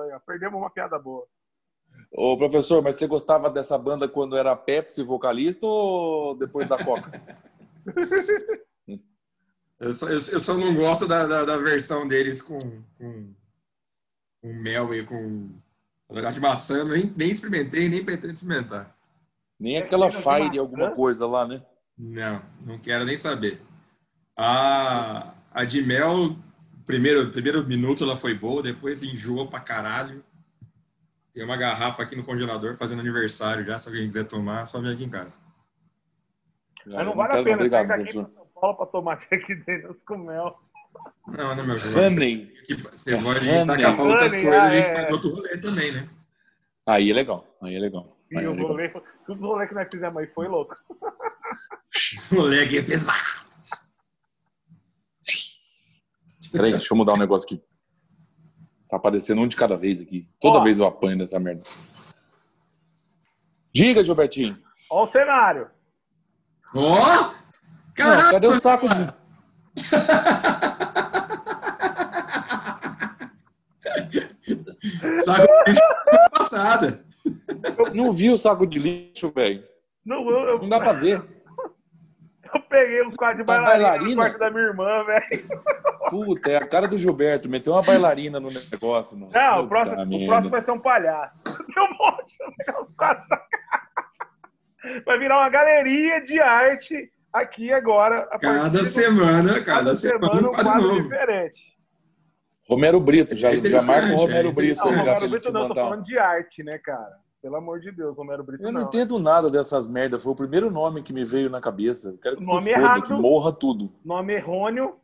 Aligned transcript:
aí, 0.00 0.12
ó. 0.12 0.18
Perdemos 0.20 0.58
uma 0.58 0.70
piada 0.70 0.98
boa. 0.98 1.26
Ô, 2.12 2.36
professor, 2.36 2.82
mas 2.82 2.96
você 2.96 3.06
gostava 3.06 3.50
dessa 3.50 3.76
banda 3.76 4.08
quando 4.08 4.36
era 4.36 4.56
Pepsi 4.56 5.02
vocalista 5.02 5.66
ou 5.66 6.34
depois 6.34 6.68
da 6.68 6.82
Coca? 6.82 7.20
eu, 9.78 9.92
só, 9.92 10.06
eu, 10.06 10.14
eu, 10.14 10.40
só 10.40 10.54
não 10.54 10.74
gosto 10.74 11.06
da, 11.06 11.26
da, 11.26 11.44
da 11.44 11.56
versão 11.56 12.06
deles 12.06 12.40
com, 12.40 12.58
com, 12.98 13.34
com, 14.40 14.52
mel 14.52 14.94
e 14.94 15.04
com 15.04 15.50
de 16.32 16.40
maçã. 16.40 16.84
Nem, 16.84 17.12
nem 17.16 17.30
experimentei, 17.30 17.88
nem 17.88 18.04
pretendo 18.04 18.34
experimentar. 18.34 18.96
Nem 19.58 19.78
aquela 19.78 20.10
Fire 20.10 20.58
alguma 20.58 20.90
coisa 20.90 21.26
lá, 21.26 21.46
né? 21.46 21.62
Não, 21.98 22.42
não 22.64 22.78
quero 22.78 23.04
nem 23.04 23.16
saber. 23.16 23.60
A, 24.36 25.34
a 25.50 25.64
de 25.64 25.80
mel, 25.80 26.36
primeiro, 26.86 27.30
primeiro 27.30 27.64
minuto 27.66 28.04
ela 28.04 28.16
foi 28.16 28.34
boa, 28.34 28.62
depois 28.62 29.02
enjoou 29.02 29.46
pra 29.48 29.60
caralho. 29.60 30.24
Tem 31.34 31.44
uma 31.44 31.56
garrafa 31.56 32.02
aqui 32.02 32.16
no 32.16 32.24
congelador 32.24 32.76
fazendo 32.76 33.00
aniversário 33.00 33.62
já. 33.62 33.76
Se 33.76 33.88
alguém 33.88 34.06
quiser 34.06 34.24
tomar, 34.24 34.66
só 34.66 34.80
vem 34.80 34.92
aqui 34.92 35.04
em 35.04 35.10
casa. 35.10 35.38
Mas 36.86 37.04
não, 37.04 37.14
vale 37.14 37.32
a 37.32 37.42
pena 37.42 37.56
obrigado, 37.56 37.88
sair 37.88 37.98
daqui 37.98 38.12
São 38.12 38.30
Paulo 38.54 38.76
para 38.76 38.86
tomar 38.86 39.12
aqui 39.30 39.54
dentro 39.54 40.00
com 40.06 40.16
mel. 40.16 40.58
Não, 41.26 41.54
não, 41.54 41.66
meu 41.66 41.78
filho. 41.78 41.98
Honey. 41.98 42.52
Você 42.92 43.16
pode 43.18 43.40
tacar 43.66 44.00
outras 44.00 44.30
coisas, 44.30 44.54
a 44.54 44.70
gente 44.70 44.92
faz 44.92 45.10
outro 45.10 45.34
rolê 45.34 45.58
também, 45.58 45.92
né? 45.92 46.08
Aí 46.86 47.10
é 47.10 47.14
legal, 47.14 47.44
aí 47.60 47.74
é 47.74 47.78
legal. 47.78 48.16
Aí 48.34 48.44
e 48.44 48.46
o 48.46 48.52
é 48.52 48.54
legal. 48.54 48.68
rolê, 48.68 48.88
tudo 49.26 49.44
o 49.44 49.48
rolê 49.48 49.66
que 49.66 49.74
nós 49.74 49.88
fizemos 49.90 50.16
aí 50.16 50.26
foi 50.28 50.48
louco. 50.48 50.74
o 52.32 52.34
rolê 52.36 52.62
aqui 52.62 52.78
é 52.78 52.82
pesado. 52.82 53.45
Peraí, 56.52 56.72
deixa 56.72 56.92
eu 56.92 56.96
mudar 56.96 57.14
um 57.14 57.18
negócio 57.18 57.46
aqui. 57.46 57.62
Tá 58.88 58.96
aparecendo 58.96 59.40
um 59.40 59.48
de 59.48 59.56
cada 59.56 59.76
vez 59.76 60.00
aqui. 60.00 60.28
Toda 60.40 60.58
Ó. 60.58 60.62
vez 60.62 60.78
eu 60.78 60.86
apanho 60.86 61.18
dessa 61.18 61.38
merda. 61.38 61.62
Diga, 63.74 64.02
Gilbertinho. 64.02 64.58
Ó 64.90 65.04
o 65.04 65.06
cenário. 65.06 65.68
Ó! 66.74 66.80
Oh? 66.80 67.34
Caramba! 67.94 68.30
cadê 68.30 68.46
o 68.46 68.58
saco 68.60 68.88
de... 68.88 68.94
saco 75.24 75.46
de 75.64 75.72
lixo 75.72 76.30
passada. 76.30 77.04
Não 77.92 78.12
vi 78.12 78.30
o 78.30 78.36
saco 78.36 78.64
de 78.66 78.78
lixo, 78.78 79.32
velho. 79.32 79.64
Não, 80.04 80.30
eu, 80.30 80.40
eu... 80.40 80.58
não 80.60 80.68
dá 80.68 80.78
pra 80.78 80.92
ver. 80.92 81.20
Eu 82.76 82.82
peguei 82.82 83.02
um 83.02 83.10
quadro 83.10 83.38
de 83.38 83.44
bailarina, 83.44 83.88
bailarina 83.88 84.10
no 84.10 84.16
quarto 84.16 84.38
da 84.38 84.50
minha 84.50 84.64
irmã, 84.64 85.04
velho. 85.04 85.48
Puta, 86.10 86.50
é 86.50 86.56
a 86.56 86.66
cara 86.66 86.86
do 86.86 86.98
Gilberto. 86.98 87.48
Meteu 87.48 87.72
uma 87.72 87.82
bailarina 87.82 88.38
no 88.38 88.48
negócio. 88.70 89.16
Mano. 89.16 89.32
Não, 89.32 89.64
o 89.64 89.68
próximo, 89.68 90.02
o 90.02 90.26
próximo 90.26 90.50
vai 90.50 90.62
ser 90.62 90.70
um 90.72 90.78
palhaço. 90.78 91.42
Tem 91.44 91.82
um 91.82 91.96
monte, 91.98 92.36
vou 92.38 92.54
pegar 92.56 92.82
os 92.82 92.92
quadros 92.92 93.28
da 93.28 93.38
casa. 93.38 95.04
Vai 95.04 95.18
virar 95.18 95.38
uma 95.38 95.48
galeria 95.48 96.20
de 96.20 96.38
arte 96.38 97.10
aqui 97.32 97.72
agora. 97.72 98.28
cada 98.40 98.84
semana, 98.84 99.54
do... 99.54 99.64
cada, 99.64 99.78
cada 99.78 99.96
semana, 99.96 100.26
semana 100.26 100.50
um 100.50 100.52
quadro 100.52 100.82
novo. 100.82 101.02
diferente. 101.02 101.76
Romero 102.68 103.00
Brito, 103.00 103.36
já, 103.36 103.52
é 103.52 103.60
já 103.60 103.82
marca 103.82 104.12
o 104.12 104.16
Romero 104.16 104.48
é 104.48 104.52
Brito. 104.52 104.84
Não, 104.84 104.94
já 104.96 105.14
Romero 105.14 105.28
Brito 105.28 105.52
não, 105.52 105.68
tô 105.68 105.74
falando 105.74 106.04
de 106.04 106.18
arte, 106.18 106.62
né, 106.62 106.78
cara? 106.78 107.25
Pelo 107.46 107.58
amor 107.58 107.78
de 107.78 107.92
Deus, 107.92 108.16
Romero 108.16 108.42
Brito. 108.42 108.64
Eu 108.64 108.72
não, 108.72 108.80
não 108.80 108.88
entendo 108.88 109.20
nada 109.20 109.48
dessas 109.48 109.86
merdas. 109.86 110.20
Foi 110.20 110.32
o 110.32 110.36
primeiro 110.36 110.68
nome 110.68 111.00
que 111.00 111.12
me 111.12 111.24
veio 111.24 111.48
na 111.48 111.60
cabeça. 111.60 112.18
quero 112.20 112.38
que 112.38 112.44
nome 112.44 112.62
se 112.62 112.74
foda, 112.74 112.84
errado, 112.84 113.02
que 113.04 113.12
morra 113.12 113.52
tudo. 113.52 113.92
Nome 114.04 114.34
errôneo. 114.34 114.96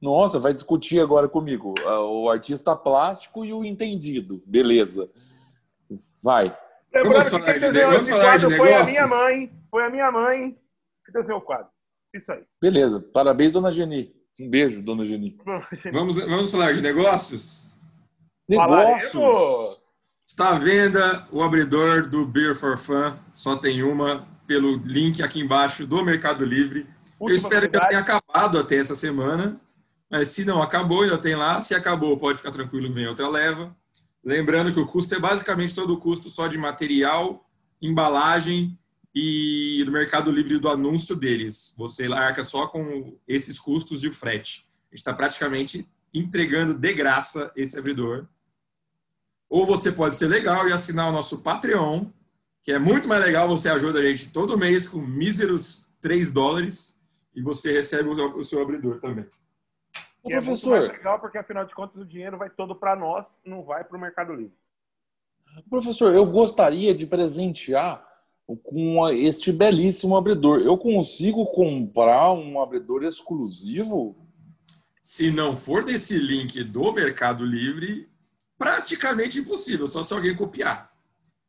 Nossa, 0.00 0.38
vai 0.38 0.54
discutir 0.54 0.98
agora 0.98 1.28
comigo. 1.28 1.74
Ah, 1.84 2.00
o 2.00 2.30
artista 2.30 2.74
plástico 2.74 3.44
e 3.44 3.52
o 3.52 3.62
entendido. 3.62 4.42
Beleza. 4.46 5.10
Vai. 6.22 6.56
Lembrando 6.90 7.44
que 7.44 7.52
quem 7.52 7.60
desenhou 7.60 7.92
esse 7.96 8.12
quadro 8.12 8.56
foi 8.56 8.72
a 8.72 8.84
minha 8.86 9.06
mãe. 9.06 9.52
Foi 9.70 9.84
a 9.84 9.90
minha 9.90 10.10
mãe 10.10 10.58
que 11.04 11.12
desenhou 11.12 11.40
o 11.40 11.44
quadro. 11.44 11.68
Isso 12.14 12.32
aí. 12.32 12.42
Beleza. 12.62 12.98
Parabéns, 12.98 13.52
dona 13.52 13.70
Geni. 13.70 14.10
Um 14.40 14.48
beijo, 14.48 14.82
dona 14.82 15.04
Geni. 15.04 15.36
Vamos, 15.92 16.16
vamos 16.16 16.50
falar 16.50 16.72
de 16.72 16.80
negócios? 16.80 17.78
Negócios? 18.48 19.12
Falaremos. 19.12 19.79
Está 20.30 20.50
à 20.50 20.54
venda 20.54 21.26
o 21.32 21.42
abridor 21.42 22.08
do 22.08 22.24
Beer 22.24 22.54
for 22.54 22.78
Fun, 22.78 23.16
só 23.32 23.56
tem 23.56 23.82
uma, 23.82 24.28
pelo 24.46 24.76
link 24.76 25.20
aqui 25.20 25.40
embaixo 25.40 25.84
do 25.84 26.04
Mercado 26.04 26.44
Livre. 26.44 26.86
Última 27.18 27.30
Eu 27.30 27.34
espero 27.34 27.68
que 27.68 27.76
tenha 27.76 28.00
acabado 28.00 28.56
até 28.56 28.76
essa 28.76 28.94
semana, 28.94 29.60
mas 30.08 30.28
se 30.28 30.44
não 30.44 30.62
acabou, 30.62 31.02
ainda 31.02 31.18
tem 31.18 31.34
lá. 31.34 31.60
Se 31.60 31.74
acabou, 31.74 32.16
pode 32.16 32.38
ficar 32.38 32.52
tranquilo, 32.52 32.94
vem 32.94 33.08
outra 33.08 33.28
leva. 33.28 33.76
Lembrando 34.24 34.72
que 34.72 34.78
o 34.78 34.86
custo 34.86 35.16
é 35.16 35.18
basicamente 35.18 35.74
todo 35.74 35.94
o 35.94 35.98
custo 35.98 36.30
só 36.30 36.46
de 36.46 36.56
material, 36.56 37.44
embalagem 37.82 38.78
e 39.12 39.82
do 39.84 39.90
Mercado 39.90 40.30
Livre 40.30 40.58
do 40.58 40.68
anúncio 40.68 41.16
deles. 41.16 41.74
Você 41.76 42.06
arca 42.06 42.44
só 42.44 42.68
com 42.68 43.18
esses 43.26 43.58
custos 43.58 44.00
de 44.00 44.10
frete. 44.10 44.64
A 44.92 44.94
gente 44.94 45.00
está 45.00 45.12
praticamente 45.12 45.88
entregando 46.14 46.72
de 46.72 46.92
graça 46.92 47.50
esse 47.56 47.76
abridor 47.76 48.28
ou 49.50 49.66
você 49.66 49.90
pode 49.90 50.14
ser 50.14 50.28
legal 50.28 50.68
e 50.68 50.72
assinar 50.72 51.08
o 51.08 51.12
nosso 51.12 51.42
Patreon, 51.42 52.06
que 52.62 52.70
é 52.70 52.78
muito 52.78 53.08
mais 53.08 53.22
legal. 53.22 53.48
Você 53.48 53.68
ajuda 53.68 53.98
a 53.98 54.04
gente 54.04 54.30
todo 54.30 54.56
mês 54.56 54.88
com 54.88 54.98
míseros 54.98 55.90
3 56.00 56.30
dólares 56.30 56.96
e 57.34 57.42
você 57.42 57.72
recebe 57.72 58.08
o 58.08 58.44
seu 58.44 58.62
abridor 58.62 59.00
também. 59.00 59.26
E 60.24 60.32
é 60.32 60.40
professor... 60.40 60.70
muito 60.70 60.86
mais 60.88 60.98
legal 60.98 61.18
porque, 61.18 61.38
afinal 61.38 61.64
de 61.64 61.74
contas, 61.74 62.00
o 62.00 62.06
dinheiro 62.06 62.38
vai 62.38 62.48
todo 62.48 62.76
para 62.76 62.94
nós, 62.94 63.26
não 63.44 63.64
vai 63.64 63.82
para 63.82 63.96
o 63.96 64.00
Mercado 64.00 64.32
Livre. 64.34 64.54
Professor, 65.68 66.14
eu 66.14 66.24
gostaria 66.26 66.94
de 66.94 67.06
presentear 67.06 68.08
com 68.62 69.08
este 69.08 69.52
belíssimo 69.52 70.16
abridor. 70.16 70.60
Eu 70.60 70.78
consigo 70.78 71.46
comprar 71.46 72.32
um 72.32 72.60
abridor 72.60 73.02
exclusivo? 73.02 74.16
Se 75.02 75.30
não 75.30 75.56
for 75.56 75.84
desse 75.84 76.16
link 76.16 76.62
do 76.62 76.92
Mercado 76.92 77.44
Livre, 77.44 78.09
praticamente 78.60 79.38
impossível, 79.38 79.88
só 79.88 80.02
se 80.02 80.12
alguém 80.12 80.36
copiar. 80.36 80.92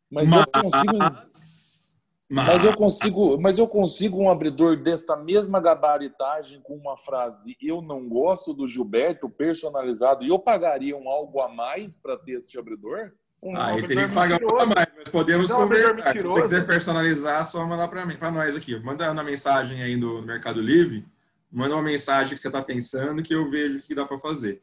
Mas, 0.09 0.29
mas... 0.29 0.45
eu 0.45 0.61
consigo. 0.61 0.97
Mas... 0.97 1.99
mas... 2.29 2.63
eu 2.63 2.73
consigo, 2.73 3.39
mas 3.44 3.57
eu 3.57 3.67
consigo 3.67 4.22
um 4.22 4.29
abridor 4.29 4.77
desta 4.77 5.17
mesma 5.17 5.59
gabaritagem 5.59 6.61
com 6.61 6.73
uma 6.73 6.95
frase 6.95 7.57
"Eu 7.61 7.81
não 7.81 8.07
gosto 8.07 8.53
do 8.53 8.66
Gilberto" 8.66 9.29
personalizado 9.29 10.23
e 10.23 10.29
eu 10.29 10.39
pagaria 10.39 10.95
um 10.95 11.09
algo 11.09 11.41
a 11.41 11.50
mais 11.50 11.97
para 11.97 12.17
ter 12.17 12.38
este 12.38 12.57
abridor? 12.57 13.11
Um 13.44 13.57
aí 13.57 13.85
teria 13.85 14.07
que 14.07 14.13
pagar 14.13 14.38
um 14.38 14.47
pouco 14.47 14.63
a 14.63 14.66
mais, 14.67 14.88
mas 14.95 15.09
podemos 15.09 15.50
não, 15.50 15.57
conversar. 15.57 16.16
Se 16.17 16.23
você 16.23 16.41
quiser 16.44 16.66
personalizar, 16.66 17.45
só 17.45 17.66
mandar 17.66 17.89
para 17.89 18.05
mim, 18.05 18.16
para 18.16 18.31
nós 18.31 18.55
aqui. 18.55 18.79
Manda 18.79 19.11
uma 19.11 19.23
mensagem 19.23 19.81
aí 19.83 19.97
no 19.97 20.21
Mercado 20.21 20.61
Livre, 20.61 21.05
manda 21.51 21.75
uma 21.75 21.81
mensagem 21.81 22.35
que 22.35 22.39
você 22.39 22.47
está 22.47 22.61
pensando 22.61 23.21
que 23.21 23.35
eu 23.35 23.50
vejo 23.50 23.81
que 23.81 23.95
dá 23.95 24.05
para 24.05 24.17
fazer. 24.17 24.61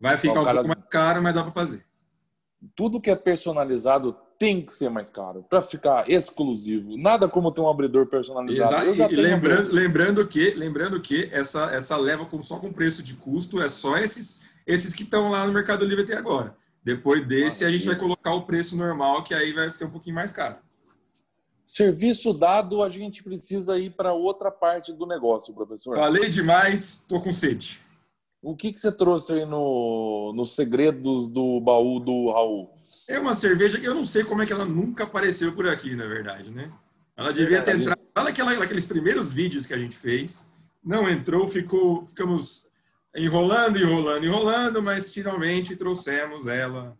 Vai 0.00 0.16
ficar 0.16 0.40
um 0.40 0.44
pouco 0.44 0.68
mais 0.68 0.84
caro, 0.88 1.22
mas 1.22 1.34
dá 1.34 1.42
para 1.42 1.52
fazer. 1.52 1.84
Tudo 2.74 3.00
que 3.00 3.10
é 3.10 3.16
personalizado 3.16 4.16
tem 4.38 4.64
que 4.64 4.72
ser 4.72 4.88
mais 4.88 5.10
caro 5.10 5.44
para 5.48 5.60
ficar 5.60 6.08
exclusivo. 6.08 6.96
Nada 6.96 7.28
como 7.28 7.52
ter 7.52 7.60
um 7.60 7.68
abridor 7.68 8.06
personalizado. 8.06 8.86
Exato. 8.86 9.12
E 9.12 9.16
lembrando, 9.16 9.72
lembrando 9.72 10.26
que, 10.26 10.50
lembrando 10.52 11.00
que 11.00 11.28
essa 11.30 11.70
essa 11.74 11.96
leva 11.98 12.24
com, 12.24 12.40
só 12.40 12.58
com 12.58 12.72
preço 12.72 13.02
de 13.02 13.14
custo 13.14 13.60
é 13.60 13.68
só 13.68 13.98
esses 13.98 14.40
esses 14.66 14.94
que 14.94 15.02
estão 15.02 15.30
lá 15.30 15.46
no 15.46 15.52
Mercado 15.52 15.84
Livre 15.84 16.04
até 16.04 16.16
agora. 16.16 16.56
Depois 16.82 17.26
desse 17.26 17.64
a 17.64 17.70
gente 17.70 17.84
vai 17.84 17.96
colocar 17.96 18.32
o 18.32 18.42
preço 18.42 18.76
normal 18.76 19.22
que 19.22 19.34
aí 19.34 19.52
vai 19.52 19.68
ser 19.68 19.84
um 19.84 19.90
pouquinho 19.90 20.14
mais 20.14 20.32
caro. 20.32 20.56
Serviço 21.66 22.32
dado, 22.32 22.82
a 22.82 22.88
gente 22.88 23.22
precisa 23.22 23.78
ir 23.78 23.90
para 23.90 24.12
outra 24.12 24.50
parte 24.50 24.92
do 24.92 25.06
negócio, 25.06 25.54
professor. 25.54 25.96
Falei 25.96 26.28
demais, 26.28 27.04
tô 27.06 27.20
com 27.20 27.32
sede. 27.32 27.80
O 28.42 28.56
que, 28.56 28.72
que 28.72 28.80
você 28.80 28.90
trouxe 28.90 29.32
aí 29.32 29.44
no, 29.44 30.32
nos 30.34 30.54
segredos 30.54 31.28
do 31.28 31.60
baú 31.60 32.00
do 32.00 32.30
Raul? 32.30 32.70
É 33.06 33.18
uma 33.18 33.34
cerveja 33.34 33.78
que 33.78 33.86
eu 33.86 33.94
não 33.94 34.04
sei 34.04 34.24
como 34.24 34.42
é 34.42 34.46
que 34.46 34.52
ela 34.52 34.64
nunca 34.64 35.04
apareceu 35.04 35.52
por 35.52 35.68
aqui, 35.68 35.94
na 35.94 36.06
verdade, 36.06 36.50
né? 36.50 36.70
Ela 37.16 37.32
devia 37.32 37.58
é, 37.58 37.62
ter 37.62 37.76
entrado 37.76 38.00
lá 38.16 38.24
naquela, 38.24 38.54
naqueles 38.56 38.86
primeiros 38.86 39.32
vídeos 39.32 39.66
que 39.66 39.74
a 39.74 39.78
gente 39.78 39.94
fez. 39.94 40.48
Não 40.82 41.08
entrou, 41.08 41.48
ficou, 41.48 42.06
ficamos 42.06 42.66
enrolando, 43.14 43.78
enrolando, 43.78 44.24
enrolando, 44.24 44.82
mas 44.82 45.12
finalmente 45.12 45.76
trouxemos 45.76 46.46
ela. 46.46 46.96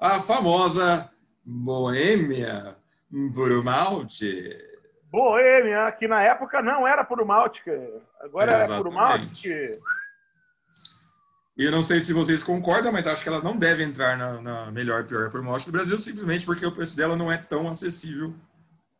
A 0.00 0.20
famosa 0.20 1.10
Boêmia 1.44 2.76
por 3.34 3.64
malte. 3.64 4.56
Boêmia, 5.10 5.90
que 5.92 6.06
na 6.06 6.22
época 6.22 6.60
não 6.60 6.86
era 6.86 7.04
por 7.04 7.24
malte, 7.24 7.62
agora 8.20 8.52
é, 8.52 8.64
é 8.64 8.66
por 8.66 8.90
malte. 8.90 9.80
E 11.56 11.64
eu 11.64 11.72
não 11.72 11.82
sei 11.82 12.00
se 12.00 12.12
vocês 12.12 12.42
concordam, 12.42 12.92
mas 12.92 13.06
acho 13.06 13.22
que 13.22 13.28
ela 13.28 13.42
não 13.42 13.56
deve 13.56 13.82
entrar 13.82 14.16
na, 14.18 14.40
na 14.42 14.70
melhor 14.70 15.02
e 15.02 15.06
pior 15.06 15.30
por 15.30 15.42
malte 15.42 15.64
do 15.64 15.72
Brasil, 15.72 15.98
simplesmente 15.98 16.44
porque 16.44 16.66
o 16.66 16.72
preço 16.72 16.94
dela 16.94 17.16
não 17.16 17.32
é 17.32 17.38
tão 17.38 17.66
acessível 17.66 18.34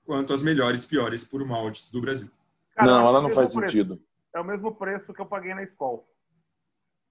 quanto 0.07 0.33
as 0.33 0.43
melhores 0.43 0.85
e 0.85 0.87
piores 0.87 1.23
por 1.23 1.45
maltes 1.45 1.91
do 1.91 2.01
Brasil. 2.01 2.31
Cara, 2.75 2.91
não, 2.91 3.07
ela 3.07 3.21
não 3.21 3.31
faz 3.31 3.53
preço. 3.53 3.73
sentido. 3.73 4.01
É 4.35 4.41
o 4.41 4.45
mesmo 4.45 4.75
preço 4.75 5.13
que 5.13 5.21
eu 5.21 5.27
paguei 5.27 5.55
na 5.55 5.63
escola. 5.63 6.01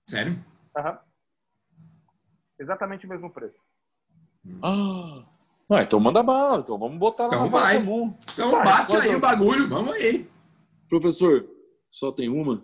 Sério? 0.09 0.44
Aham. 0.75 1.00
Exatamente 2.59 3.06
o 3.06 3.09
mesmo 3.09 3.30
preço. 3.30 3.59
Ah, 4.63 5.25
ah 5.69 5.83
então 5.83 6.00
manda 6.00 6.24
bala. 6.24 6.62
Então 6.62 6.77
vamos 6.77 6.97
botar 6.97 7.27
lá 7.27 7.36
então 7.36 7.47
vai. 7.47 7.77
comum. 7.77 8.18
Então 8.33 8.51
vai, 8.51 8.63
bate 8.63 8.95
aí 8.95 9.15
o 9.15 9.19
bagulho. 9.19 9.68
Vamos 9.68 9.94
aí. 9.94 10.27
Professor, 10.89 11.45
só 11.88 12.12
tem 12.12 12.30
uma? 12.30 12.63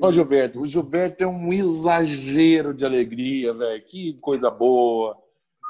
Ó, 0.00 0.10
Gilberto, 0.10 0.60
o 0.60 0.66
Gilberto 0.66 1.22
é 1.22 1.26
um 1.26 1.52
exagero 1.52 2.74
de 2.74 2.84
alegria, 2.84 3.52
velho. 3.52 3.82
Que 3.84 4.14
coisa 4.20 4.50
boa. 4.50 5.16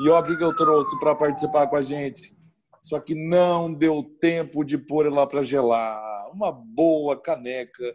E 0.00 0.08
olha 0.08 0.32
o 0.32 0.38
que 0.38 0.44
eu 0.44 0.54
trouxe 0.54 0.98
para 0.98 1.14
participar 1.14 1.66
com 1.66 1.76
a 1.76 1.82
gente. 1.82 2.34
Só 2.82 2.98
que 2.98 3.14
não 3.14 3.72
deu 3.72 4.02
tempo 4.20 4.64
de 4.64 4.78
pôr 4.78 5.06
ela 5.06 5.26
para 5.26 5.42
gelar. 5.42 6.30
Uma 6.32 6.50
boa 6.50 7.20
caneca 7.20 7.94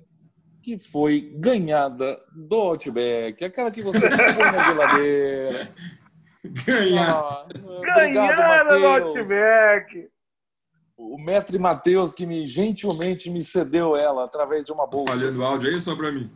que 0.61 0.77
foi 0.77 1.33
ganhada 1.35 2.19
do 2.35 2.55
Outback. 2.55 3.43
Aquela 3.43 3.71
que 3.71 3.81
você 3.81 4.09
põe 4.09 4.51
na 4.51 4.63
geladeira. 4.63 5.73
Ganhada. 6.65 7.13
Ah, 7.15 7.47
ganhada 7.85 8.77
do 8.77 8.85
Outback. 8.85 10.12
O 11.05 11.17
Mestre 11.21 11.59
Matheus 11.59 12.13
que 12.13 12.25
me 12.25 12.45
gentilmente 12.45 13.29
me 13.29 13.43
cedeu 13.43 13.95
ela 13.97 14.23
através 14.23 14.65
de 14.65 14.71
uma 14.71 14.87
bolsa. 14.87 15.05
Tá 15.07 15.11
falhando 15.13 15.41
o 15.41 15.45
áudio 15.45 15.69
aí 15.69 15.79
só 15.79 15.95
para 15.95 16.11
mim? 16.11 16.31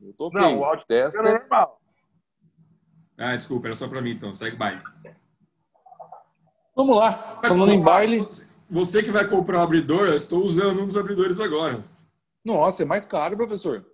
Eu 0.00 0.12
tô 0.12 0.30
Não, 0.30 0.58
o 0.60 0.64
áudio 0.64 0.84
Testa. 0.86 1.18
é 1.18 1.38
normal. 1.38 1.80
Ah, 3.16 3.34
desculpa, 3.34 3.68
era 3.68 3.76
só 3.76 3.88
para 3.88 4.02
mim 4.02 4.10
então. 4.10 4.34
Segue 4.34 4.56
baile. 4.56 4.82
Vamos 6.76 6.96
lá. 6.96 7.40
Falando 7.42 7.72
em 7.72 7.82
baile. 7.82 8.20
Você 8.70 9.02
que 9.02 9.10
vai 9.10 9.26
comprar 9.26 9.58
o 9.60 9.62
abridor, 9.62 10.06
eu 10.06 10.14
estou 10.14 10.42
usando 10.44 10.82
um 10.82 10.86
dos 10.86 10.96
abridores 10.96 11.40
agora. 11.40 11.82
Nossa, 12.44 12.82
é 12.82 12.86
mais 12.86 13.06
caro, 13.06 13.36
professor. 13.36 13.84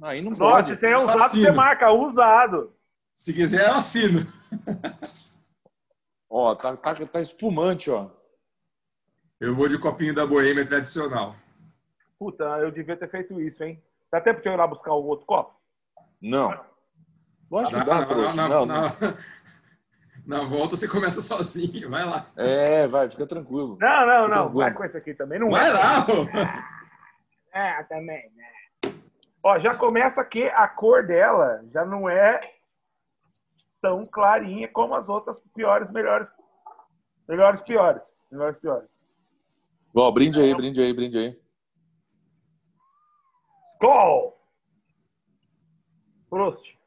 Aí 0.00 0.20
não 0.20 0.30
Nossa, 0.30 0.40
pode. 0.68 0.76
se 0.76 0.86
é 0.86 0.96
usado, 0.96 1.22
assino. 1.22 1.44
você 1.44 1.52
marca 1.52 1.92
usado. 1.92 2.72
Se 3.14 3.32
quiser, 3.32 3.68
eu 3.68 3.74
assino. 3.74 4.26
ó, 6.32 6.54
tá, 6.54 6.74
tá, 6.76 6.94
tá 6.94 7.20
espumante, 7.20 7.90
ó. 7.90 8.08
Eu 9.38 9.54
vou 9.54 9.68
de 9.68 9.78
copinho 9.78 10.14
da 10.14 10.26
boêmia 10.26 10.64
tradicional. 10.64 11.36
Puta, 12.18 12.44
eu 12.60 12.70
devia 12.70 12.96
ter 12.96 13.10
feito 13.10 13.38
isso, 13.40 13.62
hein? 13.62 13.82
Dá 14.10 14.20
tempo 14.20 14.40
de 14.40 14.48
eu 14.48 14.54
ir 14.54 14.56
lá 14.56 14.66
buscar 14.66 14.92
o 14.92 15.04
outro 15.04 15.26
copo? 15.26 15.54
Não. 16.20 16.58
Lógico 17.50 17.78
que 17.78 17.84
dá, 17.84 18.06
trouxa. 18.06 18.34
Na, 18.34 18.48
não, 18.48 18.64
na, 18.64 18.82
na, 20.24 20.44
volta 20.44 20.76
você 20.76 20.88
começa 20.88 21.20
sozinho, 21.20 21.90
vai 21.90 22.04
lá. 22.04 22.26
É, 22.36 22.86
vai, 22.86 23.10
fica 23.10 23.26
tranquilo. 23.26 23.76
Não, 23.80 24.06
não, 24.06 24.22
não. 24.22 24.28
Tranquilo. 24.28 24.54
Vai 24.54 24.74
com 24.74 24.84
esse 24.84 24.96
aqui 24.96 25.14
também. 25.14 25.38
Não 25.38 25.50
vai 25.50 25.68
é. 25.68 25.72
lá, 25.72 26.06
É, 27.52 27.82
também, 27.82 28.32
né? 28.34 28.92
Ó, 29.42 29.58
já 29.58 29.74
começa 29.74 30.24
que 30.24 30.44
a 30.44 30.66
cor 30.66 31.06
dela 31.06 31.62
já 31.70 31.84
não 31.84 32.08
é 32.08 32.40
tão 33.82 34.02
clarinha 34.04 34.68
como 34.68 34.94
as 34.94 35.08
outras 35.08 35.38
piores, 35.54 35.90
melhores. 35.90 36.28
Melhores, 37.28 37.60
piores. 37.62 38.02
Melhores, 38.30 38.58
piores. 38.58 38.88
Bom, 39.92 40.10
brinde 40.12 40.40
aí, 40.40 40.54
brinde 40.54 40.80
aí, 40.80 40.94
brinde 40.94 41.18
aí. 41.18 41.42
Skol! 43.74 44.40
Prost. 46.30 46.78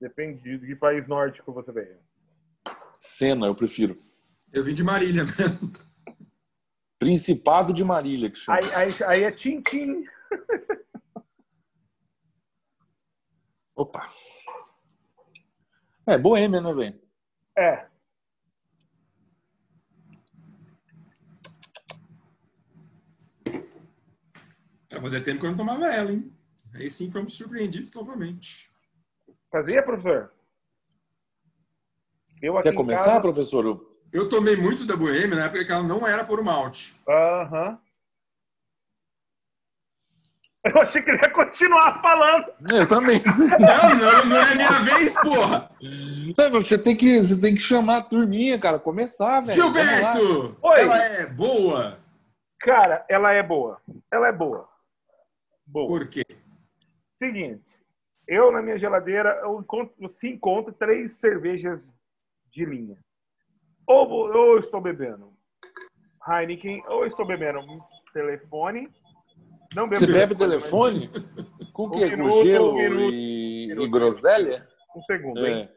Depende 0.00 0.58
de 0.58 0.66
que 0.66 0.76
país 0.76 1.08
nórdico 1.08 1.52
você 1.52 1.72
veio. 1.72 1.98
Sena, 3.00 3.46
eu 3.46 3.54
prefiro. 3.54 3.98
Eu 4.52 4.62
vim 4.62 4.74
de 4.74 4.84
Marília 4.84 5.24
mesmo. 5.24 5.72
Principado 6.98 7.72
de 7.72 7.82
Marília, 7.82 8.30
que 8.30 8.38
chama. 8.38 8.58
Aí, 8.58 8.74
aí, 8.74 9.04
aí 9.06 9.22
é 9.24 9.32
Tintim. 9.32 10.04
Opa. 13.74 14.08
É, 16.06 16.18
boêmia, 16.18 16.60
né, 16.60 16.72
velho? 16.72 17.00
É. 17.56 17.86
É, 24.88 25.00
fazia 25.00 25.22
tempo 25.22 25.40
que 25.40 25.46
eu 25.46 25.50
não 25.50 25.56
tomava 25.56 25.86
ela, 25.86 26.10
hein? 26.10 26.32
Aí 26.74 26.90
sim 26.90 27.10
fomos 27.10 27.34
surpreendidos 27.34 27.92
novamente. 27.92 28.70
Fazia, 29.50 29.82
professor? 29.82 30.32
Eu 32.42 32.60
Quer 32.62 32.74
começar, 32.74 33.04
casa... 33.04 33.20
professor? 33.20 33.86
Eu 34.12 34.28
tomei 34.28 34.56
muito 34.56 34.84
da 34.86 34.96
Boêmia 34.96 35.36
na 35.36 35.44
época 35.44 35.64
que 35.64 35.70
ela 35.70 35.82
não 35.82 36.06
era 36.06 36.24
por 36.24 36.42
malte. 36.42 36.94
Aham. 37.08 37.70
Uhum. 37.70 37.89
Eu 40.62 40.78
achei 40.82 41.00
que 41.00 41.10
ele 41.10 41.20
ia 41.22 41.30
continuar 41.30 42.02
falando. 42.02 42.52
Eu 42.70 42.86
também. 42.86 43.22
Não, 43.24 43.94
não, 43.96 44.24
não 44.26 44.36
é 44.36 44.54
minha 44.54 44.80
vez, 44.80 45.14
porra. 45.20 45.70
Não, 46.36 46.62
você, 46.62 46.76
tem 46.76 46.94
que, 46.94 47.18
você 47.18 47.40
tem 47.40 47.54
que 47.54 47.60
chamar 47.60 47.98
a 47.98 48.02
turminha, 48.02 48.58
cara. 48.58 48.78
Começar, 48.78 49.40
velho. 49.40 49.54
Gilberto! 49.54 50.56
Oi. 50.60 50.80
Ela 50.80 51.02
é 51.02 51.26
boa. 51.26 51.98
Cara, 52.60 53.06
ela 53.08 53.32
é 53.32 53.42
boa. 53.42 53.80
Ela 54.12 54.28
é 54.28 54.32
boa. 54.32 54.68
Boa. 55.66 55.88
Por 55.88 56.08
quê? 56.08 56.24
Seguinte. 57.16 57.80
Eu, 58.28 58.52
na 58.52 58.60
minha 58.60 58.78
geladeira, 58.78 59.40
eu, 59.42 59.60
encontro, 59.60 59.94
eu 59.98 60.08
se 60.10 60.28
encontro 60.28 60.72
três 60.74 61.18
cervejas 61.18 61.90
de 62.52 62.66
linha. 62.66 62.98
Ou, 63.86 64.08
ou 64.08 64.58
estou 64.58 64.80
bebendo 64.80 65.32
Heineken, 66.28 66.82
ou 66.86 67.06
estou 67.06 67.26
bebendo 67.26 67.60
telefone. 68.12 68.88
Não 69.74 69.88
bebo 69.88 70.00
Você 70.00 70.06
bebe 70.06 70.34
telefone? 70.34 71.10
Mas... 71.12 71.70
Com 71.72 71.84
o 71.84 71.90
quê? 71.90 72.06
Um 72.06 72.22
Com 72.22 72.44
gelo 72.44 72.72
um 72.72 72.74
minuto, 72.74 73.14
e... 73.14 73.66
Minuto, 73.68 73.86
e 73.86 73.90
groselha? 73.90 74.68
Um 74.96 75.02
segundo, 75.02 75.46
é. 75.46 75.50
hein? 75.50 75.68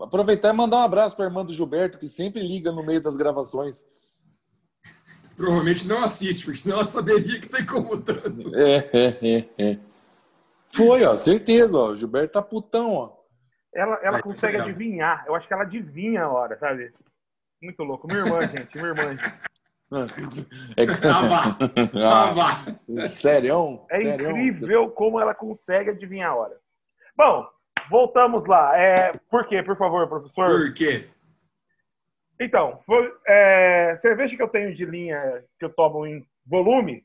Aproveitar 0.00 0.48
e 0.48 0.52
mandar 0.56 0.78
um 0.78 0.82
abraço 0.82 1.14
para 1.14 1.26
a 1.26 1.28
irmã 1.28 1.44
do 1.44 1.52
Gilberto, 1.52 1.98
que 1.98 2.08
sempre 2.08 2.42
liga 2.42 2.72
no 2.72 2.82
meio 2.84 3.00
das 3.00 3.16
gravações. 3.16 3.84
Provavelmente 5.36 5.86
não 5.86 6.02
assiste, 6.02 6.44
porque 6.44 6.58
senão 6.58 6.78
ela 6.78 6.84
saberia 6.84 7.38
que 7.38 7.46
está 7.46 7.60
incomodando. 7.60 8.54
É, 8.56 8.90
é, 8.92 9.18
é, 9.22 9.48
é. 9.58 9.78
Foi, 10.74 11.04
ó, 11.04 11.14
certeza, 11.14 11.78
ó. 11.78 11.90
O 11.90 11.96
Gilberto 11.96 12.32
tá 12.32 12.42
putão, 12.42 12.94
ó. 12.94 13.16
Ela, 13.74 13.98
ela 14.02 14.16
Ai, 14.16 14.22
consegue 14.22 14.56
adivinhar. 14.56 15.24
Eu 15.26 15.34
acho 15.34 15.46
que 15.46 15.54
ela 15.54 15.62
adivinha 15.62 16.24
a 16.24 16.32
hora, 16.32 16.58
sabe? 16.58 16.92
Muito 17.62 17.82
louco. 17.82 18.06
Minha 18.06 18.20
irmã, 18.20 18.40
gente. 18.40 18.76
Minha 18.76 18.88
irmã, 18.88 19.16
gente. 19.16 19.51
É... 20.76 20.86
Tava. 20.86 21.58
Tava. 21.92 23.08
Sério? 23.08 23.84
É 23.90 24.02
incrível 24.02 24.90
como 24.90 25.20
ela 25.20 25.34
consegue 25.34 25.90
adivinhar 25.90 26.32
a 26.32 26.36
hora. 26.36 26.56
Bom, 27.16 27.46
voltamos 27.90 28.46
lá. 28.46 28.76
É, 28.78 29.12
por 29.30 29.46
quê, 29.46 29.62
por 29.62 29.76
favor, 29.76 30.08
professor? 30.08 30.48
Por 30.48 30.72
quê? 30.72 31.08
Então, 32.40 32.80
foi, 32.84 33.12
é, 33.26 33.94
cerveja 33.96 34.36
que 34.36 34.42
eu 34.42 34.48
tenho 34.48 34.74
de 34.74 34.84
linha, 34.84 35.44
que 35.58 35.64
eu 35.64 35.70
tomo 35.70 36.06
em 36.06 36.26
volume, 36.44 37.04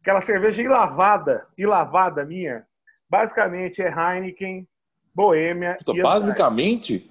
aquela 0.00 0.20
cerveja 0.20 0.68
lavada, 0.68 1.46
e 1.56 1.64
lavada 1.66 2.24
minha, 2.24 2.66
basicamente 3.08 3.82
é 3.82 3.88
Heineken, 3.88 4.66
Boêmia. 5.14 5.78
Basicamente? 6.02 7.10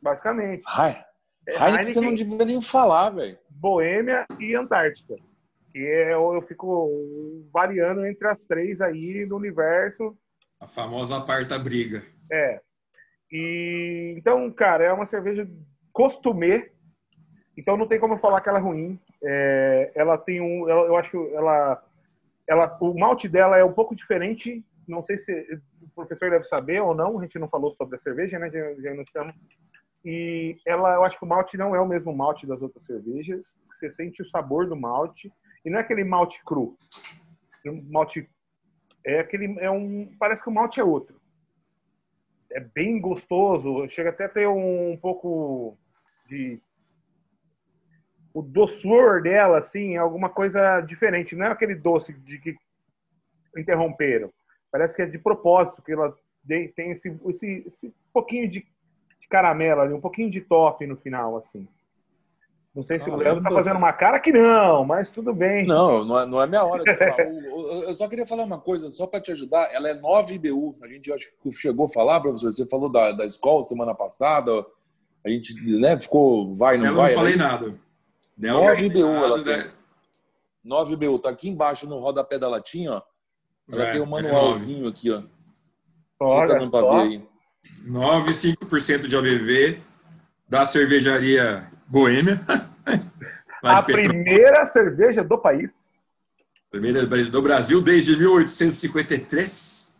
Basicamente. 0.00 0.62
Ai, 0.66 1.04
é 1.48 1.52
Heineken, 1.52 1.68
Heineken 1.68 1.94
você 1.94 2.00
não 2.00 2.14
deveria 2.14 2.46
nem 2.46 2.60
falar, 2.60 3.10
velho. 3.10 3.38
Boêmia 3.62 4.26
e 4.40 4.56
Antártica. 4.56 5.14
Que 5.70 5.78
é, 5.78 6.14
eu, 6.14 6.42
fico 6.42 7.46
variando 7.52 8.04
entre 8.04 8.26
as 8.26 8.44
três 8.44 8.80
aí 8.80 9.24
no 9.24 9.36
universo. 9.36 10.18
A 10.60 10.66
famosa 10.66 11.20
parta 11.20 11.56
briga. 11.60 12.04
É. 12.30 12.60
E 13.30 14.14
então, 14.18 14.50
cara, 14.50 14.84
é 14.84 14.92
uma 14.92 15.06
cerveja 15.06 15.48
costumê. 15.92 16.72
Então 17.56 17.76
não 17.76 17.86
tem 17.86 18.00
como 18.00 18.14
eu 18.14 18.18
falar 18.18 18.40
que 18.40 18.48
ela 18.48 18.58
é 18.58 18.62
ruim. 18.62 18.98
É, 19.22 19.92
ela 19.94 20.18
tem 20.18 20.40
um, 20.40 20.68
ela, 20.68 20.86
eu 20.88 20.96
acho, 20.96 21.30
ela, 21.32 21.82
ela, 22.48 22.78
o 22.80 22.98
malte 22.98 23.28
dela 23.28 23.56
é 23.56 23.64
um 23.64 23.72
pouco 23.72 23.94
diferente. 23.94 24.64
Não 24.88 25.04
sei 25.04 25.16
se 25.16 25.32
o 25.80 25.88
professor 25.94 26.30
deve 26.30 26.44
saber 26.44 26.80
ou 26.80 26.96
não. 26.96 27.16
A 27.16 27.22
gente 27.22 27.38
não 27.38 27.48
falou 27.48 27.72
sobre 27.76 27.94
a 27.94 28.00
cerveja, 28.00 28.40
né? 28.40 28.50
Já, 28.50 28.74
já 28.74 28.92
não 28.92 29.02
estamos. 29.02 29.34
E 30.04 30.56
ela, 30.66 30.94
eu 30.94 31.04
acho 31.04 31.18
que 31.18 31.24
o 31.24 31.28
malte 31.28 31.56
não 31.56 31.74
é 31.74 31.80
o 31.80 31.86
mesmo 31.86 32.14
malte 32.14 32.46
das 32.46 32.60
outras 32.60 32.84
cervejas. 32.84 33.56
Você 33.72 33.90
sente 33.90 34.22
o 34.22 34.28
sabor 34.28 34.68
do 34.68 34.76
malte 34.76 35.32
e 35.64 35.70
não 35.70 35.78
é 35.78 35.82
aquele 35.82 36.02
malte 36.02 36.42
cru. 36.44 36.76
Um 37.64 37.82
malte 37.90 38.28
é 39.04 39.20
aquele, 39.20 39.58
é 39.60 39.70
um, 39.70 40.14
parece 40.18 40.42
que 40.42 40.48
o 40.48 40.52
malte 40.52 40.80
é 40.80 40.84
outro. 40.84 41.20
É 42.50 42.60
bem 42.60 43.00
gostoso. 43.00 43.88
Chega 43.88 44.10
até 44.10 44.24
a 44.24 44.28
ter 44.28 44.48
um, 44.48 44.92
um 44.92 44.96
pouco 44.96 45.76
de 46.28 46.60
o 48.34 48.42
doçor 48.42 49.22
dela, 49.22 49.58
assim, 49.58 49.94
é 49.94 49.98
alguma 49.98 50.30
coisa 50.30 50.80
diferente. 50.80 51.36
Não 51.36 51.46
é 51.46 51.50
aquele 51.50 51.74
doce 51.74 52.12
de 52.12 52.38
que 52.38 52.56
interromperam. 53.56 54.32
Parece 54.70 54.96
que 54.96 55.02
é 55.02 55.06
de 55.06 55.18
propósito 55.18 55.82
que 55.82 55.92
ela 55.92 56.16
tem 56.46 56.90
esse, 56.90 57.14
esse, 57.26 57.64
esse 57.66 57.94
pouquinho 58.12 58.48
de 58.48 58.66
caramelo 59.32 59.80
ali, 59.80 59.94
um 59.94 60.00
pouquinho 60.00 60.30
de 60.30 60.42
toffee 60.42 60.86
no 60.86 60.96
final, 60.96 61.38
assim. 61.38 61.66
Não 62.74 62.82
sei 62.82 62.98
se 62.98 63.08
o 63.08 63.16
Leandro 63.16 63.42
tá 63.42 63.50
fazendo 63.50 63.76
uma 63.76 63.92
cara 63.92 64.18
que 64.18 64.32
não, 64.32 64.82
mas 64.84 65.10
tudo 65.10 65.34
bem. 65.34 65.66
Não, 65.66 66.04
não 66.04 66.20
é, 66.20 66.26
não 66.26 66.40
é 66.40 66.46
minha 66.46 66.64
hora 66.64 66.82
de 66.82 66.94
falar. 66.96 67.18
eu 67.86 67.94
só 67.94 68.08
queria 68.08 68.24
falar 68.24 68.44
uma 68.44 68.58
coisa, 68.58 68.90
só 68.90 69.06
para 69.06 69.20
te 69.20 69.30
ajudar. 69.32 69.70
Ela 69.72 69.90
é 69.90 69.94
9 69.94 70.34
IBU. 70.34 70.76
A 70.82 70.88
gente 70.88 71.12
acho 71.12 71.30
que 71.42 71.52
chegou 71.52 71.84
a 71.84 71.88
falar, 71.88 72.20
professor. 72.20 72.50
Você 72.50 72.66
falou 72.66 72.90
da, 72.90 73.12
da 73.12 73.26
escola 73.26 73.62
semana 73.64 73.94
passada. 73.94 74.64
A 75.24 75.28
gente 75.28 75.54
né, 75.78 75.98
ficou 76.00 76.54
vai, 76.54 76.78
não 76.78 76.86
eu 76.86 76.94
vai. 76.94 77.12
Eu 77.12 77.16
não 77.16 77.22
falei 77.22 77.36
nada. 77.36 77.74
9 78.38 78.86
IBU 78.86 79.06
ela 79.06 79.44
tem. 79.44 79.64
9 80.64 80.94
IBU. 80.94 81.18
Tá 81.18 81.28
aqui 81.28 81.50
embaixo 81.50 81.86
no 81.86 81.98
rodapé 81.98 82.38
da 82.38 82.48
latinha, 82.48 82.92
ó. 82.92 83.02
Ela 83.70 83.84
é, 83.84 83.90
tem 83.90 84.00
um 84.00 84.04
é 84.04 84.22
manualzinho 84.22 84.86
é 84.86 84.88
aqui, 84.88 85.10
ó. 85.10 85.22
Olha 86.20 86.46
Você 86.46 86.52
tá 86.52 86.58
dando 86.58 86.90
ver 86.90 87.00
aí. 87.00 87.31
9,5% 87.86 89.06
de 89.06 89.16
ABV 89.16 89.80
da 90.48 90.64
cervejaria 90.64 91.66
Boêmia. 91.86 92.40
A 93.62 93.82
primeira 93.82 94.66
cerveja 94.66 95.22
do 95.22 95.38
país. 95.38 95.70
Primeira 96.70 97.06
do 97.06 97.42
Brasil 97.42 97.80
desde 97.80 98.16
1853. 98.16 99.94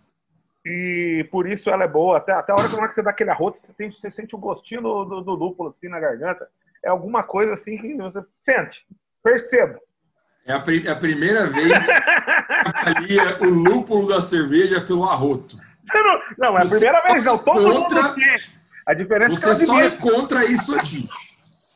E 0.65 1.29
por 1.31 1.47
isso 1.47 1.71
ela 1.71 1.85
é 1.85 1.89
boa. 1.89 2.17
Até, 2.17 2.33
até 2.33 2.53
a 2.53 2.57
hora 2.57 2.89
que 2.89 2.95
você 2.95 3.03
dá 3.03 3.11
aquele 3.11 3.31
arroto, 3.31 3.61
você, 3.61 3.73
tem, 3.73 3.91
você 3.91 4.11
sente 4.11 4.35
o 4.35 4.39
um 4.39 4.41
gostinho 4.41 4.83
do, 4.83 5.05
do, 5.05 5.21
do, 5.21 5.33
lúpulo 5.33 5.69
assim 5.69 5.89
na 5.89 6.01
garganta. 6.01 6.49
É 6.85 6.89
alguma 6.89 7.23
coisa 7.23 7.53
assim 7.53 7.79
que 7.79 7.95
você 7.95 8.25
sente, 8.41 8.85
perceba. 9.23 9.79
É 10.45 10.53
a, 10.53 10.65
é 10.85 10.91
a 10.91 10.97
primeira 10.97 11.47
vez 11.47 11.73
que 11.73 11.91
avalia 12.75 13.39
o 13.43 13.45
lúpulo 13.45 14.09
da 14.09 14.21
cerveja 14.21 14.81
pelo 14.81 15.05
arroto. 15.05 15.57
Não, 15.95 16.21
não 16.39 16.59
é 16.59 16.63
a 16.63 16.69
primeira 16.69 17.01
vez, 17.03 17.25
não. 17.25 17.39
Todo 17.39 17.63
contra... 17.63 18.03
mundo 18.03 18.11
aqui. 18.11 18.53
A 18.87 18.95
diferença 18.95 19.35
você 19.35 19.51
é 19.51 19.55
que 19.55 19.67
só 19.67 19.85
encontra 19.85 20.45
isso 20.45 20.75
aqui. 20.75 21.09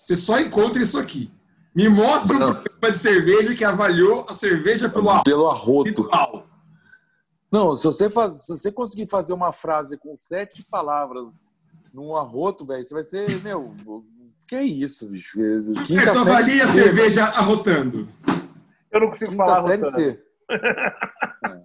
Você 0.03 0.15
só 0.15 0.41
encontra 0.41 0.83
isso 0.83 0.99
aqui. 0.99 1.31
Me 1.75 1.89
mostra 1.89 2.37
um 2.37 2.55
programa 2.55 2.91
de 2.91 2.99
cerveja 2.99 3.55
que 3.55 3.65
avaliou 3.65 4.27
a 4.29 4.35
cerveja 4.35 4.89
pelo 4.89 5.11
arroto. 5.11 5.25
Pelo 5.25 5.47
arroto. 5.49 6.45
Não, 7.51 7.75
se 7.75 7.85
você, 7.85 8.11
faz, 8.11 8.45
se 8.45 8.49
você 8.49 8.73
conseguir 8.73 9.09
fazer 9.09 9.33
uma 9.33 9.53
frase 9.53 9.97
com 9.97 10.17
sete 10.17 10.65
palavras 10.65 11.41
num 11.93 12.17
arroto, 12.17 12.67
velho, 12.67 12.83
você 12.83 12.95
vai 12.95 13.05
ser, 13.05 13.43
meu, 13.43 13.75
que 14.47 14.55
é 14.55 14.63
isso, 14.63 15.09
bicho? 15.09 15.39
Quinta 15.87 16.11
então 16.11 16.23
avalia 16.23 16.65
a 16.65 16.69
cerveja 16.69 17.25
arrotando. 17.25 18.09
Eu 18.91 19.01
não 19.01 19.11
consigo 19.11 19.33
Quinta 19.33 19.45
falar 19.45 19.63
série 19.63 19.83
arrotando. 19.83 19.95
C. 19.97 20.23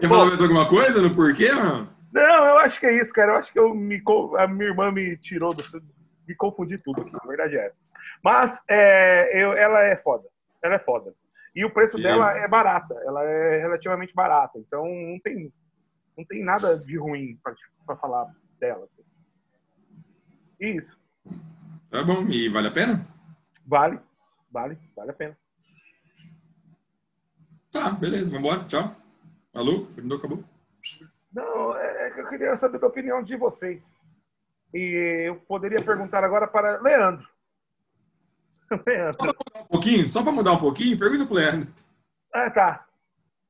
Quer 0.00 0.08
falar 0.08 0.26
mais 0.26 0.42
alguma 0.42 0.68
coisa 0.68 1.00
no 1.00 1.14
porquê, 1.14 1.52
mano? 1.52 1.88
Não, 2.12 2.44
eu 2.44 2.58
acho 2.58 2.80
que 2.80 2.86
é 2.86 3.00
isso, 3.00 3.12
cara. 3.12 3.32
Eu 3.32 3.36
acho 3.36 3.52
que 3.52 3.58
eu 3.58 3.74
me, 3.74 4.02
a 4.38 4.46
minha 4.48 4.70
irmã 4.70 4.90
me 4.90 5.16
tirou 5.16 5.54
do, 5.54 5.62
me 6.26 6.34
confundi 6.34 6.76
tudo 6.78 7.02
aqui, 7.02 7.12
a 7.14 7.26
verdade 7.28 7.56
é 7.56 7.66
essa. 7.66 7.78
Mas 8.24 8.60
é, 8.68 9.42
eu, 9.42 9.52
ela 9.52 9.80
é 9.82 9.96
foda. 9.96 10.24
Ela 10.62 10.74
é 10.74 10.78
foda. 10.78 11.14
E 11.54 11.64
o 11.64 11.70
preço 11.70 11.98
e 11.98 12.02
dela 12.02 12.36
é 12.36 12.48
barata. 12.48 12.94
Ela 13.06 13.22
é 13.22 13.60
relativamente 13.60 14.12
barata. 14.12 14.58
Então 14.58 14.84
não 14.84 15.20
tem, 15.20 15.48
não 16.18 16.24
tem 16.24 16.44
nada 16.44 16.78
de 16.78 16.98
ruim 16.98 17.38
para 17.86 17.96
falar 17.96 18.26
dela. 18.58 18.84
Assim. 18.84 19.02
Isso. 20.58 20.98
Tá 21.90 22.02
bom. 22.02 22.26
E 22.28 22.48
vale 22.48 22.68
a 22.68 22.72
pena? 22.72 23.06
Vale. 23.64 24.00
Vale. 24.50 24.78
Vale 24.96 25.10
a 25.10 25.14
pena. 25.14 25.38
Tá, 27.70 27.90
beleza. 27.90 28.30
Vamos 28.30 28.40
embora. 28.40 28.64
Tchau. 28.64 29.05
Alô? 29.56 29.86
Fernando 29.86 30.16
acabou? 30.16 30.44
Não, 31.32 31.74
é, 31.76 32.08
é 32.08 32.10
que 32.10 32.20
eu 32.20 32.28
queria 32.28 32.56
saber 32.58 32.82
a 32.84 32.86
opinião 32.86 33.22
de 33.22 33.36
vocês. 33.36 33.94
E 34.74 35.24
eu 35.26 35.36
poderia 35.36 35.82
perguntar 35.82 36.22
agora 36.22 36.46
para 36.46 36.78
Leandro. 36.82 37.26
Leandro. 38.86 39.14
Só 39.14 39.32
para 39.32 39.32
mudar 39.32 39.62
um 39.62 39.66
pouquinho, 39.66 40.08
só 40.10 40.22
para 40.22 40.32
mudar 40.32 40.52
um 40.52 40.58
pouquinho, 40.58 40.98
pergunta 40.98 41.24
para 41.24 41.32
o 41.32 41.36
Leandro. 41.36 41.68
Ah, 42.34 42.50
tá. 42.50 42.86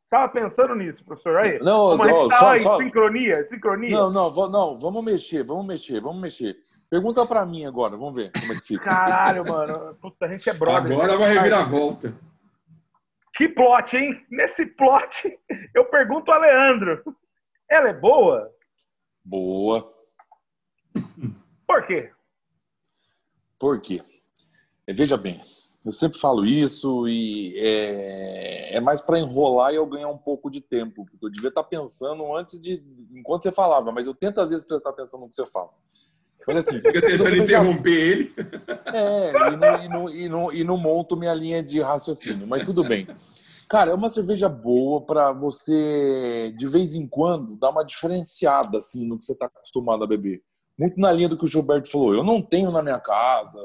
Estava 0.04 0.28
pensando 0.28 0.76
nisso, 0.76 1.04
professor. 1.04 1.38
Aí, 1.38 1.58
não, 1.58 1.96
não, 1.96 2.28
tá 2.28 2.36
só, 2.36 2.58
só... 2.60 2.78
sincronia, 2.78 3.44
sincronia. 3.46 3.90
Não, 3.90 4.08
não, 4.08 4.48
não, 4.48 4.78
vamos 4.78 5.04
mexer, 5.04 5.42
vamos 5.42 5.66
mexer, 5.66 6.00
vamos 6.00 6.22
mexer. 6.22 6.56
Pergunta 6.88 7.26
para 7.26 7.44
mim 7.44 7.66
agora, 7.66 7.96
vamos 7.96 8.14
ver 8.14 8.30
como 8.30 8.52
é 8.52 8.60
que 8.60 8.66
fica. 8.68 8.84
Caralho, 8.84 9.44
mano. 9.44 9.96
Puta, 10.00 10.26
a 10.26 10.28
gente 10.28 10.48
é 10.48 10.54
brother. 10.54 10.92
Agora 10.92 11.12
né? 11.12 11.18
vai 11.18 11.34
reviravolta. 11.34 12.14
Que 13.36 13.48
plot, 13.48 13.96
hein? 13.96 14.24
Nesse 14.30 14.64
plot, 14.64 15.38
eu 15.74 15.84
pergunto 15.84 16.32
a 16.32 16.38
Leandro. 16.38 17.02
Ela 17.68 17.90
é 17.90 17.92
boa? 17.92 18.50
Boa. 19.22 19.94
Por 21.66 21.86
quê? 21.86 22.10
Por 23.58 23.80
quê? 23.80 24.02
É, 24.86 24.94
veja 24.94 25.18
bem, 25.18 25.42
eu 25.84 25.90
sempre 25.90 26.18
falo 26.18 26.46
isso 26.46 27.06
e 27.08 27.54
é, 27.58 28.76
é 28.76 28.80
mais 28.80 29.02
para 29.02 29.18
enrolar 29.18 29.72
e 29.72 29.76
eu 29.76 29.86
ganhar 29.86 30.08
um 30.08 30.16
pouco 30.16 30.50
de 30.50 30.60
tempo. 30.60 31.04
Porque 31.04 31.26
eu 31.26 31.30
devia 31.30 31.48
estar 31.48 31.62
tá 31.62 31.68
pensando 31.68 32.34
antes 32.34 32.58
de. 32.58 32.82
enquanto 33.12 33.42
você 33.42 33.52
falava, 33.52 33.92
mas 33.92 34.06
eu 34.06 34.14
tento 34.14 34.40
às 34.40 34.48
vezes 34.48 34.66
prestar 34.66 34.90
atenção 34.90 35.20
no 35.20 35.28
que 35.28 35.34
você 35.34 35.44
fala. 35.46 35.70
Olha 36.48 36.60
assim, 36.60 36.80
fica 36.80 37.00
tentando 37.00 37.36
interromper 37.36 37.90
ele. 37.90 38.34
É, 38.94 39.30
e 39.30 39.56
não, 39.56 39.82
e, 39.82 39.88
não, 39.88 40.10
e, 40.10 40.28
não, 40.28 40.52
e 40.52 40.64
não 40.64 40.76
monto 40.76 41.16
minha 41.16 41.34
linha 41.34 41.62
de 41.62 41.80
raciocínio, 41.80 42.46
mas 42.46 42.62
tudo 42.62 42.84
bem. 42.84 43.08
Cara, 43.68 43.90
é 43.90 43.94
uma 43.94 44.08
cerveja 44.08 44.48
boa 44.48 45.00
para 45.00 45.32
você, 45.32 46.54
de 46.56 46.68
vez 46.68 46.94
em 46.94 47.04
quando, 47.06 47.56
dar 47.56 47.70
uma 47.70 47.84
diferenciada 47.84 48.78
assim 48.78 49.04
no 49.04 49.18
que 49.18 49.24
você 49.24 49.32
está 49.32 49.46
acostumado 49.46 50.04
a 50.04 50.06
beber. 50.06 50.40
Muito 50.78 51.00
na 51.00 51.10
linha 51.10 51.28
do 51.28 51.36
que 51.36 51.44
o 51.44 51.48
Gilberto 51.48 51.90
falou. 51.90 52.14
Eu 52.14 52.22
não 52.22 52.40
tenho 52.40 52.70
na 52.70 52.82
minha 52.82 53.00
casa, 53.00 53.58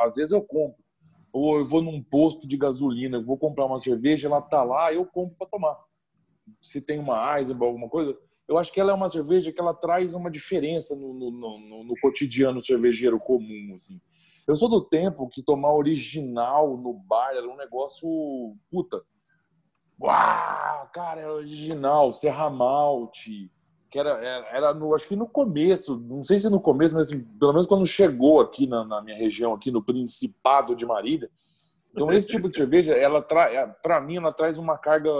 às 0.00 0.14
vezes 0.14 0.30
eu 0.30 0.42
compro. 0.42 0.84
Ou 1.32 1.58
eu 1.58 1.64
vou 1.64 1.82
num 1.82 2.00
posto 2.00 2.46
de 2.46 2.56
gasolina, 2.56 3.20
vou 3.20 3.36
comprar 3.36 3.66
uma 3.66 3.80
cerveja, 3.80 4.28
ela 4.28 4.40
tá 4.40 4.62
lá, 4.62 4.92
eu 4.92 5.04
compro 5.04 5.34
para 5.36 5.48
tomar. 5.48 5.76
Se 6.62 6.80
tem 6.80 7.00
uma 7.00 7.36
Eisenbahn, 7.36 7.66
alguma 7.66 7.88
coisa, 7.88 8.16
eu 8.48 8.58
acho 8.58 8.72
que 8.72 8.80
ela 8.80 8.90
é 8.90 8.94
uma 8.94 9.08
cerveja 9.08 9.52
que 9.52 9.60
ela 9.60 9.74
traz 9.74 10.14
uma 10.14 10.30
diferença 10.30 10.94
no, 10.94 11.14
no, 11.14 11.30
no, 11.30 11.84
no 11.84 11.94
cotidiano 12.00 12.62
cervejeiro 12.62 13.18
comum, 13.18 13.74
assim. 13.74 14.00
Eu 14.46 14.56
sou 14.56 14.68
do 14.68 14.84
tempo 14.84 15.28
que 15.28 15.42
tomar 15.42 15.72
original 15.72 16.76
no 16.76 16.92
bar 16.92 17.32
era 17.32 17.48
um 17.48 17.56
negócio 17.56 18.06
puta 18.70 19.02
Uau, 20.00 20.90
cara, 20.92 21.20
é 21.20 21.28
original, 21.28 22.12
Serra 22.12 22.50
Malte, 22.50 23.50
que 23.90 23.98
era, 23.98 24.10
era, 24.10 24.46
era, 24.48 24.74
no, 24.74 24.94
acho 24.94 25.06
que 25.06 25.14
no 25.14 25.28
começo, 25.28 25.96
não 25.96 26.24
sei 26.24 26.38
se 26.38 26.50
no 26.50 26.60
começo, 26.60 26.94
mas 26.94 27.06
assim, 27.06 27.22
pelo 27.38 27.52
menos 27.52 27.66
quando 27.66 27.86
chegou 27.86 28.40
aqui 28.40 28.66
na, 28.66 28.84
na, 28.84 29.00
minha 29.00 29.16
região, 29.16 29.54
aqui 29.54 29.70
no 29.70 29.82
Principado 29.82 30.74
de 30.74 30.84
Marília. 30.84 31.30
Então, 31.92 32.12
esse 32.12 32.26
tipo 32.26 32.48
de 32.48 32.56
cerveja, 32.56 32.92
ela 32.92 33.24
é, 33.52 33.66
para 33.80 34.00
mim, 34.00 34.16
ela 34.16 34.32
traz 34.32 34.58
uma 34.58 34.76
carga 34.76 35.10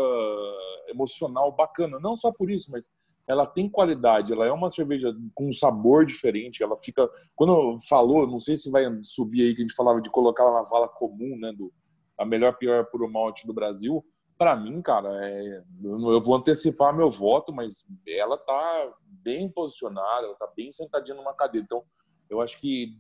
emocional 0.89 1.53
bacana. 1.53 2.01
Não 2.01 2.17
só 2.17 2.33
por 2.33 2.51
isso, 2.51 2.69
mas 2.73 2.91
ela 3.27 3.47
tem 3.47 3.69
qualidade. 3.69 4.33
Ela 4.33 4.47
é 4.47 4.53
uma 4.53 4.71
cerveja 4.71 5.15
com 5.35 5.49
um 5.49 5.53
sabor 5.53 6.05
diferente. 6.05 6.63
Ela 6.63 6.77
fica. 6.83 7.09
Quando 7.35 7.79
falou, 7.89 8.27
não 8.27 8.39
sei 8.39 8.57
se 8.57 8.71
vai 8.71 8.85
subir 9.03 9.43
aí 9.43 9.55
que 9.55 9.63
a 9.63 9.65
gente 9.65 9.75
falava 9.75 10.01
de 10.01 10.11
colocar 10.11 10.43
ela 10.43 10.63
na 10.63 10.69
vala 10.69 10.89
comum, 10.89 11.37
né, 11.39 11.53
do 11.53 11.73
a 12.17 12.25
melhor 12.25 12.57
pior 12.57 12.85
puro 12.87 13.11
malte 13.11 13.47
do 13.47 13.53
Brasil 13.53 14.05
para 14.37 14.57
mim, 14.57 14.83
cara, 14.83 15.09
é, 15.27 15.63
eu 15.83 16.21
vou 16.21 16.35
antecipar 16.35 16.95
meu 16.95 17.11
voto, 17.11 17.53
mas 17.53 17.87
ela 18.07 18.37
tá 18.37 18.93
bem 19.07 19.49
posicionada, 19.49 20.27
ela 20.27 20.35
tá 20.35 20.49
bem 20.57 20.73
sentadinha 20.73 21.17
numa 21.17 21.35
cadeira. 21.35 21.65
Então, 21.65 21.83
eu 22.29 22.41
acho 22.41 22.61
que 22.61 22.97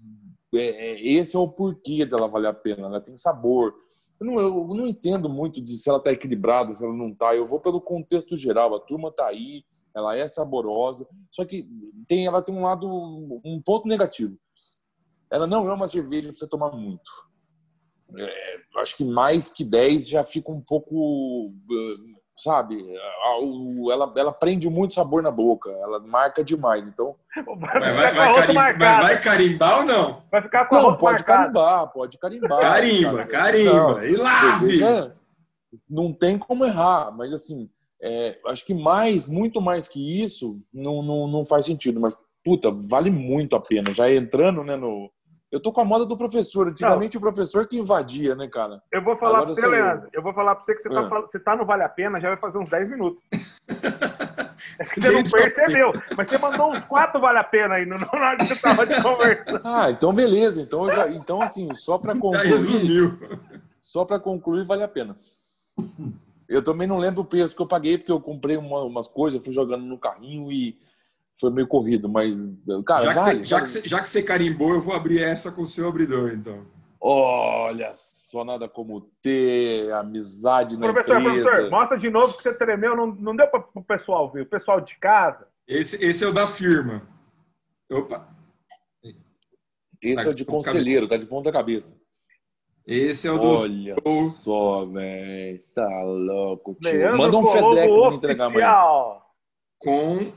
é, 0.54 0.92
é, 0.92 1.06
esse 1.06 1.34
é 1.34 1.38
o 1.38 1.48
porquê 1.48 2.06
dela 2.06 2.28
valer 2.28 2.48
a 2.48 2.54
pena. 2.54 2.86
Ela 2.86 3.00
tem 3.00 3.16
sabor. 3.16 3.74
Eu 4.20 4.26
não, 4.26 4.38
eu 4.38 4.74
não 4.74 4.86
entendo 4.86 5.28
muito 5.28 5.60
de 5.60 5.76
se 5.76 5.88
ela 5.90 6.00
tá 6.00 6.12
equilibrada, 6.12 6.72
se 6.72 6.84
ela 6.84 6.94
não 6.94 7.12
tá. 7.12 7.34
Eu 7.34 7.46
vou 7.46 7.58
pelo 7.58 7.80
contexto 7.80 8.36
geral. 8.36 8.74
A 8.74 8.80
turma 8.80 9.10
tá 9.10 9.26
aí, 9.26 9.64
ela 9.94 10.16
é 10.16 10.26
saborosa. 10.26 11.06
Só 11.30 11.44
que 11.44 11.66
tem, 12.06 12.26
ela 12.26 12.42
tem 12.42 12.54
um 12.54 12.62
lado, 12.62 12.88
um 13.44 13.62
ponto 13.64 13.86
negativo. 13.86 14.36
Ela 15.30 15.46
não 15.46 15.68
é 15.68 15.74
uma 15.74 15.88
cerveja 15.88 16.28
para 16.28 16.38
você 16.38 16.46
tomar 16.46 16.70
muito. 16.72 17.10
É, 18.16 18.56
acho 18.78 18.96
que 18.96 19.04
mais 19.04 19.48
que 19.48 19.64
10 19.64 20.08
já 20.08 20.22
fica 20.22 20.50
um 20.52 20.60
pouco, 20.60 21.52
sabe? 22.36 22.76
Ela, 23.90 24.12
ela 24.16 24.32
prende 24.32 24.68
muito 24.68 24.94
sabor 24.94 25.22
na 25.22 25.30
boca, 25.30 25.70
ela 25.70 25.98
marca 26.00 26.44
demais. 26.44 26.86
Então. 26.86 27.16
Vai, 27.58 27.80
vai, 27.80 28.14
vai, 28.14 28.34
carim, 28.34 28.78
vai 28.78 29.20
carimbar 29.20 29.78
ou 29.80 29.84
não? 29.84 30.22
Vai 30.30 30.42
ficar 30.42 30.66
com 30.66 30.76
Não, 30.76 30.96
pode 30.96 31.24
marcado. 31.24 31.52
carimbar, 31.52 31.92
pode 31.92 32.18
carimbar. 32.18 32.60
Carimba, 32.60 33.26
carimba. 33.26 33.72
Não, 33.72 34.04
e 34.04 34.16
lave! 34.16 35.12
Não 35.90 36.12
tem 36.12 36.38
como 36.38 36.64
errar, 36.64 37.10
mas 37.10 37.32
assim, 37.32 37.68
é, 38.04 38.38
acho 38.46 38.66
que 38.66 38.74
mais, 38.74 39.26
muito 39.26 39.62
mais 39.62 39.88
que 39.88 40.22
isso, 40.22 40.60
não, 40.72 41.02
não, 41.02 41.26
não 41.26 41.46
faz 41.46 41.64
sentido. 41.64 41.98
Mas, 41.98 42.18
puta, 42.44 42.70
vale 42.70 43.10
muito 43.10 43.56
a 43.56 43.60
pena. 43.60 43.94
Já 43.94 44.12
entrando 44.12 44.62
né, 44.62 44.76
no, 44.76 45.10
eu 45.50 45.60
tô 45.60 45.72
com 45.72 45.80
a 45.80 45.84
moda 45.84 46.04
do 46.04 46.16
professor. 46.16 46.68
Antigamente 46.68 47.14
não. 47.14 47.18
o 47.18 47.22
professor 47.22 47.66
que 47.66 47.78
invadia, 47.78 48.34
né, 48.34 48.48
cara? 48.48 48.82
Eu 48.92 49.02
vou 49.02 49.16
falar 49.16 49.38
Agora 49.38 49.54
pra 49.54 49.54
você, 49.54 49.66
Leandro. 49.68 50.08
Eu 50.12 50.20
vou 50.20 50.34
falar 50.34 50.56
pra 50.56 50.64
você 50.64 50.74
que 50.74 50.82
você, 50.82 50.88
tá, 50.90 51.00
ah. 51.00 51.20
você 51.20 51.38
tá 51.38 51.56
no 51.56 51.64
Vale 51.64 51.84
a 51.84 51.88
Pena, 51.88 52.20
já 52.20 52.28
vai 52.28 52.36
fazer 52.36 52.58
uns 52.58 52.68
10 52.68 52.90
minutos. 52.90 53.22
É 54.78 54.84
que 54.84 55.00
você 55.00 55.10
não 55.10 55.22
percebeu. 55.22 55.92
Mas 56.16 56.28
você 56.28 56.38
mandou 56.38 56.72
uns 56.72 56.84
quatro 56.84 57.20
vale 57.20 57.38
a 57.38 57.44
pena 57.44 57.76
aí 57.76 57.86
no 57.86 57.98
na 57.98 58.08
hora 58.12 58.36
que 58.38 58.46
você 58.46 58.56
tava 58.56 58.86
de 58.86 59.00
conversa. 59.00 59.60
Ah, 59.64 59.90
então 59.90 60.12
beleza. 60.12 60.60
Então, 60.60 60.90
já, 60.90 61.08
então 61.08 61.40
assim, 61.40 61.72
só 61.74 61.98
para 61.98 62.14
concluir. 62.14 62.48
Já 62.48 62.56
resumiu. 62.56 63.18
Só 63.80 64.04
para 64.04 64.18
concluir, 64.18 64.66
vale 64.66 64.82
a 64.82 64.88
pena. 64.88 65.14
Eu 66.48 66.62
também 66.62 66.86
não 66.86 66.98
lembro 66.98 67.22
o 67.22 67.26
preço 67.26 67.54
que 67.54 67.62
eu 67.62 67.66
paguei, 67.66 67.96
porque 67.96 68.12
eu 68.12 68.20
comprei 68.20 68.56
uma, 68.56 68.82
umas 68.82 69.08
coisas, 69.08 69.42
fui 69.42 69.52
jogando 69.52 69.84
no 69.84 69.98
carrinho 69.98 70.50
e 70.52 70.78
foi 71.38 71.50
meio 71.50 71.66
corrido, 71.66 72.08
mas, 72.08 72.46
cara, 72.86 73.06
já 73.06 73.14
que, 73.14 73.20
vale, 73.20 73.38
você, 73.38 73.44
já, 73.44 73.60
que 73.60 73.68
você, 73.68 73.88
já 73.88 74.02
que 74.02 74.08
você 74.08 74.22
carimbou, 74.22 74.74
eu 74.74 74.80
vou 74.80 74.94
abrir 74.94 75.20
essa 75.20 75.50
com 75.50 75.62
o 75.62 75.66
seu 75.66 75.88
abridor, 75.88 76.32
então. 76.32 76.64
Olha 77.00 77.92
só, 77.94 78.44
nada 78.44 78.68
como 78.68 79.02
ter 79.20 79.92
amizade 79.92 80.78
na 80.78 80.92
professor, 80.92 81.20
empresa. 81.20 81.44
Professor, 81.44 81.70
mostra 81.70 81.98
de 81.98 82.08
novo 82.08 82.36
que 82.36 82.42
você 82.42 82.54
tremeu, 82.54 82.96
não, 82.96 83.06
não 83.06 83.36
deu 83.36 83.46
para 83.48 83.64
o 83.74 83.84
pessoal 83.84 84.30
ver, 84.30 84.42
o 84.42 84.46
pessoal 84.46 84.80
de 84.80 84.96
casa. 84.96 85.46
Esse, 85.66 86.02
esse 86.02 86.24
é 86.24 86.28
o 86.28 86.32
da 86.32 86.46
firma. 86.46 87.02
Opa. 87.90 88.28
Esse 90.00 90.22
tá, 90.22 90.28
é 90.28 90.28
o 90.28 90.34
de 90.34 90.44
conselheiro, 90.44 91.08
tá 91.08 91.16
de 91.16 91.26
ponta 91.26 91.50
cabeça. 91.50 91.96
Esse 92.86 93.26
é 93.26 93.32
o 93.32 93.38
do. 93.38 93.48
Olha 93.48 93.96
só, 94.30 94.84
velho. 94.84 95.60
Tá 95.74 96.02
louco, 96.02 96.76
tio. 96.80 97.16
Manda 97.16 97.36
um 97.38 97.46
FedEx 97.46 98.10
me 98.10 98.16
entregar 98.16 98.46
amanhã. 98.46 99.20
Com 99.78 100.32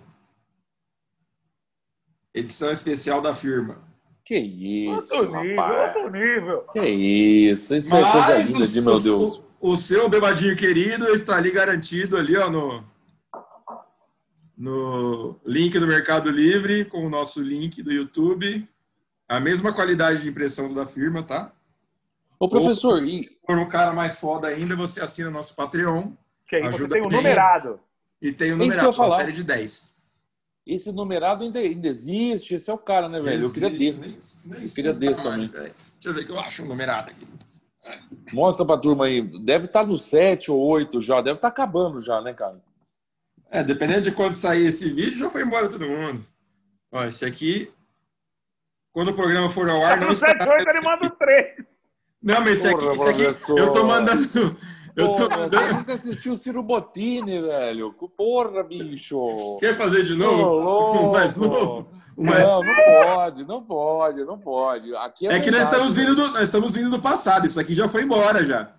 edição 2.34 2.72
especial 2.72 3.22
da 3.22 3.36
firma. 3.36 3.86
Que 4.24 4.38
isso, 4.38 5.16
outro 5.16 5.42
nível, 5.42 5.56
rapaz. 5.56 5.96
outro 5.96 6.12
nível. 6.12 6.62
Que 6.74 6.86
isso, 6.86 7.76
isso 7.76 7.90
Mas 7.90 8.06
é 8.06 8.12
coisa 8.12 8.38
linda 8.44 8.68
de 8.68 8.82
meu 8.82 9.00
Deus. 9.00 9.42
O, 9.60 9.72
o, 9.72 9.78
seu 9.78 10.10
bebadinho 10.10 10.56
querido 10.56 11.08
está 11.08 11.38
ali 11.38 11.50
garantido 11.50 12.18
ali, 12.18 12.36
ó, 12.36 12.50
no, 12.50 12.84
no 14.58 15.40
link 15.46 15.80
do 15.80 15.88
Mercado 15.88 16.30
Livre, 16.30 16.84
com 16.84 17.06
o 17.06 17.10
nosso 17.10 17.42
link 17.42 17.82
do 17.82 17.92
YouTube. 17.92 18.68
A 19.30 19.40
mesma 19.40 19.72
qualidade 19.74 20.24
de 20.24 20.30
impressão 20.30 20.74
da 20.74 20.86
firma, 20.86 21.24
tá? 21.24 21.54
Ô, 22.40 22.48
professor, 22.48 23.02
Ou, 23.02 23.06
e... 23.06 23.30
por 23.46 23.58
um 23.58 23.68
cara 23.68 23.94
mais 23.94 24.20
foda 24.20 24.48
ainda, 24.48 24.76
você 24.76 25.02
assina 25.02 25.30
nosso 25.30 25.56
Patreon. 25.56 26.12
Que 26.48 26.58
aí 26.58 26.64
ajuda 26.64 26.88
você 26.88 26.88
tem 26.90 27.02
o 27.02 27.10
numerado. 27.10 27.80
E 28.22 28.32
tem 28.32 28.54
o 28.54 28.58
numerado, 28.58 28.90
uma 28.90 29.16
série 29.18 29.32
de 29.32 29.44
10. 29.44 29.96
Esse 30.66 30.92
numerado 30.92 31.44
ainda, 31.44 31.60
ainda 31.60 31.88
existe, 31.88 32.56
esse 32.56 32.70
é 32.70 32.74
o 32.74 32.78
cara, 32.78 33.08
né, 33.08 33.22
velho? 33.22 33.46
Eu 33.46 33.54
queria 33.54 33.70
desse. 33.70 34.40
Nem, 34.46 34.60
nem 34.60 34.68
eu 34.68 34.74
queria 34.74 34.94
desse 34.94 35.24
também. 35.24 35.50
Deixa 35.50 35.74
eu 36.06 36.14
ver 36.14 36.26
que 36.26 36.32
eu 36.32 36.40
acho 36.40 36.64
um 36.64 36.68
numerado 36.68 37.12
aqui. 37.12 37.28
Mostra 38.34 38.66
pra 38.66 38.78
turma 38.78 39.06
aí. 39.06 39.22
Deve 39.22 39.66
estar 39.66 39.82
tá 39.82 39.86
no 39.86 39.98
7 39.98 40.52
ou 40.52 40.60
8 40.60 41.00
já, 41.00 41.22
deve 41.22 41.38
estar 41.38 41.50
tá 41.50 41.64
acabando 41.64 42.02
já, 42.02 42.22
né, 42.22 42.34
cara? 42.34 42.62
É, 43.50 43.64
dependendo 43.64 44.02
de 44.02 44.12
quando 44.12 44.34
sair 44.34 44.66
esse 44.66 44.90
vídeo, 44.90 45.18
já 45.18 45.30
foi 45.30 45.42
embora 45.44 45.70
todo 45.70 45.88
mundo. 45.88 46.24
Ó, 46.92 47.06
esse 47.06 47.24
aqui, 47.26 47.72
quando 48.92 49.12
o 49.12 49.16
programa 49.16 49.50
for 49.50 49.70
ao 49.70 49.86
ar... 49.86 50.02
No 50.02 50.14
7 50.14 50.44
ou 50.44 50.54
8 50.54 50.70
ele 50.70 50.82
manda 50.82 51.06
o 51.08 51.10
3. 51.12 51.77
Não, 52.22 52.40
mas 52.42 52.60
esse 52.60 52.68
aqui, 52.68 52.86
esse 52.86 53.10
aqui 53.10 53.22
eu 53.50 53.72
tô 53.72 53.84
mandando... 53.84 54.58
Eu 54.98 55.12
tô 55.12 55.30
Porra, 55.30 55.48
Você 55.48 55.72
nunca 55.74 55.94
assistiu 55.94 56.34
o 56.34 56.38
Ciro 56.38 56.64
Bottini, 56.64 57.40
velho. 57.40 57.94
Porra, 58.18 58.64
bicho. 58.64 59.20
Quer 59.60 59.78
fazer 59.78 60.04
de 60.04 60.16
novo? 60.16 61.12
mais 61.12 61.36
novo? 61.36 61.88
mais... 62.18 62.44
Não, 62.44 62.64
não 62.64 62.76
pode, 62.76 63.46
não 63.46 63.64
pode, 63.64 64.26
não 64.26 64.40
pode. 64.40 64.96
Aqui 64.96 65.28
é, 65.28 65.36
é 65.36 65.40
que 65.40 65.52
nós 65.52 65.66
estamos, 65.66 65.96
vindo 65.96 66.16
do, 66.16 66.32
nós 66.32 66.42
estamos 66.44 66.74
vindo 66.74 66.90
do 66.90 67.00
passado. 67.00 67.46
Isso 67.46 67.60
aqui 67.60 67.76
já 67.76 67.88
foi 67.88 68.02
embora, 68.02 68.44
já. 68.44 68.74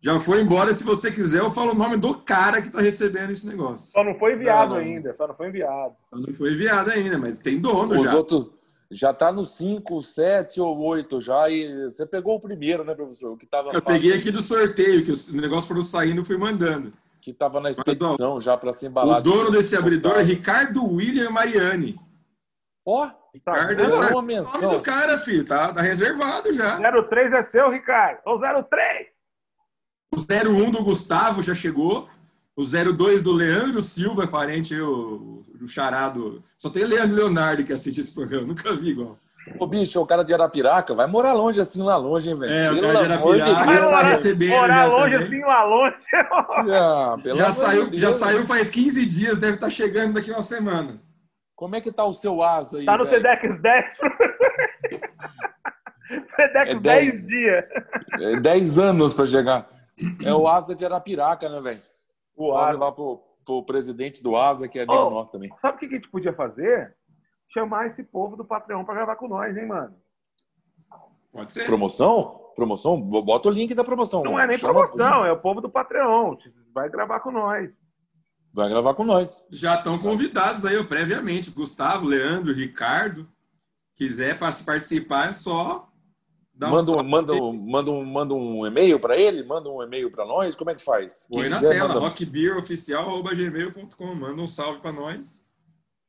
Já 0.00 0.18
foi 0.18 0.40
embora. 0.40 0.72
Se 0.72 0.82
você 0.82 1.12
quiser, 1.12 1.40
eu 1.40 1.50
falo 1.50 1.72
o 1.72 1.74
nome 1.74 1.98
do 1.98 2.14
cara 2.14 2.62
que 2.62 2.68
está 2.68 2.80
recebendo 2.80 3.30
esse 3.30 3.46
negócio. 3.46 3.92
Só 3.92 4.02
não 4.02 4.14
foi 4.14 4.32
enviado 4.32 4.74
não, 4.74 4.80
não. 4.80 4.86
ainda. 4.86 5.12
Só 5.12 5.28
não 5.28 5.34
foi 5.34 5.48
enviado. 5.48 5.94
Só 6.08 6.16
não 6.16 6.32
foi 6.32 6.52
enviado 6.52 6.90
ainda, 6.90 7.18
mas 7.18 7.38
tem 7.38 7.60
dono 7.60 7.94
Os 7.94 8.04
já. 8.04 8.16
Outros 8.16 8.50
já 8.90 9.10
está 9.10 9.32
no 9.32 9.44
5, 9.44 10.02
7 10.02 10.60
ou 10.60 10.78
8 10.78 11.20
já. 11.20 11.48
E 11.48 11.84
você 11.84 12.06
pegou 12.06 12.36
o 12.36 12.40
primeiro, 12.40 12.84
né, 12.84 12.94
professor? 12.94 13.32
O 13.32 13.36
que 13.36 13.46
tava 13.46 13.70
Eu 13.72 13.82
peguei 13.82 14.12
aqui 14.12 14.30
do 14.30 14.42
sorteio, 14.42 15.04
que 15.04 15.10
os 15.10 15.32
negócios 15.32 15.66
foram 15.66 15.82
saindo 15.82 16.22
e 16.22 16.24
fui 16.24 16.36
mandando. 16.36 16.92
Que 17.20 17.30
estava 17.30 17.58
na 17.58 17.70
expedição 17.70 18.34
Mas, 18.34 18.44
já 18.44 18.56
para 18.56 18.72
ser 18.72 18.86
embalado. 18.86 19.30
O 19.30 19.32
dono 19.32 19.50
desse 19.50 19.74
abridor 19.76 20.18
é 20.18 20.22
Ricardo 20.22 20.84
William 20.84 21.30
Mariani. 21.30 21.98
Ó, 22.86 23.06
oh, 23.06 23.10
Ricardo 23.32 23.82
é 23.82 24.10
uma 24.10 24.22
menção. 24.22 24.58
O 24.58 24.62
nome 24.62 24.76
do 24.76 24.82
cara, 24.82 25.16
filho, 25.18 25.44
tá, 25.44 25.72
tá 25.72 25.80
reservado 25.80 26.52
já. 26.52 26.78
03 27.08 27.32
é 27.32 27.42
seu, 27.42 27.70
Ricardo. 27.70 28.20
Ou 28.26 28.38
03. 28.38 29.08
O 30.14 30.18
01 30.18 30.70
do 30.70 30.84
Gustavo 30.84 31.42
já 31.42 31.54
chegou. 31.54 32.08
O 32.56 32.62
02 32.64 33.20
do 33.20 33.32
Leandro 33.32 33.82
Silva, 33.82 34.28
parente, 34.28 34.78
o, 34.80 35.42
o 35.60 35.66
charado. 35.66 36.42
Só 36.56 36.70
tem 36.70 36.84
Leandro 36.84 37.16
Leonardo 37.16 37.64
que 37.64 37.72
assiste 37.72 38.00
esse 38.00 38.12
programa, 38.12 38.46
nunca 38.46 38.72
vi 38.74 38.90
igual. 38.90 39.18
Ô, 39.58 39.66
bicho, 39.66 40.00
o 40.00 40.06
cara 40.06 40.22
de 40.22 40.32
Arapiraca 40.32 40.94
vai 40.94 41.06
morar 41.06 41.32
longe 41.32 41.60
assim 41.60 41.82
lá 41.82 41.96
longe, 41.96 42.30
hein, 42.30 42.38
velho? 42.38 42.52
É, 42.52 42.70
o 42.70 42.80
cara 42.80 43.06
de 43.06 43.12
Arapiraca 43.12 43.64
de 43.64 43.90
tá 43.90 44.02
recebendo. 44.02 44.50
Morar 44.50 44.86
longe 44.86 45.12
também. 45.12 45.26
assim 45.26 45.40
lá 45.40 45.64
longe. 45.64 45.96
Ah, 46.76 47.16
já, 47.22 47.50
saiu, 47.50 47.86
Deus, 47.88 48.00
já 48.00 48.12
saiu 48.12 48.46
faz 48.46 48.70
15 48.70 49.04
dias, 49.04 49.36
deve 49.38 49.54
estar 49.54 49.66
tá 49.66 49.70
chegando 49.70 50.14
daqui 50.14 50.30
uma 50.30 50.40
semana. 50.40 51.00
Como 51.56 51.76
é 51.76 51.80
que 51.80 51.92
tá 51.92 52.04
o 52.04 52.14
seu 52.14 52.42
asa 52.42 52.78
aí? 52.78 52.86
Tá 52.86 52.96
no 52.96 53.06
TEDx 53.06 53.60
10, 53.60 53.96
professor. 53.98 54.50
TEDx 56.36 56.74
é 56.74 56.74
10, 56.74 56.80
10 56.80 57.26
dias. 57.26 57.64
É 58.20 58.36
10 58.36 58.78
anos 58.78 59.12
para 59.12 59.26
chegar. 59.26 59.68
É 60.24 60.32
o 60.32 60.48
asa 60.48 60.74
de 60.74 60.84
Arapiraca, 60.84 61.48
né, 61.48 61.60
velho? 61.60 61.82
O 62.36 62.52
Salve 62.52 62.70
asa. 62.72 62.84
lá 62.84 62.92
pro, 62.92 63.22
pro 63.44 63.64
presidente 63.64 64.22
do 64.22 64.36
asa, 64.36 64.68
que 64.68 64.78
é 64.78 64.82
amigo 64.82 65.06
oh, 65.06 65.10
nosso 65.10 65.30
também. 65.30 65.50
Sabe 65.56 65.76
o 65.76 65.80
que 65.80 65.86
a 65.86 65.90
gente 65.90 66.08
podia 66.08 66.32
fazer? 66.32 66.96
Chamar 67.48 67.86
esse 67.86 68.02
povo 68.02 68.36
do 68.36 68.44
Patreon 68.44 68.84
para 68.84 68.94
gravar 68.94 69.16
com 69.16 69.28
nós, 69.28 69.56
hein, 69.56 69.66
mano? 69.66 69.94
Pode 71.32 71.52
ser. 71.52 71.66
Promoção? 71.66 72.40
Promoção? 72.54 73.00
Bota 73.00 73.48
o 73.48 73.52
link 73.52 73.74
da 73.74 73.84
promoção. 73.84 74.22
Não 74.22 74.38
é 74.38 74.46
nem 74.46 74.58
Chama 74.58 74.72
promoção, 74.72 75.24
é 75.24 75.32
o 75.32 75.40
povo 75.40 75.60
do 75.60 75.68
Patreon. 75.68 76.36
Vai 76.72 76.88
gravar 76.88 77.20
com 77.20 77.30
nós. 77.30 77.80
Vai 78.52 78.68
gravar 78.68 78.94
com 78.94 79.04
nós. 79.04 79.44
Já 79.50 79.74
estão 79.74 79.98
convidados 79.98 80.64
aí, 80.64 80.82
previamente. 80.84 81.50
Gustavo, 81.50 82.06
Leandro, 82.06 82.52
Ricardo. 82.52 83.28
Quiser 83.96 84.38
participar, 84.38 85.28
é 85.28 85.32
só 85.32 85.88
manda, 86.58 86.92
um, 86.92 87.02
manda, 87.02 87.32
um, 87.32 87.52
manda, 87.52 87.90
um, 87.90 88.04
manda 88.04 88.34
um 88.34 88.64
e-mail 88.66 89.00
para 89.00 89.16
ele, 89.16 89.42
manda 89.42 89.68
um 89.68 89.82
e-mail 89.82 90.08
para 90.10 90.24
nós, 90.24 90.54
como 90.54 90.70
é 90.70 90.74
que 90.74 90.82
faz? 90.82 91.26
Põe 91.30 91.48
na 91.48 91.56
quiser, 91.56 91.70
tela, 91.70 91.88
manda... 91.88 92.00
rockbeeroficial.gmail.com, 92.00 94.14
manda 94.14 94.40
um 94.40 94.46
salve 94.46 94.80
para 94.80 94.92
nós. 94.92 95.42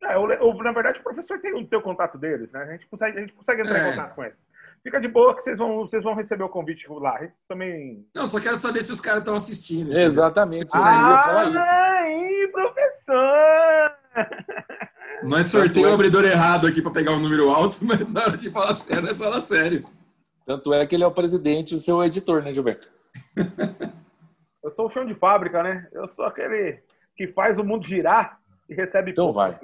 É, 0.03 0.17
o, 0.17 0.23
o, 0.23 0.63
na 0.63 0.71
verdade, 0.71 0.99
o 0.99 1.03
professor 1.03 1.39
tem 1.39 1.55
o 1.55 1.65
teu 1.65 1.81
contato 1.81 2.17
deles, 2.17 2.51
né? 2.51 2.63
A 2.63 2.71
gente 2.73 2.85
consegue, 2.87 3.17
a 3.17 3.21
gente 3.21 3.33
consegue 3.33 3.61
entrar 3.61 3.79
é. 3.79 3.87
em 3.87 3.91
contato 3.91 4.15
com 4.15 4.23
ele. 4.23 4.35
Fica 4.83 5.01
de 5.01 5.07
boa 5.07 5.35
que 5.35 5.41
vocês 5.41 5.57
vão, 5.57 5.79
vocês 5.79 6.03
vão 6.03 6.13
receber 6.13 6.43
o 6.43 6.49
convite 6.49 6.85
lá. 6.87 7.15
A 7.15 7.23
gente 7.23 7.33
também. 7.47 8.05
Não, 8.13 8.27
só 8.27 8.39
quero 8.39 8.57
saber 8.57 8.83
se 8.83 8.91
os 8.91 9.01
caras 9.01 9.21
estão 9.21 9.33
assistindo. 9.33 9.91
Exatamente. 9.91 10.67
Ah, 10.73 12.01
aí, 12.01 12.47
professor! 12.51 13.95
Nós 15.23 15.47
sorteamos 15.47 15.89
o 15.89 15.93
abridor 15.95 16.23
errado 16.23 16.67
aqui 16.67 16.83
para 16.83 16.91
pegar 16.91 17.13
um 17.13 17.19
número 17.19 17.49
alto, 17.49 17.79
mas 17.83 18.07
na 18.07 18.21
hora 18.21 18.37
de 18.37 18.51
falar 18.51 18.75
sério, 18.75 19.01
nós 19.01 19.17
fala 19.17 19.41
sério. 19.41 19.87
Tanto 20.45 20.73
é 20.73 20.85
que 20.85 20.95
ele 20.95 21.03
é 21.03 21.07
o 21.07 21.11
presidente, 21.11 21.75
o 21.75 21.79
seu 21.79 22.03
editor, 22.03 22.43
né, 22.43 22.53
Gilberto? 22.53 22.91
Eu 24.63 24.71
sou 24.71 24.87
o 24.87 24.89
chão 24.89 25.05
de 25.05 25.13
fábrica, 25.13 25.61
né? 25.61 25.87
Eu 25.93 26.07
sou 26.07 26.25
aquele 26.25 26.79
que 27.15 27.27
faz 27.27 27.55
o 27.55 27.63
mundo 27.63 27.85
girar 27.85 28.39
e 28.67 28.73
recebe 28.73 29.11
então 29.11 29.25
pouco 29.25 29.39
vai. 29.39 29.59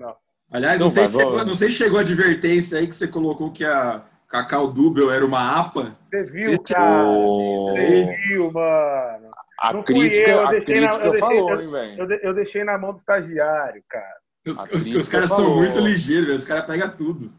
Aliás, 0.52 0.76
então 0.76 0.88
não, 0.88 0.94
sei 0.94 1.08
vai, 1.08 1.22
chegou, 1.24 1.46
não 1.46 1.56
sei 1.56 1.70
se 1.70 1.76
chegou 1.76 1.98
a 1.98 2.02
advertência 2.02 2.78
aí 2.78 2.86
que 2.86 2.96
você 2.96 3.08
colocou 3.08 3.52
que 3.52 3.66
a 3.66 4.04
Cacau 4.30 4.72
Dubel 4.72 5.12
era 5.12 5.26
uma 5.26 5.60
APA. 5.60 5.98
Você 6.08 6.24
viu, 6.24 6.52
você 6.52 6.74
cara? 6.74 7.04
Você 7.04 8.16
viu, 8.28 8.52
mano. 8.52 9.32
A 9.60 9.74
não 9.74 9.82
crítica, 9.82 10.30
eu, 10.30 10.48
a 10.48 10.50
crítica 10.50 11.00
na, 11.00 11.06
eu 11.06 11.14
falou, 11.16 11.48
deixei, 11.48 11.66
hein, 11.66 11.72
velho? 11.72 12.20
Eu, 12.22 12.34
deixei 12.36 12.64
na 12.64 12.78
mão 12.78 12.94
do 12.94 12.98
estagiário, 12.98 13.84
cara. 13.90 14.16
Os, 14.46 14.58
os, 14.72 14.88
os 14.88 15.10
caras 15.10 15.30
são 15.30 15.56
muito 15.56 15.80
ligeiros, 15.80 16.36
os 16.36 16.46
caras 16.46 16.66
pegam 16.66 16.90
tudo. 16.96 17.32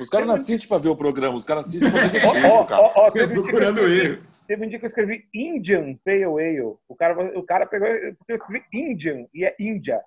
Os 0.00 0.08
caras 0.08 0.26
não 0.26 0.34
assistem 0.34 0.68
para 0.68 0.78
ver 0.78 0.88
o 0.88 0.96
programa, 0.96 1.36
os 1.36 1.44
caras 1.44 1.66
assistem 1.66 1.90
para 1.90 2.08
ver 2.08 2.26
o 2.26 2.66
cara. 2.66 2.82
Ó, 2.82 3.06
ó, 3.06 3.10
procurando 3.28 3.80
erro. 3.80 4.22
Teve 4.46 4.66
um 4.66 4.68
dia 4.68 4.78
que 4.78 4.84
eu 4.84 4.88
escrevi 4.88 5.26
Indian 5.32 5.96
Pale 6.04 6.24
Ale. 6.24 6.76
O 6.88 6.96
cara, 6.96 7.38
o 7.38 7.42
cara 7.42 7.66
pegou. 7.66 7.88
Porque 8.18 8.32
eu 8.32 8.36
escrevi 8.36 8.64
Indian 8.72 9.26
e 9.32 9.44
é 9.44 9.54
Índia. 9.58 10.00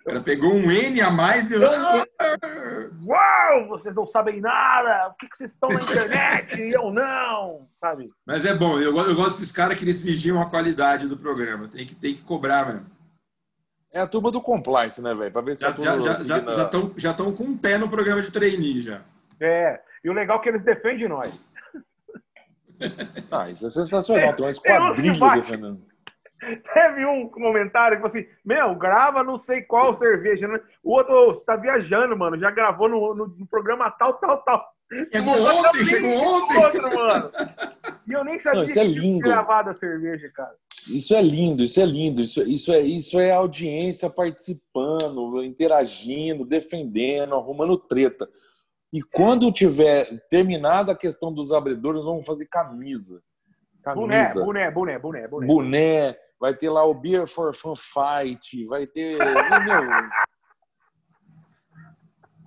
O 0.00 0.04
cara 0.04 0.20
pegou 0.20 0.52
um 0.52 0.70
N 0.70 1.00
a 1.00 1.10
mais 1.10 1.50
e. 1.50 1.56
Uau! 1.56 2.04
Vocês 3.68 3.94
não 3.94 4.06
sabem 4.06 4.40
nada! 4.40 5.08
O 5.08 5.14
que, 5.14 5.28
que 5.28 5.36
vocês 5.36 5.52
estão 5.52 5.70
na 5.70 5.80
internet? 5.80 6.60
e 6.60 6.72
eu 6.72 6.90
não! 6.90 7.68
Sabe? 7.80 8.10
Mas 8.26 8.44
é 8.44 8.52
bom, 8.52 8.78
eu, 8.78 8.94
eu 8.94 9.14
gosto 9.14 9.38
desses 9.38 9.52
caras 9.52 9.78
que 9.78 9.84
eles 9.84 10.02
vigiam 10.02 10.42
a 10.42 10.50
qualidade 10.50 11.08
do 11.08 11.16
programa. 11.16 11.68
Tem 11.68 11.86
que, 11.86 11.94
tem 11.94 12.14
que 12.14 12.22
cobrar 12.22 12.66
mesmo. 12.66 12.86
É 13.94 14.00
a 14.00 14.08
turma 14.08 14.32
do 14.32 14.42
compliance, 14.42 15.00
né, 15.00 15.14
velho? 15.14 15.30
Pra 15.30 15.40
ver 15.40 15.54
se 15.54 15.62
já, 15.62 15.68
tá 15.68 15.74
tudo 15.74 15.84
já, 15.84 16.14
já, 16.24 16.52
já, 16.52 16.64
estão, 16.64 16.92
já 16.96 17.10
estão 17.12 17.32
com 17.32 17.44
um 17.44 17.56
pé 17.56 17.78
no 17.78 17.88
programa 17.88 18.20
de 18.20 18.32
trainee 18.32 18.82
já. 18.82 19.02
É, 19.40 19.80
e 20.02 20.10
o 20.10 20.12
legal 20.12 20.38
é 20.38 20.42
que 20.42 20.48
eles 20.48 20.62
defendem 20.62 21.08
nós. 21.08 21.48
Ah, 23.30 23.48
isso 23.48 23.66
é 23.66 23.70
sensacional. 23.70 24.34
Tem 24.34 24.44
uma 24.44 24.50
esquadrilha 24.50 25.30
defendendo. 25.36 25.80
Teve 26.74 27.06
um 27.06 27.28
comentário 27.28 27.96
que 27.96 28.02
falou 28.02 28.18
assim: 28.18 28.28
Meu, 28.44 28.74
grava 28.74 29.22
não 29.22 29.36
sei 29.36 29.62
qual 29.62 29.94
cerveja. 29.94 30.48
Né? 30.48 30.60
O 30.82 30.92
outro, 30.92 31.26
você 31.26 31.44
tá 31.44 31.54
viajando, 31.54 32.16
mano. 32.16 32.38
Já 32.38 32.50
gravou 32.50 32.88
no, 32.88 33.14
no, 33.14 33.28
no 33.28 33.46
programa 33.46 33.90
tal, 33.92 34.14
tal, 34.14 34.42
tal. 34.42 34.74
Chegou 35.12 35.34
ontem, 35.34 35.84
chegou 35.84 36.10
ontem. 36.10 36.58
Outro, 36.58 36.94
mano. 36.94 37.30
E 38.06 38.12
eu 38.12 38.24
nem 38.24 38.38
sabia 38.38 38.58
não, 38.58 38.64
isso 38.64 38.78
é 38.78 38.84
lindo. 38.84 39.22
que 39.22 39.28
gravado 39.28 39.70
a 39.70 39.72
cerveja, 39.72 40.28
cara. 40.34 40.54
Isso 40.88 41.14
é 41.14 41.22
lindo, 41.22 41.62
isso 41.62 41.80
é 41.80 41.86
lindo. 41.86 42.20
Isso, 42.22 42.42
isso, 42.42 42.72
é, 42.72 42.80
isso 42.80 43.18
é 43.18 43.32
audiência 43.32 44.10
participando, 44.10 45.42
interagindo, 45.42 46.44
defendendo, 46.44 47.34
arrumando 47.34 47.76
treta. 47.76 48.28
E 48.92 49.02
quando 49.02 49.50
tiver 49.50 50.24
terminada 50.28 50.92
a 50.92 50.96
questão 50.96 51.32
dos 51.32 51.50
abridores, 51.52 52.04
vamos 52.04 52.26
fazer 52.26 52.46
camisa. 52.46 53.22
camisa. 53.82 54.44
Boné, 54.44 54.70
boné, 54.70 54.98
boné, 54.98 54.98
boné, 54.98 55.28
boné. 55.28 55.46
Boné, 55.46 56.16
vai 56.38 56.54
ter 56.54 56.70
lá 56.70 56.84
o 56.84 56.94
Beer 56.94 57.26
for 57.26 57.54
Fun 57.56 57.74
Fight, 57.74 58.64
vai 58.66 58.86
ter. 58.86 59.18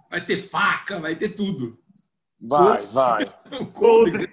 vai 0.10 0.26
ter 0.26 0.38
faca, 0.38 1.00
vai 1.00 1.16
ter 1.16 1.30
tudo. 1.30 1.78
Vai, 2.40 2.86
vai. 2.86 3.24
o 3.60 3.66
coldre, 3.66 4.32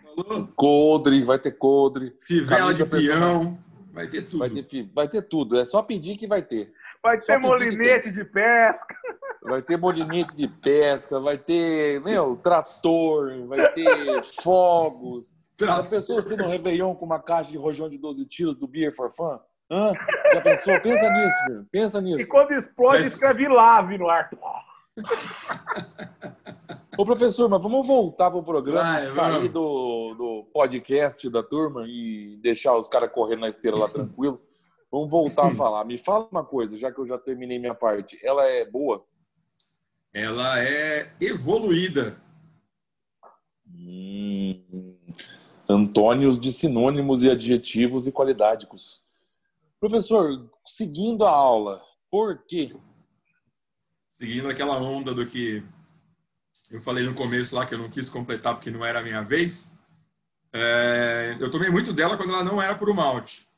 coldre, 0.55 1.25
vai 1.25 1.39
ter 1.39 1.53
coldre. 1.53 2.15
Fivela 2.21 2.75
de 2.75 2.85
peão. 2.85 3.59
Vai 3.95 4.09
ter 4.09 4.23
tudo. 4.23 4.39
Vai 4.39 4.51
ter, 4.51 4.91
vai 4.93 5.09
ter 5.09 5.23
tudo. 5.23 5.59
É 5.59 5.65
só 5.65 5.81
pedir 5.81 6.17
que 6.17 6.27
vai 6.27 6.43
ter. 6.43 6.73
Vai 7.01 7.19
ter 7.19 7.39
molinete 7.39 8.11
de 8.11 8.25
pesca. 8.25 8.97
Vai 9.45 9.61
ter 9.61 9.77
molinete 9.77 10.35
de 10.35 10.49
pesca, 10.49 11.21
vai 11.21 11.37
ter, 11.37 12.01
meu, 12.01 12.35
trator, 12.35 13.47
vai 13.47 13.71
ter 13.75 14.25
fogos. 14.43 15.37
Trator. 15.55 15.85
Já 15.85 15.91
pensou 15.91 16.17
você 16.17 16.35
no 16.35 16.49
Réveillon 16.49 16.95
com 16.95 17.05
uma 17.05 17.21
caixa 17.21 17.51
de 17.51 17.59
rojão 17.59 17.91
de 17.91 17.99
12 17.99 18.25
tiros 18.25 18.57
do 18.57 18.67
Beer 18.67 18.95
for 18.97 19.11
Fun? 19.11 19.39
Hã? 19.71 19.93
Já 20.33 20.41
pensou? 20.41 20.81
Pensa 20.81 21.11
nisso, 21.11 21.45
filho. 21.45 21.67
Pensa 21.71 22.01
nisso. 22.01 22.23
E 22.23 22.27
quando 22.27 22.53
explode, 22.53 23.03
Mas... 23.03 23.13
escreve 23.13 23.47
lave 23.47 23.99
no 23.99 24.09
ar. 24.09 24.31
Ô, 26.97 27.05
professor, 27.05 27.49
mas 27.49 27.63
vamos 27.63 27.87
voltar 27.87 28.31
pro 28.31 28.43
programa, 28.43 28.93
Vai, 28.93 29.03
sair 29.03 29.49
do, 29.49 29.49
do 29.49 29.94
podcast 30.55 31.29
da 31.29 31.43
turma 31.43 31.85
e 31.85 32.39
deixar 32.41 32.79
os 32.79 32.87
caras 32.87 33.11
correndo 33.11 33.41
na 33.41 33.49
esteira 33.49 33.77
lá 33.77 33.89
tranquilo. 33.89 34.41
Vamos 34.89 35.11
voltar 35.11 35.49
a 35.49 35.51
falar. 35.53 35.85
Me 35.85 35.99
fala 35.99 36.29
uma 36.31 36.45
coisa, 36.45 36.79
já 36.79 36.93
que 36.93 37.01
eu 37.01 37.07
já 37.07 37.19
terminei 37.19 37.59
minha 37.59 37.75
parte. 37.75 38.17
Ela 38.23 38.45
é 38.45 38.65
boa? 38.65 39.05
Ela 40.13 40.63
é 40.63 41.13
evoluída. 41.21 42.23
Hum, 43.69 44.97
Antônios 45.69 46.39
de 46.39 46.53
sinônimos 46.53 47.25
e 47.25 47.31
adjetivos 47.31 48.07
e 48.07 48.13
qualidádicos. 48.13 49.03
Professor, 49.81 50.49
seguindo 50.65 51.25
a 51.25 51.31
aula, 51.31 51.83
por 52.09 52.45
quê? 52.47 52.73
Seguindo 54.13 54.49
aquela 54.49 54.81
onda 54.81 55.13
do 55.13 55.27
que 55.27 55.65
eu 56.71 56.81
falei 56.81 57.05
no 57.05 57.15
começo 57.15 57.57
lá 57.57 57.67
que 57.67 57.75
eu 57.75 57.79
não 57.79 57.91
quis 57.91 58.09
completar 58.09 58.55
porque 58.55 58.71
não 58.71 58.85
era 58.85 59.01
a 59.01 59.03
minha 59.03 59.23
vez. 59.23 59.74
É, 60.57 61.37
eu 61.41 61.51
tomei 61.51 61.69
muito 61.69 61.93
dela 61.93 62.17
quando 62.17 62.33
ela 62.33 62.45
não 62.45 62.63
era 62.63 62.77
por 62.77 62.95
malte. 62.95 63.49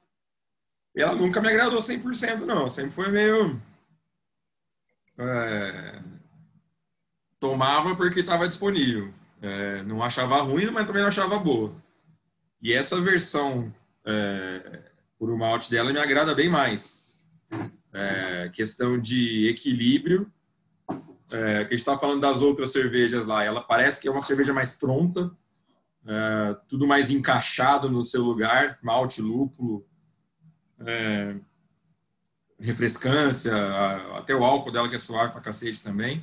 Ela 0.96 1.14
nunca 1.14 1.42
me 1.42 1.48
agradou 1.48 1.78
100%, 1.82 2.40
não. 2.40 2.70
Sempre 2.70 2.92
foi 2.92 3.11
meio. 3.11 3.61
É, 5.18 6.00
tomava 7.38 7.94
porque 7.94 8.20
estava 8.20 8.48
disponível. 8.48 9.12
É, 9.42 9.82
não 9.82 10.02
achava 10.02 10.38
ruim, 10.38 10.70
mas 10.70 10.87
também 10.87 11.02
não 11.02 11.09
achava 11.09 11.38
boa. 11.38 11.74
E 12.62 12.72
essa 12.72 12.98
versão 12.98 13.70
é, 14.02 14.80
por 15.18 15.28
malte 15.37 15.70
dela 15.70 15.92
me 15.92 15.98
agrada 15.98 16.35
bem 16.35 16.48
mais. 16.48 17.22
É, 17.92 18.48
questão 18.48 18.98
de 18.98 19.48
equilíbrio 19.48 20.32
é, 21.30 21.64
que 21.64 21.74
a 21.74 21.76
gente 21.76 21.80
estava 21.80 21.98
falando 21.98 22.20
das 22.20 22.40
outras 22.40 22.72
cervejas 22.72 23.26
lá, 23.26 23.44
ela 23.44 23.62
parece 23.62 24.00
que 24.00 24.09
é 24.09 24.11
uma 24.11 24.20
cerveja 24.20 24.52
mais 24.52 24.72
pronta, 24.72 25.30
é, 26.07 26.57
tudo 26.69 26.87
mais 26.87 27.11
encaixado 27.11 27.90
no 27.90 28.03
seu 28.03 28.23
lugar, 28.23 28.79
malte, 28.83 29.21
lúpulo, 29.21 29.85
é, 30.81 31.37
refrescância, 32.59 33.53
até 34.16 34.35
o 34.35 34.45
álcool 34.45 34.71
dela 34.71 34.88
que 34.88 34.97
é 34.97 34.99
suave 34.99 35.33
pra 35.33 35.40
cacete 35.40 35.83
também. 35.83 36.23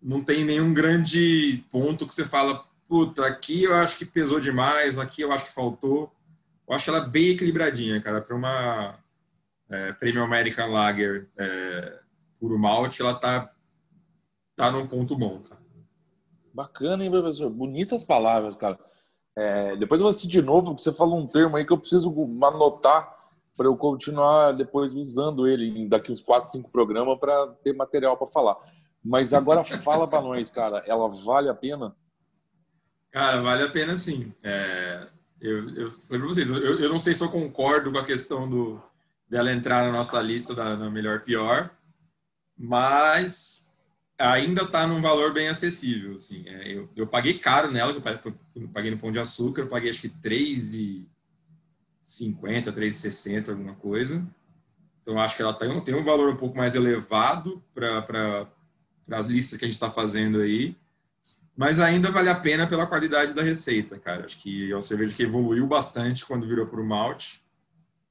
Não 0.00 0.22
tem 0.22 0.44
nenhum 0.44 0.72
grande 0.72 1.64
ponto 1.70 2.06
que 2.06 2.14
você 2.14 2.24
fala, 2.24 2.64
puta, 2.88 3.26
aqui 3.26 3.64
eu 3.64 3.74
acho 3.74 3.98
que 3.98 4.04
pesou 4.04 4.40
demais, 4.40 4.98
aqui 4.98 5.22
eu 5.22 5.32
acho 5.32 5.46
que 5.46 5.52
faltou. 5.52 6.12
Eu 6.66 6.74
acho 6.74 6.88
ela 6.90 7.00
bem 7.00 7.30
equilibradinha, 7.30 8.00
cara, 8.00 8.20
para 8.20 8.36
uma 8.36 8.98
é, 9.68 9.92
Premium 9.94 10.24
American 10.24 10.70
Lager 10.70 11.28
é, 11.36 11.98
puro 12.38 12.58
malte, 12.58 13.02
ela 13.02 13.14
tá 13.14 13.52
tá 14.54 14.70
num 14.72 14.86
ponto 14.86 15.16
bom, 15.16 15.40
cara. 15.40 15.60
Bacana, 16.52 17.04
hein, 17.04 17.10
professor? 17.10 17.48
Bonitas 17.48 18.02
palavras, 18.02 18.56
cara. 18.56 18.78
É, 19.38 19.76
depois 19.76 20.00
eu 20.00 20.02
vou 20.02 20.10
assistir 20.10 20.26
de 20.26 20.42
novo, 20.42 20.70
porque 20.70 20.82
você 20.82 20.92
falou 20.92 21.16
um 21.16 21.26
termo 21.26 21.56
aí 21.56 21.64
que 21.64 21.72
eu 21.72 21.78
preciso 21.78 22.12
anotar 22.42 23.16
para 23.56 23.66
eu 23.66 23.76
continuar 23.76 24.52
depois 24.52 24.92
usando 24.94 25.46
ele 25.46 25.88
daqui 25.88 26.10
uns 26.10 26.20
4, 26.20 26.50
5 26.50 26.68
programas 26.70 27.16
para 27.20 27.46
ter 27.62 27.72
material 27.72 28.16
para 28.16 28.26
falar. 28.26 28.56
Mas 29.04 29.32
agora 29.32 29.62
fala 29.78 30.08
para 30.08 30.20
nós, 30.20 30.50
cara, 30.50 30.82
ela 30.88 31.08
vale 31.08 31.48
a 31.48 31.54
pena? 31.54 31.94
Cara, 33.12 33.40
vale 33.40 33.62
a 33.62 33.70
pena 33.70 33.96
sim. 33.96 34.32
É, 34.42 35.06
eu, 35.40 35.70
eu 35.70 35.90
falei 35.92 36.18
para 36.18 36.28
vocês, 36.28 36.50
eu, 36.50 36.80
eu, 36.80 36.88
não 36.88 36.98
sei 36.98 37.14
se 37.14 37.22
eu 37.22 37.30
concordo 37.30 37.92
com 37.92 37.98
a 37.98 38.04
questão 38.04 38.50
do, 38.50 38.82
dela 39.30 39.52
entrar 39.52 39.84
na 39.84 39.92
nossa 39.92 40.20
lista 40.20 40.52
da 40.52 40.76
na 40.76 40.90
melhor 40.90 41.20
pior, 41.20 41.70
mas 42.56 43.67
ainda 44.18 44.62
está 44.62 44.86
num 44.86 45.00
valor 45.00 45.32
bem 45.32 45.48
acessível. 45.48 46.16
Assim. 46.16 46.42
É, 46.46 46.72
eu, 46.72 46.88
eu 46.96 47.06
paguei 47.06 47.38
caro 47.38 47.70
nela, 47.70 47.92
eu 47.92 48.00
paguei, 48.00 48.20
eu 48.56 48.68
paguei 48.68 48.90
no 48.90 48.98
Pão 48.98 49.12
de 49.12 49.18
Açúcar, 49.18 49.62
eu 49.62 49.68
paguei 49.68 49.90
acho 49.90 50.02
que 50.02 50.08
R$3,50, 50.08 51.06
R$3,60, 52.42 53.50
alguma 53.50 53.74
coisa. 53.74 54.26
Então 55.02 55.18
acho 55.20 55.36
que 55.36 55.42
ela 55.42 55.54
tem, 55.54 55.80
tem 55.80 55.94
um 55.94 56.04
valor 56.04 56.30
um 56.30 56.36
pouco 56.36 56.56
mais 56.56 56.74
elevado 56.74 57.62
para 57.72 58.46
as 59.10 59.26
listas 59.26 59.58
que 59.58 59.64
a 59.64 59.68
gente 59.68 59.74
está 59.74 59.90
fazendo 59.90 60.40
aí. 60.40 60.76
Mas 61.56 61.80
ainda 61.80 62.10
vale 62.10 62.28
a 62.28 62.38
pena 62.38 62.66
pela 62.68 62.86
qualidade 62.86 63.34
da 63.34 63.42
receita, 63.42 63.98
cara. 63.98 64.26
Acho 64.26 64.38
que 64.38 64.70
é 64.70 64.74
uma 64.74 64.82
cerveja 64.82 65.14
que 65.14 65.24
evoluiu 65.24 65.66
bastante 65.66 66.24
quando 66.24 66.46
virou 66.46 66.66
para 66.66 66.80
o 66.80 66.84
malte 66.84 67.42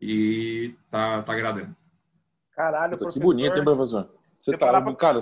e 0.01 0.75
tá, 0.89 1.21
tá 1.21 1.31
agradando. 1.33 1.73
Caralho, 2.51 2.97
Puta, 2.97 3.11
Que 3.11 3.19
bonito, 3.19 3.57
hein, 3.57 3.63
professor? 3.63 4.09
Você 4.35 4.57
tá, 4.57 4.81
pra... 4.81 4.95
cara, 4.95 5.19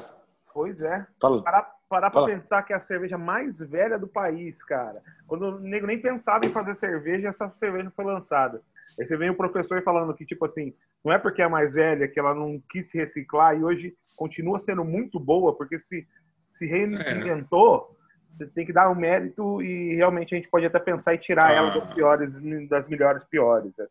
Pois 0.56 0.82
é. 0.82 1.06
Fala. 1.20 1.44
Parar, 1.44 1.76
parar 1.90 2.10
pra 2.10 2.24
pensar 2.24 2.64
que 2.64 2.72
é 2.72 2.78
a 2.78 2.80
cerveja 2.80 3.18
mais 3.18 3.60
velha 3.60 4.00
do 4.00 4.08
país, 4.08 4.64
cara. 4.64 5.04
Quando 5.28 5.48
o 5.48 5.60
nego 5.60 5.86
nem 5.86 6.00
pensava 6.00 6.46
em 6.46 6.50
fazer 6.50 6.76
cerveja, 6.76 7.28
essa 7.28 7.52
cerveja 7.56 7.92
foi 7.94 8.06
lançada. 8.06 8.62
Aí 8.98 9.06
você 9.06 9.18
vem 9.18 9.30
o 9.30 9.36
professor 9.36 9.84
falando 9.84 10.14
que, 10.14 10.26
tipo 10.26 10.46
assim, 10.46 10.74
não 11.04 11.12
é 11.12 11.18
porque 11.18 11.42
é 11.42 11.48
mais 11.50 11.74
velha 11.74 12.08
que 12.08 12.18
ela 12.18 12.34
não 12.34 12.64
quis 12.70 12.90
se 12.90 12.98
reciclar 12.98 13.58
e 13.58 13.66
hoje 13.66 13.94
continua 14.16 14.58
sendo 14.58 14.86
muito 14.86 15.20
boa, 15.20 15.54
porque 15.54 15.78
se, 15.78 16.08
se 16.54 16.66
reinventou, 16.66 17.94
é. 18.32 18.38
você 18.38 18.52
tem 18.52 18.66
que 18.66 18.72
dar 18.72 18.90
um 18.90 18.96
mérito 18.96 19.62
e 19.62 19.94
realmente 19.96 20.34
a 20.34 20.38
gente 20.38 20.50
pode 20.50 20.66
até 20.66 20.80
pensar 20.80 21.16
em 21.16 21.18
tirar 21.18 21.52
ah. 21.52 21.54
ela 21.54 21.72
das 21.72 21.94
piores, 21.94 22.34
das 22.70 22.88
melhores 22.88 23.26
piores. 23.26 23.74
Né? 23.78 23.88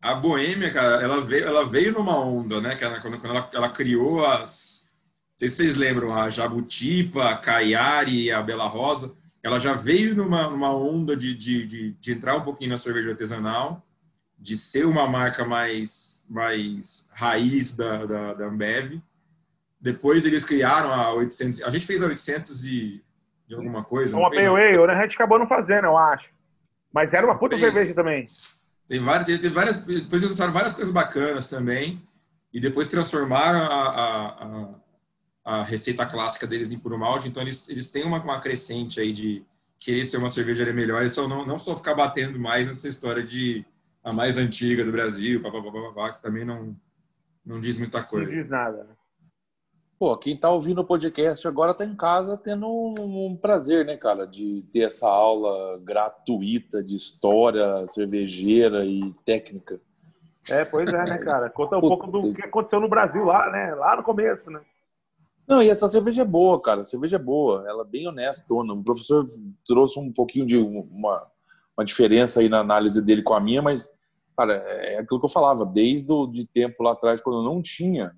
A 0.00 0.14
Boêmia, 0.14 0.72
cara, 0.72 1.02
ela 1.02 1.20
veio, 1.20 1.44
ela 1.44 1.66
veio 1.66 1.92
numa 1.92 2.16
onda, 2.24 2.60
né? 2.60 2.76
Que 2.76 2.84
ela, 2.84 3.00
quando, 3.00 3.18
quando 3.18 3.34
ela, 3.34 3.50
ela 3.52 3.68
criou 3.68 4.24
as 4.24 4.73
sei 5.36 5.48
se 5.48 5.56
vocês 5.56 5.76
lembram, 5.76 6.14
a 6.14 6.28
Jabutipa, 6.28 7.30
a 7.30 7.36
Caiari 7.36 8.24
e 8.24 8.30
a 8.30 8.42
Bela 8.42 8.66
Rosa, 8.66 9.14
ela 9.42 9.58
já 9.58 9.74
veio 9.74 10.14
numa, 10.14 10.48
numa 10.48 10.74
onda 10.74 11.16
de, 11.16 11.34
de, 11.34 11.66
de, 11.66 11.90
de, 11.92 12.12
entrar 12.12 12.36
um 12.36 12.42
pouquinho 12.42 12.70
na 12.70 12.78
cerveja 12.78 13.10
artesanal, 13.10 13.84
de 14.38 14.56
ser 14.56 14.86
uma 14.86 15.06
marca 15.06 15.44
mais, 15.44 16.24
mais 16.28 17.08
raiz 17.12 17.74
da, 17.76 18.06
da, 18.06 18.34
da 18.34 18.46
Ambev. 18.46 19.02
Depois 19.80 20.24
eles 20.24 20.44
criaram 20.44 20.92
a 20.92 21.12
800, 21.12 21.62
a 21.62 21.70
gente 21.70 21.86
fez 21.86 22.02
a 22.02 22.06
800 22.06 22.64
e 22.64 23.04
de 23.46 23.54
alguma 23.54 23.84
coisa. 23.84 24.16
Uma 24.16 24.30
Pale 24.30 24.46
Ale, 24.46 24.86
né? 24.86 24.94
A 24.94 25.02
gente 25.02 25.14
acabou 25.14 25.38
não 25.38 25.46
fazendo, 25.46 25.84
eu 25.84 25.96
acho. 25.96 26.32
Mas 26.92 27.12
era 27.12 27.26
uma 27.26 27.38
puta 27.38 27.58
cerveja 27.58 27.92
também. 27.92 28.26
Tem 28.88 29.00
várias, 29.00 29.26
tem, 29.26 29.38
tem 29.38 29.50
várias, 29.50 29.76
depois 29.76 30.22
eles 30.22 30.28
lançaram 30.28 30.52
várias 30.52 30.72
coisas 30.72 30.92
bacanas 30.92 31.48
também. 31.48 32.02
E 32.52 32.60
depois 32.60 32.88
transformaram 32.88 33.58
a, 33.58 33.88
a, 33.88 34.26
a 34.26 34.74
a 35.44 35.62
receita 35.62 36.06
clássica 36.06 36.46
deles 36.46 36.70
em 36.70 36.78
puro 36.78 36.98
malte, 36.98 37.28
então 37.28 37.42
eles, 37.42 37.68
eles 37.68 37.88
têm 37.88 38.04
uma, 38.04 38.22
uma 38.22 38.40
crescente 38.40 39.00
aí 39.00 39.12
de 39.12 39.44
querer 39.78 40.04
ser 40.04 40.16
uma 40.16 40.30
cervejaria 40.30 40.72
melhor, 40.72 41.02
e 41.04 41.10
só 41.10 41.28
não, 41.28 41.44
não 41.44 41.58
só 41.58 41.76
ficar 41.76 41.94
batendo 41.94 42.38
mais 42.38 42.66
nessa 42.66 42.88
história 42.88 43.22
de 43.22 43.64
a 44.02 44.12
mais 44.12 44.38
antiga 44.38 44.84
do 44.84 44.92
Brasil, 44.92 45.42
papapá, 45.42 46.12
que 46.12 46.22
também 46.22 46.44
não, 46.44 46.74
não 47.44 47.60
diz 47.60 47.78
muita 47.78 48.02
coisa. 48.02 48.26
Não 48.26 48.34
diz 48.34 48.48
nada, 48.48 48.84
né? 48.84 48.94
Pô, 49.98 50.16
quem 50.16 50.36
tá 50.36 50.50
ouvindo 50.50 50.80
o 50.80 50.84
podcast 50.84 51.46
agora 51.46 51.72
tá 51.72 51.84
em 51.84 51.94
casa 51.94 52.36
tendo 52.36 52.66
um, 52.66 52.94
um, 53.26 53.36
prazer, 53.36 53.86
né, 53.86 53.96
cara, 53.96 54.26
de 54.26 54.62
ter 54.72 54.80
essa 54.80 55.08
aula 55.08 55.78
gratuita 55.82 56.82
de 56.82 56.96
história 56.96 57.86
cervejeira 57.86 58.84
e 58.84 59.14
técnica. 59.24 59.80
É, 60.50 60.64
pois 60.64 60.92
é, 60.92 61.04
né, 61.04 61.18
cara? 61.18 61.48
Conta 61.48 61.76
um 61.76 61.80
Puta. 61.80 61.96
pouco 61.96 62.20
do 62.20 62.34
que 62.34 62.42
aconteceu 62.42 62.80
no 62.80 62.88
Brasil 62.88 63.24
lá, 63.24 63.50
né? 63.50 63.74
Lá 63.74 63.96
no 63.96 64.02
começo, 64.02 64.50
né? 64.50 64.60
Não, 65.46 65.62
e 65.62 65.68
essa 65.68 65.88
cerveja 65.88 66.22
é 66.22 66.24
boa, 66.24 66.60
cara. 66.60 66.80
A 66.80 66.84
cerveja 66.84 67.16
é 67.16 67.18
boa. 67.18 67.64
Ela 67.68 67.82
é 67.82 67.86
bem 67.86 68.08
honesta. 68.08 68.44
O 68.48 68.82
professor 68.82 69.26
trouxe 69.66 69.98
um 69.98 70.12
pouquinho 70.12 70.46
de 70.46 70.56
uma, 70.56 71.26
uma 71.76 71.84
diferença 71.84 72.40
aí 72.40 72.48
na 72.48 72.60
análise 72.60 73.00
dele 73.02 73.22
com 73.22 73.34
a 73.34 73.40
minha, 73.40 73.60
mas, 73.60 73.90
cara, 74.36 74.54
é 74.54 74.98
aquilo 74.98 75.20
que 75.20 75.26
eu 75.26 75.30
falava. 75.30 75.66
Desde 75.66 76.10
o 76.10 76.26
de 76.26 76.46
tempo 76.46 76.82
lá 76.82 76.92
atrás, 76.92 77.20
quando 77.20 77.42
não 77.42 77.60
tinha, 77.60 78.12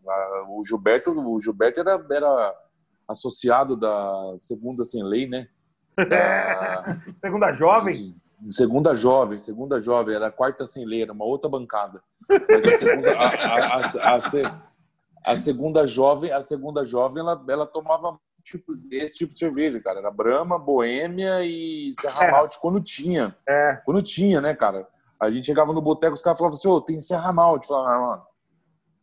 o 0.49 0.63
Gilberto, 0.65 1.11
o 1.11 1.41
Gilberto 1.41 1.81
era, 1.81 2.05
era 2.11 2.55
associado 3.09 3.77
da 3.77 4.35
Segunda 4.39 4.85
Sem 4.85 5.03
Lei, 5.03 5.27
né? 5.27 5.49
Da... 5.97 7.01
segunda 7.19 7.53
Jovem? 7.53 8.15
Segunda 8.51 8.95
Jovem, 8.95 9.39
Segunda 9.39 9.81
Jovem. 9.81 10.15
Era 10.15 10.29
a 10.29 10.33
Quarta 10.33 10.65
Sem 10.65 10.85
Lei, 10.85 11.03
era 11.03 11.13
uma 11.13 11.25
outra 11.25 11.51
bancada. 11.51 12.03
Mas 12.29 12.67
a 12.67 12.79
segunda... 12.79 13.13
a, 13.13 14.15
a, 14.15 14.17
a, 14.17 14.21
a 15.27 15.35
segunda 15.35 15.85
jovem, 15.87 16.31
a 16.31 16.41
segunda 16.41 16.85
jovem, 16.85 17.21
ela, 17.21 17.45
ela 17.49 17.67
tomava 17.67 18.17
tipo, 18.43 18.73
esse 18.93 19.19
tipo 19.19 19.33
de 19.33 19.41
cerveja, 19.41 19.81
cara. 19.81 19.99
Era 19.99 20.11
Brahma, 20.11 20.57
Boêmia 20.57 21.45
e 21.45 21.91
Serra 22.01 22.29
é. 22.29 22.31
Malte 22.31 22.61
quando 22.61 22.81
tinha. 22.81 23.37
É. 23.47 23.81
Quando 23.85 24.01
tinha, 24.01 24.41
né, 24.41 24.55
cara? 24.55 24.87
A 25.19 25.29
gente 25.29 25.47
chegava 25.47 25.73
no 25.73 25.83
boteco, 25.83 26.15
os 26.15 26.23
caras 26.23 26.39
falavam 26.39 26.57
assim, 26.57 26.69
ô, 26.69 26.75
oh, 26.75 26.81
tem 26.81 27.01
Serra 27.01 27.33
Malte. 27.33 27.67
Falava, 27.67 27.91
ah, 27.91 28.01
mano, 28.01 28.23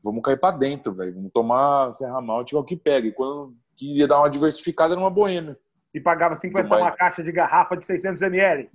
vamos 0.02 0.24
cair 0.24 0.40
pra 0.40 0.52
dentro, 0.52 0.94
velho. 0.94 1.14
Vamos 1.14 1.32
tomar 1.34 1.92
Serra 1.92 2.22
Malte, 2.22 2.56
é 2.56 2.58
o 2.58 2.64
que 2.64 2.78
pega. 2.78 3.06
E 3.06 3.12
quando 3.12 3.54
queria 3.76 4.08
dar 4.08 4.20
uma 4.20 4.30
diversificada, 4.30 4.94
era 4.94 5.02
uma 5.02 5.10
Boêmia. 5.10 5.60
E 5.94 6.00
pagava 6.00 6.38
50 6.38 6.76
uma 6.76 6.92
caixa 6.92 7.22
de 7.22 7.32
garrafa 7.34 7.76
de 7.76 7.86
600 7.86 8.22
ml. 8.22 8.70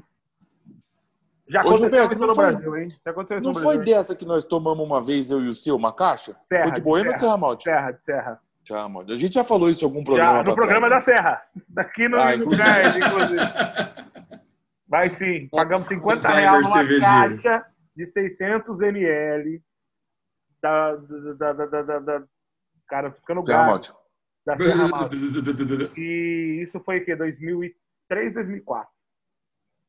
Já 1.48 1.60
aconteceu 1.60 1.86
Ô, 1.86 1.90
Gilberto, 1.90 2.18
no 2.18 2.34
foi, 2.34 2.46
Brasil, 2.46 2.76
hein? 2.76 2.88
Já 3.04 3.10
aconteceu 3.10 3.42
não 3.42 3.54
foi 3.54 3.78
dessa 3.78 4.14
que 4.14 4.24
nós 4.24 4.44
tomamos 4.44 4.84
uma 4.84 5.00
vez, 5.00 5.30
eu 5.30 5.42
e 5.42 5.48
o 5.48 5.54
seu, 5.54 5.76
uma 5.76 5.92
caixa? 5.92 6.36
Serra, 6.46 6.62
foi 6.64 6.72
de 6.72 6.80
Boêmia 6.80 7.10
ou 7.10 7.14
de 7.14 7.20
Serra 7.20 7.36
Malte? 7.36 7.64
Serra, 7.64 7.90
de 7.90 8.02
Serra. 8.02 8.40
Malte. 8.90 9.12
A 9.12 9.16
gente 9.16 9.32
já 9.32 9.42
falou 9.44 9.70
isso 9.70 9.82
em 9.82 9.88
algum 9.88 10.04
programa. 10.04 10.44
Já, 10.44 10.44
no 10.44 10.54
programa 10.54 10.88
trás, 10.88 11.06
da 11.06 11.14
Serra. 11.14 11.42
Daqui 11.68 12.06
no, 12.06 12.18
Ai, 12.18 12.36
no 12.36 12.50
card, 12.50 12.98
inclusive. 12.98 13.40
Mas 14.86 15.12
sim, 15.16 15.48
pagamos 15.50 15.86
50 15.86 16.28
reais 16.28 16.68
numa 16.68 17.00
caixa 17.00 17.66
de 17.96 18.04
600 18.04 18.80
ml 18.80 19.62
da, 20.60 20.96
da, 20.96 21.52
da, 21.52 21.82
da, 21.82 21.98
da 21.98 22.22
cara, 22.86 23.10
ficando 23.12 23.44
Serra 23.44 23.64
Malte. 23.64 23.92
Da 24.44 24.56
Serra 24.56 24.88
Malte. 24.88 25.16
E 25.96 26.60
isso 26.62 26.78
foi 26.80 26.98
o 26.98 27.04
quê? 27.06 27.16
2003, 27.16 28.34
2004? 28.34 28.90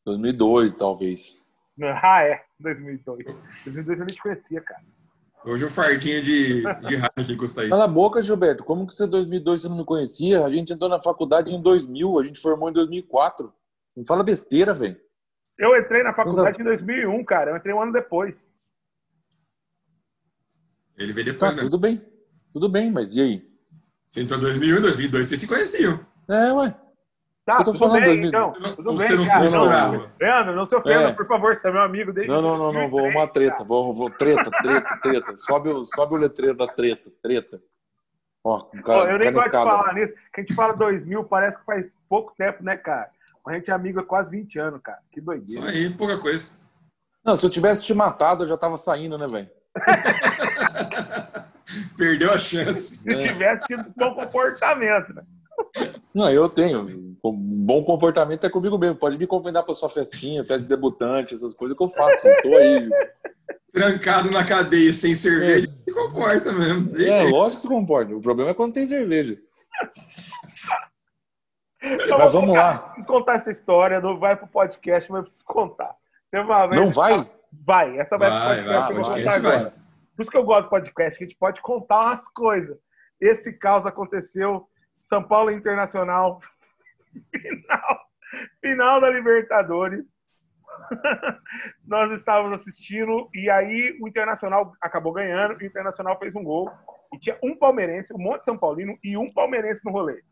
2002, 0.06 0.74
talvez. 0.74 1.49
Ah, 2.04 2.24
é. 2.24 2.44
2002. 2.60 3.26
2002 3.66 4.00
eu 4.00 4.06
nem 4.06 4.16
te 4.16 4.22
conhecia, 4.22 4.62
cara. 4.62 4.84
Hoje 5.46 5.64
o 5.64 5.72
fardinho 5.72 6.22
de, 6.22 6.62
de 6.62 6.96
Heineken 6.96 7.38
custa 7.38 7.62
isso. 7.62 7.70
Cala 7.70 7.86
a 7.86 7.88
boca, 7.88 8.22
Gilberto. 8.22 8.64
Como 8.64 8.86
que 8.86 8.94
você 8.94 9.08
2002 9.08 9.62
você 9.62 9.70
não 9.70 9.78
me 9.78 9.86
conhecia? 9.86 10.46
A 10.46 10.50
gente 10.50 10.74
entrou 10.74 10.90
na 10.90 11.00
faculdade 11.00 11.54
em 11.54 11.62
2000, 11.62 12.20
a 12.20 12.24
gente 12.24 12.42
formou 12.42 12.70
em 12.70 12.74
2004. 12.74 13.52
Não 13.96 14.06
fala 14.06 14.24
besteira, 14.24 14.74
velho. 14.74 15.00
Eu 15.58 15.78
entrei 15.78 16.04
na 16.04 16.14
faculdade 16.14 16.62
em 16.62 16.64
2001, 16.64 17.24
cara. 17.24 17.52
Eu 17.52 17.58
entrei 17.58 17.74
um 17.74 17.82
ano 17.82 17.94
depois. 17.94 18.36
Ele 20.98 21.14
veio 21.14 21.26
depois, 21.26 21.52
tá, 21.52 21.56
né? 21.56 21.64
Tudo 21.64 21.78
bem. 21.78 22.02
Tudo 22.52 22.68
bem, 22.68 22.92
mas 22.92 23.16
e 23.16 23.22
aí? 23.22 23.50
Você 24.10 24.22
entrou 24.22 24.40
em 24.40 24.44
2001, 24.44 24.82
2002, 24.82 25.28
vocês 25.30 25.40
se 25.40 25.48
conheciam. 25.48 26.06
É, 26.28 26.52
ué. 26.52 26.76
Tá, 27.50 27.56
eu 27.56 27.64
tô 27.64 27.72
tudo 27.72 27.80
falando 27.80 28.04
bem, 28.04 28.26
então. 28.26 28.54
Tudo 28.54 28.92
você 28.92 29.08
bem, 29.08 29.18
não 29.18 29.26
cara. 29.26 29.48
Se 29.48 29.56
não, 29.56 30.10
Leandro, 30.22 30.56
não 30.56 30.68
se 30.68 30.76
ofenda, 30.76 31.10
é. 31.10 31.14
por 31.14 31.26
favor, 31.26 31.58
você 31.58 31.68
é 31.68 31.72
meu 31.72 31.82
amigo 31.82 32.14
desde 32.14 32.32
Não, 32.32 32.44
não, 32.44 32.56
não, 32.56 32.72
não, 32.72 32.88
vou 32.88 33.08
uma 33.08 33.28
treta, 33.28 33.64
vou, 33.64 33.92
vou 33.92 34.08
treta, 34.08 34.52
treta, 34.52 35.00
treta. 35.02 35.36
Sobe 35.38 35.70
o, 35.70 35.84
sobe 35.84 36.14
o 36.14 36.18
letreiro 36.18 36.56
da 36.56 36.68
treta, 36.68 37.10
treta. 37.24 37.60
Ó, 38.44 38.68
um 38.72 38.84
cara, 38.84 39.02
Pô, 39.02 39.08
eu 39.08 39.18
nem 39.18 39.34
gosto 39.34 39.48
de 39.48 39.52
falar 39.52 39.96
nisso, 39.96 40.14
que 40.32 40.42
a 40.42 40.44
gente 40.44 40.54
fala 40.54 40.74
2000, 40.74 41.24
parece 41.24 41.58
que 41.58 41.66
faz 41.66 41.98
pouco 42.08 42.36
tempo, 42.38 42.64
né, 42.64 42.78
cara? 42.78 43.10
A 43.48 43.54
gente 43.54 43.72
é 43.72 43.74
amigo 43.74 44.00
há 44.00 44.04
quase 44.04 44.30
20 44.30 44.60
anos, 44.60 44.80
cara. 44.84 45.00
Que 45.12 45.20
doideira. 45.20 45.62
Isso 45.62 45.68
aí, 45.68 45.90
pouca 45.90 46.20
coisa. 46.20 46.52
Não, 47.26 47.36
se 47.36 47.44
eu 47.44 47.50
tivesse 47.50 47.84
te 47.84 47.96
matado, 47.96 48.44
eu 48.44 48.48
já 48.48 48.58
tava 48.58 48.78
saindo, 48.78 49.18
né, 49.18 49.28
velho? 49.28 49.50
Perdeu 51.98 52.32
a 52.32 52.38
chance. 52.38 52.98
Se 52.98 53.12
é. 53.12 53.28
tivesse 53.28 53.64
tido 53.64 53.92
bom 53.98 54.14
comportamento, 54.14 55.16
né? 55.16 55.24
Não, 56.14 56.30
eu 56.32 56.50
tenho. 56.50 57.18
Um 57.24 57.32
bom 57.34 57.84
comportamento 57.84 58.46
é 58.46 58.50
comigo 58.50 58.78
mesmo. 58.78 58.96
Pode 58.96 59.18
me 59.18 59.28
convidar 59.28 59.64
para 59.64 59.74
sua 59.74 59.90
festinha, 59.90 60.44
festa 60.44 60.64
de 60.64 60.70
debutante, 60.70 61.36
essas 61.36 61.54
coisas 61.54 61.78
que 61.78 61.84
eu 61.84 61.88
faço. 61.88 62.28
Eu 62.28 62.42
tô 62.42 62.56
aí. 62.56 62.90
Trancado 63.72 64.32
na 64.32 64.44
cadeia 64.44 64.92
sem 64.92 65.14
cerveja, 65.14 65.68
é. 65.68 65.70
se 65.70 65.96
comporta 65.96 66.52
mesmo. 66.52 66.90
Deixa 66.92 67.14
é, 67.14 67.20
aí. 67.22 67.32
lógico 67.32 67.58
que 67.58 67.62
se 67.62 67.68
comporta. 67.68 68.16
O 68.16 68.22
problema 68.22 68.50
é 68.50 68.54
quando 68.54 68.74
tem 68.74 68.88
cerveja. 68.88 69.38
Eu 71.82 72.18
mas 72.18 72.34
vamos 72.34 72.50
contar, 72.50 72.64
lá. 72.64 72.78
Preciso 72.80 73.08
contar 73.08 73.34
essa 73.36 73.52
história, 73.52 74.02
não 74.02 74.20
vai 74.20 74.36
pro 74.36 74.48
podcast, 74.48 75.12
mas 75.12 75.22
preciso 75.22 75.46
contar. 75.46 75.96
não 76.34 76.92
vai? 76.92 77.30
Vai, 77.52 77.98
essa 77.98 78.18
vai, 78.18 78.30
vai 78.30 78.64
pro 78.64 78.66
podcast, 78.66 78.82
vai, 78.82 78.92
eu 78.92 79.04
vou 79.04 79.14
contar 79.14 79.36
agora. 79.36 79.60
Vai. 79.60 79.74
Por 80.16 80.22
isso 80.24 80.32
que 80.32 80.38
eu 80.38 80.44
gosto 80.44 80.64
do 80.64 80.70
podcast, 80.70 81.18
que 81.18 81.24
a 81.24 81.28
gente 81.28 81.38
pode 81.38 81.62
contar 81.62 82.02
umas 82.02 82.28
coisas. 82.28 82.78
Esse 83.22 83.54
caos 83.54 83.86
aconteceu 83.86 84.68
são 85.00 85.24
Paulo 85.24 85.52
Internacional, 85.52 86.40
final, 87.32 88.00
final 88.62 89.02
da 89.02 89.10
Libertadores. 89.10 90.14
Nós 91.86 92.12
estávamos 92.12 92.62
assistindo 92.62 93.30
e 93.34 93.50
aí 93.50 93.98
o 94.02 94.08
Internacional 94.08 94.74
acabou 94.82 95.14
ganhando, 95.14 95.58
o 95.58 95.64
Internacional 95.64 96.18
fez 96.18 96.36
um 96.36 96.44
gol 96.44 96.72
e 97.14 97.20
tinha 97.20 97.38
um 97.44 97.56
palmeirense, 97.56 98.14
um 98.14 98.20
monte 98.20 98.40
de 98.40 98.46
São 98.46 98.58
Paulino 98.58 98.98
e 99.04 99.18
um 99.18 99.32
palmeirense 99.32 99.84
no 99.84 99.92
rolê. 99.92 100.24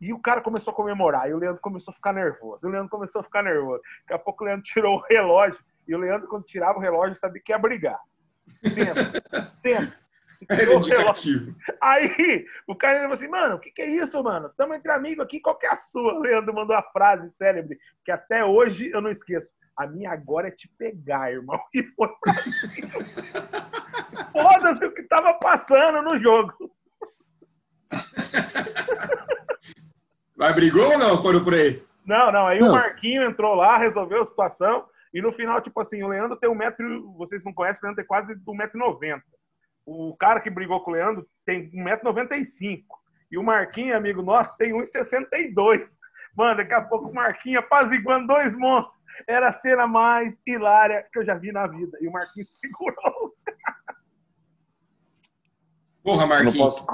E 0.00 0.12
o 0.12 0.18
cara 0.18 0.40
começou 0.40 0.72
a 0.72 0.74
comemorar, 0.74 1.28
e 1.28 1.34
o 1.34 1.38
Leandro 1.38 1.60
começou 1.60 1.92
a 1.92 1.94
ficar 1.94 2.14
nervoso. 2.14 2.66
O 2.66 2.70
Leandro 2.70 2.88
começou 2.88 3.20
a 3.20 3.24
ficar 3.24 3.42
nervoso. 3.42 3.82
Daqui 4.00 4.14
a 4.14 4.18
pouco 4.18 4.42
o 4.42 4.46
Leandro 4.46 4.64
tirou 4.64 4.96
o 4.96 5.04
relógio, 5.08 5.58
e 5.86 5.94
o 5.94 5.98
Leandro, 5.98 6.26
quando 6.26 6.44
tirava 6.44 6.78
o 6.78 6.80
relógio, 6.80 7.16
sabia 7.16 7.42
que 7.44 7.52
ia 7.52 7.58
brigar. 7.58 8.00
Sempre, 8.62 9.20
sempre. 9.60 9.92
Era 10.48 10.74
indicativo. 10.74 11.54
Aí 11.80 12.46
o 12.66 12.74
cara 12.74 13.00
falou 13.00 13.14
assim, 13.14 13.28
mano, 13.28 13.56
o 13.56 13.58
que, 13.58 13.70
que 13.70 13.82
é 13.82 13.88
isso, 13.88 14.22
mano? 14.22 14.48
Estamos 14.48 14.76
entre 14.76 14.90
amigos 14.90 15.24
aqui, 15.24 15.40
qual 15.40 15.58
que 15.58 15.66
é 15.66 15.70
a 15.70 15.76
sua? 15.76 16.14
O 16.14 16.20
Leandro 16.20 16.54
mandou 16.54 16.74
a 16.74 16.82
frase 16.82 17.30
célebre, 17.32 17.78
que 18.04 18.10
até 18.10 18.44
hoje 18.44 18.90
eu 18.90 19.00
não 19.00 19.10
esqueço. 19.10 19.50
A 19.76 19.86
minha 19.86 20.10
agora 20.10 20.48
é 20.48 20.50
te 20.50 20.68
pegar, 20.78 21.32
irmão. 21.32 21.60
E 21.74 21.82
foi 21.82 22.08
pra 22.20 22.32
mim. 22.34 22.52
Foda-se 24.32 24.84
o 24.86 24.92
que 24.92 25.02
tava 25.04 25.34
passando 25.34 26.02
no 26.02 26.18
jogo. 26.18 26.52
Mas 30.36 30.54
brigou 30.54 30.92
ou 30.92 30.98
não, 30.98 31.20
quando 31.20 31.44
por 31.44 31.54
aí? 31.54 31.82
Não, 32.04 32.32
não. 32.32 32.46
Aí 32.46 32.60
Nossa. 32.60 32.72
o 32.72 32.76
Marquinho 32.76 33.22
entrou 33.24 33.54
lá, 33.54 33.76
resolveu 33.76 34.22
a 34.22 34.26
situação. 34.26 34.86
E 35.12 35.20
no 35.20 35.32
final, 35.32 35.60
tipo 35.60 35.78
assim, 35.80 36.02
o 36.02 36.08
Leandro 36.08 36.36
tem 36.36 36.48
um 36.48 36.54
metro. 36.54 37.12
Vocês 37.12 37.44
não 37.44 37.52
conhecem, 37.52 37.80
o 37.80 37.84
Leandro 37.84 38.02
tem 38.02 38.06
quase 38.06 38.34
1,90m. 38.34 39.20
O 39.92 40.16
cara 40.16 40.38
que 40.38 40.48
brigou 40.48 40.80
com 40.84 40.92
o 40.92 40.94
Leandro 40.94 41.28
tem 41.44 41.68
1,95m. 41.72 42.84
E 43.28 43.36
o 43.36 43.42
Marquinhos, 43.42 44.00
amigo 44.00 44.22
nosso, 44.22 44.56
tem 44.56 44.72
1,62m. 44.72 45.84
Mano, 46.36 46.58
daqui 46.58 46.72
a 46.72 46.80
pouco 46.80 47.08
o 47.08 47.14
Marquinhos 47.14 47.64
apaziguando 47.64 48.28
dois 48.28 48.54
monstros. 48.56 48.96
Era 49.26 49.48
a 49.48 49.52
cena 49.52 49.88
mais 49.88 50.38
hilária 50.46 51.04
que 51.12 51.18
eu 51.18 51.24
já 51.24 51.34
vi 51.34 51.50
na 51.50 51.66
vida. 51.66 51.98
E 52.00 52.06
o 52.06 52.12
Marquinhos 52.12 52.50
segurou 52.62 53.26
os 53.26 53.42
Porra, 56.04 56.24
Marquinhos. 56.24 56.86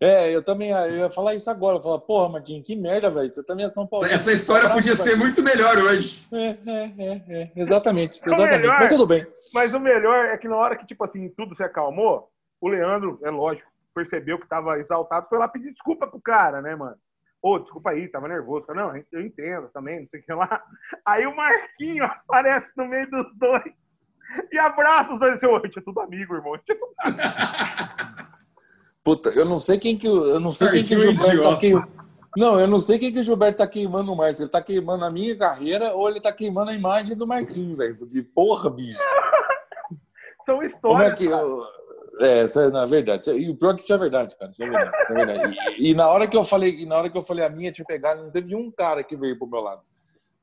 É, 0.00 0.30
eu 0.30 0.42
também 0.42 0.70
eu 0.70 0.96
ia 0.96 1.10
falar 1.10 1.34
isso 1.34 1.50
agora. 1.50 1.76
Eu 1.76 1.82
falar, 1.82 2.00
porra, 2.00 2.28
Marquinhos, 2.28 2.66
que 2.66 2.76
merda, 2.76 3.10
velho. 3.10 3.28
Você 3.28 3.42
também 3.42 3.64
é 3.64 3.68
São 3.68 3.86
Paulo. 3.86 4.06
Essa 4.06 4.32
história 4.32 4.70
podia 4.70 4.94
ser 4.94 5.16
muito 5.16 5.42
melhor 5.42 5.78
hoje. 5.78 6.26
É, 6.32 6.48
é, 6.48 6.92
é, 6.98 7.24
é. 7.28 7.52
exatamente. 7.56 8.20
exatamente. 8.24 8.60
Melhor, 8.60 8.78
mas 8.80 8.88
tudo 8.88 9.06
bem. 9.06 9.26
Mas 9.54 9.72
o 9.72 9.80
melhor 9.80 10.26
é 10.26 10.36
que 10.36 10.48
na 10.48 10.56
hora 10.56 10.76
que, 10.76 10.86
tipo 10.86 11.02
assim, 11.04 11.28
tudo 11.30 11.54
se 11.54 11.62
acalmou, 11.62 12.30
o 12.60 12.68
Leandro, 12.68 13.18
é 13.22 13.30
lógico, 13.30 13.70
percebeu 13.94 14.38
que 14.38 14.48
tava 14.48 14.78
exaltado, 14.78 15.28
foi 15.28 15.38
lá 15.38 15.48
pedir 15.48 15.72
desculpa 15.72 16.06
pro 16.06 16.20
cara, 16.20 16.60
né, 16.60 16.74
mano? 16.74 16.96
Ô, 17.42 17.54
oh, 17.54 17.58
desculpa 17.58 17.90
aí, 17.90 18.08
tava 18.08 18.28
nervoso. 18.28 18.66
Não, 18.74 18.92
eu 19.12 19.20
entendo 19.20 19.68
também, 19.68 20.00
não 20.00 20.08
sei 20.08 20.20
o 20.20 20.22
que 20.22 20.32
lá. 20.32 20.62
Aí 21.04 21.26
o 21.26 21.34
Marquinho 21.34 22.04
aparece 22.04 22.72
no 22.76 22.86
meio 22.86 23.08
dos 23.10 23.26
dois 23.36 23.72
e 24.52 24.58
abraça 24.58 25.12
os 25.12 25.20
dois. 25.20 25.42
Hoje 25.42 25.78
é 25.78 25.80
tudo 25.80 26.00
amigo, 26.00 26.34
irmão. 26.34 26.54
é 26.54 26.58
tudo 26.58 26.94
amigo. 26.98 27.22
Puta, 29.06 29.30
eu 29.30 29.44
não 29.44 29.56
sei 29.56 29.78
quem 29.78 29.96
que 29.96 30.08
eu 30.08 30.40
não 30.40 30.50
sei 30.50 30.68
quem 30.68 30.82
que 30.82 30.96
o 30.96 31.00
Gilberto 31.00 31.42
tá 31.44 31.56
queimando. 31.56 31.88
Não, 32.36 32.58
eu 32.58 32.66
não 32.66 32.80
sei 32.80 32.98
quem 32.98 33.12
que 33.12 33.20
o 33.20 33.22
Gilberto 33.22 33.58
tá 33.58 33.66
queimando 33.68 34.16
mais. 34.16 34.40
Ele 34.40 34.48
tá 34.48 34.60
queimando 34.60 35.04
a 35.04 35.10
minha 35.12 35.36
carreira 35.38 35.94
ou 35.94 36.10
ele 36.10 36.20
tá 36.20 36.32
queimando 36.32 36.72
a 36.72 36.74
imagem 36.74 37.16
do 37.16 37.24
Marquinhos, 37.24 37.78
velho. 37.78 37.96
Porque, 37.96 38.20
porra, 38.20 38.68
bicho. 38.68 38.98
São 40.44 40.60
histórias. 40.60 40.80
Como 40.80 41.02
é 41.02 41.14
que 41.14 41.26
eu... 41.26 41.64
É, 42.18 42.42
isso 42.42 42.60
é 42.60 42.68
na 42.68 42.84
verdade. 42.84 43.30
E 43.30 43.48
o 43.48 43.54
pior 43.54 43.74
é 43.74 43.76
que 43.76 43.82
isso 43.84 43.94
é 43.94 43.98
verdade, 43.98 44.36
cara. 44.36 44.50
Isso 44.50 44.64
é 44.64 44.68
verdade. 44.68 44.96
É 45.08 45.14
verdade. 45.14 45.56
E, 45.78 45.90
e, 45.90 45.94
na 45.94 46.08
hora 46.08 46.26
que 46.26 46.36
eu 46.36 46.42
falei, 46.42 46.84
na 46.84 46.96
hora 46.96 47.08
que 47.08 47.16
eu 47.16 47.22
falei 47.22 47.44
a 47.44 47.48
minha 47.48 47.70
te 47.70 47.84
pegar, 47.84 48.16
não 48.16 48.28
teve 48.28 48.56
um 48.56 48.72
cara 48.72 49.04
que 49.04 49.16
veio 49.16 49.38
pro 49.38 49.46
meu 49.46 49.60
lado. 49.60 49.82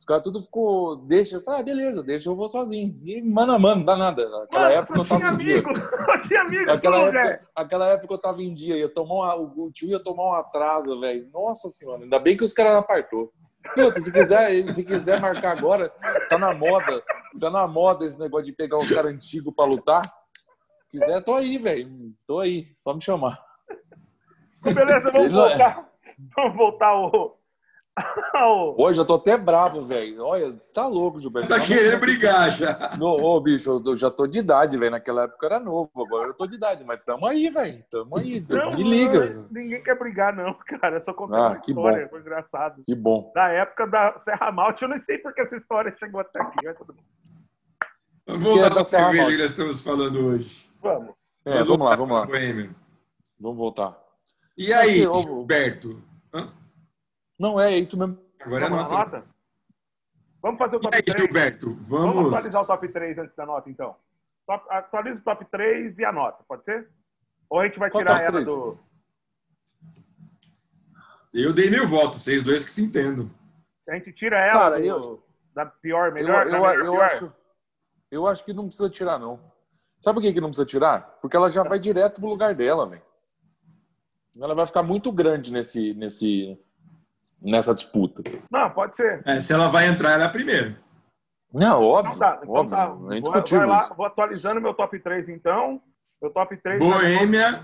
Os 0.03 0.05
caras 0.05 0.23
tudo 0.23 0.41
ficou, 0.41 0.97
deixa, 0.97 1.41
ah, 1.47 1.63
beleza, 1.63 2.03
deixa 2.03 2.27
eu 2.29 2.35
vou 2.35 2.49
sozinho. 2.49 2.93
E 3.05 3.21
mano 3.21 3.53
a 3.53 3.57
mano, 3.57 3.77
não 3.77 3.85
dá 3.85 3.95
nada. 3.95 4.29
Naquela 4.29 4.63
mano, 4.63 4.75
época 4.75 4.99
eu 4.99 5.05
tava 5.05 5.27
em 5.29 5.37
dia. 5.37 5.63
Eu 5.63 5.63
tinha 6.27 6.41
amigo, 6.41 6.71
aquela 6.71 6.97
época, 6.97 7.47
aquela 7.55 7.87
época 7.87 8.13
eu 8.13 8.17
tava 8.17 8.43
em 8.43 8.53
dia, 8.53 8.75
ia 8.75 8.89
tomar 8.89 9.37
o 9.37 9.71
tio 9.71 9.87
ia 9.87 10.03
tomar 10.03 10.23
um 10.23 10.33
atraso, 10.33 10.99
velho. 10.99 11.29
Nossa 11.31 11.69
senhora, 11.69 12.03
ainda 12.03 12.19
bem 12.19 12.35
que 12.35 12.43
os 12.43 12.51
caras 12.51 12.75
apartou. 12.75 13.31
Puta, 13.73 14.01
se 14.01 14.11
quiser, 14.11 14.73
se 14.73 14.83
quiser 14.83 15.21
marcar 15.21 15.57
agora, 15.57 15.87
tá 16.27 16.37
na 16.37 16.53
moda. 16.53 17.01
Tá 17.39 17.49
na 17.49 17.65
moda 17.65 18.05
esse 18.05 18.19
negócio 18.19 18.47
de 18.47 18.51
pegar 18.51 18.79
os 18.79 18.93
caras 18.93 19.13
antigos 19.13 19.53
pra 19.55 19.63
lutar. 19.63 20.01
Se 20.81 20.99
quiser, 20.99 21.23
tô 21.23 21.33
aí, 21.33 21.57
velho. 21.57 22.13
Tô 22.27 22.41
aí, 22.41 22.73
só 22.75 22.93
me 22.93 23.01
chamar. 23.01 23.41
Beleza, 24.61 25.11
vamos 25.11 25.31
voltar. 25.31 25.89
Vamos 26.35 26.57
voltar 26.57 26.87
ao, 26.87 27.39
Hoje 28.77 28.99
eu 28.99 29.05
tô 29.05 29.15
até 29.15 29.37
bravo, 29.37 29.81
velho. 29.83 30.25
Olha, 30.25 30.53
tá 30.73 30.87
louco, 30.87 31.19
Gilberto. 31.19 31.49
Tá 31.49 31.59
querendo 31.59 31.99
brigar 31.99 32.51
já. 32.51 32.95
No, 32.97 33.21
ô, 33.21 33.39
bicho, 33.39 33.81
eu 33.85 33.95
já 33.95 34.09
tô 34.09 34.25
de 34.25 34.39
idade, 34.39 34.77
velho. 34.77 34.91
Naquela 34.91 35.23
época 35.23 35.45
eu 35.45 35.49
era 35.51 35.59
novo, 35.59 35.91
agora 35.95 36.29
eu 36.29 36.33
tô 36.33 36.47
de 36.47 36.55
idade. 36.55 36.83
Mas 36.83 36.99
tamo 37.05 37.27
aí, 37.27 37.49
velho. 37.49 37.83
Tamo 37.91 38.17
aí. 38.17 38.43
Não, 38.49 38.75
me 38.75 38.83
liga. 38.83 39.45
ninguém 39.51 39.83
quer 39.83 39.97
brigar, 39.97 40.35
não, 40.35 40.53
cara. 40.79 40.97
É 40.97 40.99
só 40.99 41.13
contar 41.13 41.51
ah, 41.51 41.55
que 41.57 41.71
história. 41.71 42.05
Bom. 42.05 42.09
Foi 42.09 42.19
engraçado. 42.19 42.83
Que 42.83 42.95
bom. 42.95 43.31
Da 43.35 43.49
época 43.49 43.85
da 43.85 44.19
Serra 44.19 44.51
Malte, 44.51 44.83
eu 44.83 44.89
não 44.89 44.97
sei 44.97 45.19
porque 45.19 45.41
essa 45.41 45.55
história 45.55 45.95
chegou 45.97 46.21
até 46.21 46.41
aqui. 46.41 46.65
Mas 46.65 46.77
tudo 46.77 46.93
bom. 46.93 47.03
Vamos 48.25 48.43
voltar 48.43 48.71
pra 48.71 48.83
cerveja 48.83 49.25
que 49.25 49.37
nós 49.37 49.51
estamos 49.51 49.83
falando 49.83 50.27
hoje. 50.27 50.69
Vamos. 50.81 51.13
É, 51.45 51.61
vamos 51.61 51.87
lá, 51.87 51.95
vamos 51.95 52.17
lá. 52.17 52.27
Vamos 53.39 53.57
voltar. 53.57 54.01
E 54.57 54.71
aí, 54.73 55.01
Gilberto? 55.01 56.01
Hã? 56.33 56.51
Não, 57.39 57.59
é 57.59 57.77
isso 57.77 57.97
mesmo. 57.97 58.17
Agora 58.39 58.65
é 58.65 58.69
nota. 58.69 58.93
nota. 58.93 59.33
Vamos 60.41 60.57
fazer 60.57 60.75
o 60.75 60.79
top 60.79 60.95
e 60.95 60.97
aí, 60.97 61.03
3. 61.03 61.21
Gilberto, 61.21 61.73
vamos... 61.81 62.15
vamos 62.15 62.33
atualizar 62.33 62.61
o 62.61 62.67
top 62.67 62.87
3 62.89 63.17
antes 63.17 63.35
da 63.35 63.45
nota, 63.45 63.69
então. 63.69 63.95
Top, 64.45 64.65
atualiza 64.69 65.19
o 65.19 65.23
top 65.23 65.45
3 65.45 65.97
e 65.99 66.05
a 66.05 66.11
nota, 66.11 66.43
pode 66.47 66.65
ser? 66.65 66.89
Ou 67.49 67.59
a 67.59 67.65
gente 67.65 67.79
vai 67.79 67.89
Qual 67.89 68.03
tirar 68.03 68.21
ela 68.21 68.31
3? 68.31 68.45
do. 68.45 68.77
Eu 71.33 71.53
dei 71.53 71.69
meu 71.69 71.87
voto, 71.87 72.17
vocês 72.17 72.43
dois 72.43 72.63
que 72.63 72.71
se 72.71 72.83
entendam. 72.83 73.31
A 73.87 73.95
gente 73.95 74.11
tira 74.11 74.37
ela 74.37 74.59
Cara, 74.59 74.79
do, 74.79 74.85
eu... 74.85 75.23
da 75.53 75.65
pior, 75.65 76.11
melhor? 76.11 76.45
Eu, 76.45 76.53
eu, 76.53 76.65
eu 76.65 76.91
pior? 76.91 77.05
Acho, 77.05 77.33
eu 78.11 78.27
acho 78.27 78.43
que 78.45 78.53
não 78.53 78.67
precisa 78.67 78.89
tirar, 78.89 79.17
não. 79.17 79.39
Sabe 79.99 80.15
por 80.15 80.21
que, 80.21 80.33
que 80.33 80.41
não 80.41 80.49
precisa 80.49 80.65
tirar? 80.65 81.17
Porque 81.21 81.35
ela 81.37 81.49
já 81.49 81.63
vai 81.63 81.79
direto 81.79 82.19
pro 82.19 82.29
lugar 82.29 82.53
dela, 82.53 82.85
velho. 82.85 83.01
Ela 84.39 84.53
vai 84.53 84.65
ficar 84.65 84.83
muito 84.83 85.11
grande 85.11 85.51
nesse, 85.51 85.93
nesse, 85.93 86.59
nessa 87.43 87.75
disputa. 87.75 88.23
Não, 88.49 88.69
pode 88.69 88.95
ser. 88.95 89.21
É, 89.25 89.39
se 89.39 89.51
ela 89.53 89.67
vai 89.67 89.87
entrar, 89.87 90.11
ela 90.11 90.23
é 90.23 90.27
a 90.27 90.31
primeira. 90.31 90.77
Não, 91.53 91.83
óbvio. 91.83 92.15
Então 92.15 92.19
tá, 92.19 92.39
então 92.41 92.53
óbvio. 92.53 92.77
Tá. 92.77 92.85
Vou, 92.87 93.59
vai 93.59 93.67
lá, 93.67 93.93
vou 93.95 94.05
atualizando 94.05 94.61
meu 94.61 94.73
top 94.73 94.97
3 94.99 95.29
então. 95.29 95.81
Meu 96.21 96.31
top 96.31 96.55
3. 96.57 96.79
Boêmia. 96.79 97.61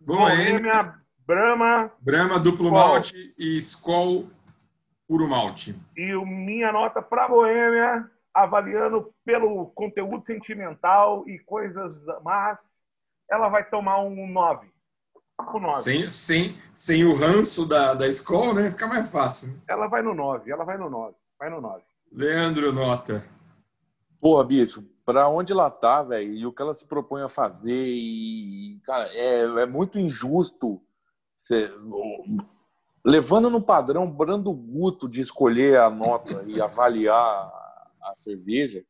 Boêmia, 0.00 0.94
Brahma. 1.26 1.90
Brahma, 2.00 2.38
duplo 2.38 2.66
Skol. 2.66 2.70
malte 2.70 3.34
e 3.38 3.56
Skol 3.58 4.26
puro 5.06 5.28
malte. 5.28 5.74
E 5.96 6.14
o 6.14 6.24
minha 6.24 6.72
nota 6.72 7.02
para 7.02 7.28
Boêmia, 7.28 8.08
avaliando 8.32 9.12
pelo 9.24 9.66
conteúdo 9.66 10.24
sentimental 10.24 11.24
e 11.28 11.38
coisas 11.38 11.94
más, 12.22 12.60
ela 13.30 13.48
vai 13.48 13.64
tomar 13.68 14.00
um 14.00 14.26
9. 14.28 14.68
Sem, 15.82 16.08
sem, 16.08 16.56
sem 16.72 17.04
o 17.04 17.14
ranço 17.14 17.66
da, 17.66 17.94
da 17.94 18.06
escola, 18.06 18.54
né? 18.54 18.70
Fica 18.70 18.86
mais 18.86 19.08
fácil. 19.10 19.48
Né? 19.48 19.54
Ela 19.68 19.86
vai 19.86 20.02
no 20.02 20.14
9, 20.14 20.50
ela 20.50 20.64
vai 20.64 20.76
no 20.76 20.88
9. 20.88 21.14
Vai 21.38 21.50
no 21.50 21.60
9. 21.60 21.82
Leandro, 22.12 22.72
nota. 22.72 23.24
Pô, 24.20 24.42
bicho, 24.44 24.84
pra 25.04 25.28
onde 25.28 25.52
ela 25.52 25.70
tá, 25.70 26.02
velho, 26.02 26.34
e 26.34 26.46
o 26.46 26.52
que 26.52 26.60
ela 26.60 26.74
se 26.74 26.86
propõe 26.86 27.22
a 27.22 27.28
fazer, 27.28 27.86
e, 27.88 28.80
cara, 28.84 29.08
é, 29.12 29.42
é 29.42 29.66
muito 29.66 29.98
injusto. 29.98 30.82
Você, 31.36 31.72
levando 33.04 33.48
no 33.48 33.62
padrão 33.62 34.10
Brando 34.10 34.52
Guto 34.52 35.10
de 35.10 35.20
escolher 35.20 35.78
a 35.80 35.88
nota 35.88 36.44
e 36.46 36.60
avaliar 36.60 37.50
a 38.02 38.12
cerveja, 38.14 38.84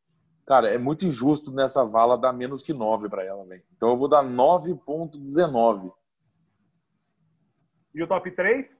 cara, 0.44 0.68
é 0.68 0.78
muito 0.78 1.06
injusto 1.06 1.52
nessa 1.52 1.84
vala 1.84 2.18
dar 2.18 2.32
menos 2.32 2.62
que 2.62 2.72
9 2.72 3.08
para 3.08 3.24
ela, 3.24 3.46
velho. 3.46 3.62
Então 3.76 3.90
eu 3.90 3.96
vou 3.96 4.08
dar 4.08 4.24
9.19. 4.24 5.92
E 7.94 8.02
o 8.02 8.06
top 8.06 8.30
3? 8.30 8.76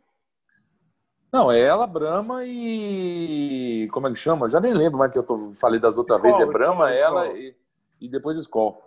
Não, 1.32 1.50
é 1.50 1.58
ela, 1.60 1.86
Brahma 1.86 2.44
e. 2.44 3.88
Como 3.92 4.08
é 4.08 4.10
que 4.10 4.18
chama? 4.18 4.48
Já 4.48 4.58
nem 4.60 4.74
lembro 4.74 4.98
mais 4.98 5.12
que 5.12 5.18
eu 5.18 5.22
tô... 5.22 5.52
falei 5.54 5.78
das 5.78 5.96
outras 5.96 6.20
vezes. 6.20 6.40
É 6.40 6.46
Brahma, 6.46 6.90
ela 6.90 7.28
E... 7.28 7.54
e 8.00 8.08
depois 8.08 8.36
Skol. 8.38 8.82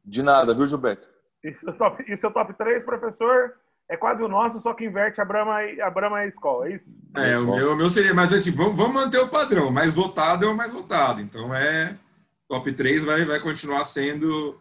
De 0.04 0.22
nada, 0.22 0.54
viu, 0.54 0.66
Gilberto? 0.66 1.08
Isso 1.42 1.70
é, 1.70 1.72
top, 1.72 2.04
isso 2.12 2.26
é 2.26 2.30
o 2.30 2.34
top 2.34 2.54
3, 2.54 2.84
professor. 2.84 3.54
É 3.88 3.96
quase 3.96 4.22
o 4.22 4.28
nosso, 4.28 4.62
só 4.62 4.74
que 4.74 4.84
inverte 4.84 5.22
a 5.22 5.26
Brahma 5.26 5.64
e 5.64 5.80
a, 5.80 5.90
Brahma 5.90 6.20
e 6.20 6.26
a 6.26 6.28
escola, 6.28 6.68
é 6.68 6.76
isso? 6.76 6.84
É, 7.16 7.40
o 7.40 7.56
meu, 7.56 7.72
o 7.72 7.78
meu 7.78 7.90
seria, 7.90 8.14
mas 8.14 8.34
assim, 8.34 8.52
vamos, 8.52 8.76
vamos 8.76 8.94
manter 8.94 9.20
o 9.20 9.30
padrão. 9.30 9.72
Mais 9.72 9.96
votado 9.96 10.44
é 10.44 10.50
o 10.50 10.58
mais 10.58 10.74
votado. 10.74 11.22
Então 11.22 11.56
é. 11.56 11.98
Top 12.46 12.70
3 12.70 13.06
vai, 13.06 13.24
vai 13.24 13.40
continuar 13.40 13.86
sendo 13.86 14.60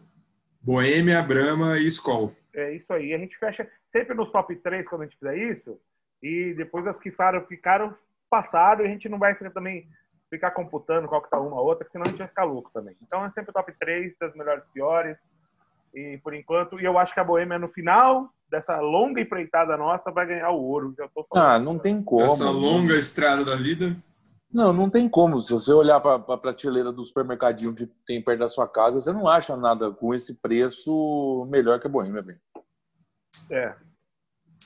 Boêmia, 0.61 1.21
Brahma 1.21 1.79
e 1.79 1.85
Skol. 1.87 2.33
É 2.53 2.73
isso 2.73 2.91
aí. 2.93 3.13
A 3.13 3.17
gente 3.17 3.37
fecha 3.37 3.69
sempre 3.87 4.15
nos 4.15 4.31
top 4.31 4.55
3 4.55 4.87
quando 4.87 5.01
a 5.01 5.05
gente 5.05 5.17
fizer 5.17 5.37
isso. 5.37 5.79
E 6.21 6.53
depois 6.53 6.85
as 6.87 6.97
que 6.97 7.11
ficaram, 7.11 7.45
ficaram 7.45 7.95
passaram 8.29 8.83
e 8.83 8.87
a 8.87 8.89
gente 8.89 9.09
não 9.09 9.17
vai 9.17 9.35
também 9.35 9.87
ficar 10.29 10.51
computando 10.51 11.07
qual 11.07 11.21
que 11.21 11.29
tá 11.29 11.39
uma 11.39 11.59
ou 11.59 11.65
outra, 11.65 11.87
senão 11.91 12.05
a 12.05 12.09
gente 12.09 12.19
vai 12.19 12.27
ficar 12.27 12.43
louco 12.43 12.69
também. 12.71 12.95
Então 13.01 13.25
é 13.25 13.31
sempre 13.31 13.51
top 13.51 13.73
3 13.79 14.13
das 14.19 14.35
melhores 14.35 14.63
e 14.63 14.73
piores. 14.73 15.17
E 15.93 16.19
por 16.23 16.35
enquanto, 16.35 16.79
e 16.79 16.85
eu 16.85 16.99
acho 16.99 17.13
que 17.13 17.19
a 17.19 17.23
Boêmia 17.23 17.57
no 17.57 17.67
final 17.67 18.31
dessa 18.49 18.79
longa 18.79 19.21
empreitada 19.21 19.75
nossa 19.75 20.11
vai 20.11 20.27
ganhar 20.27 20.51
o 20.51 20.61
ouro. 20.61 20.93
Já 20.97 21.07
tô 21.07 21.25
falando. 21.27 21.47
Ah, 21.47 21.59
não 21.59 21.79
tem 21.79 22.01
como. 22.03 22.23
Essa 22.23 22.49
longa 22.49 22.95
estrada 22.95 23.43
da 23.43 23.55
vida. 23.55 23.95
Não, 24.51 24.73
não 24.73 24.89
tem 24.89 25.07
como. 25.07 25.39
Se 25.39 25.53
você 25.53 25.71
olhar 25.71 25.99
para 25.99 26.15
a 26.15 26.37
prateleira 26.37 26.91
do 26.91 27.05
supermercadinho 27.05 27.75
que 27.75 27.85
tem 28.05 28.21
perto 28.21 28.39
da 28.39 28.47
sua 28.47 28.67
casa, 28.67 28.99
você 28.99 29.13
não 29.13 29.27
acha 29.27 29.55
nada 29.55 29.91
com 29.91 30.13
esse 30.13 30.35
preço 30.35 31.47
melhor 31.49 31.79
que 31.79 31.85
a 31.85 31.89
Boêmia, 31.89 32.21
velho. 32.21 32.39
É. 33.51 33.75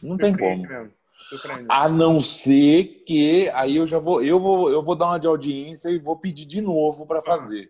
Não 0.02 0.18
tem 0.18 0.36
como. 0.36 0.66
A 1.70 1.90
não 1.90 2.20
ser 2.20 3.04
que 3.06 3.50
aí 3.50 3.78
eu 3.78 3.88
já 3.88 4.00
vou, 4.00 4.24
eu 4.24 4.40
vou, 4.40 4.70
eu 4.70 4.82
vou 4.82 4.96
dar 4.96 5.08
uma 5.08 5.20
de 5.20 5.28
audiência 5.28 5.90
e 5.90 6.00
vou 6.00 6.18
pedir 6.18 6.46
de 6.46 6.62
novo 6.62 7.06
para 7.06 7.22
fazer. 7.22 7.70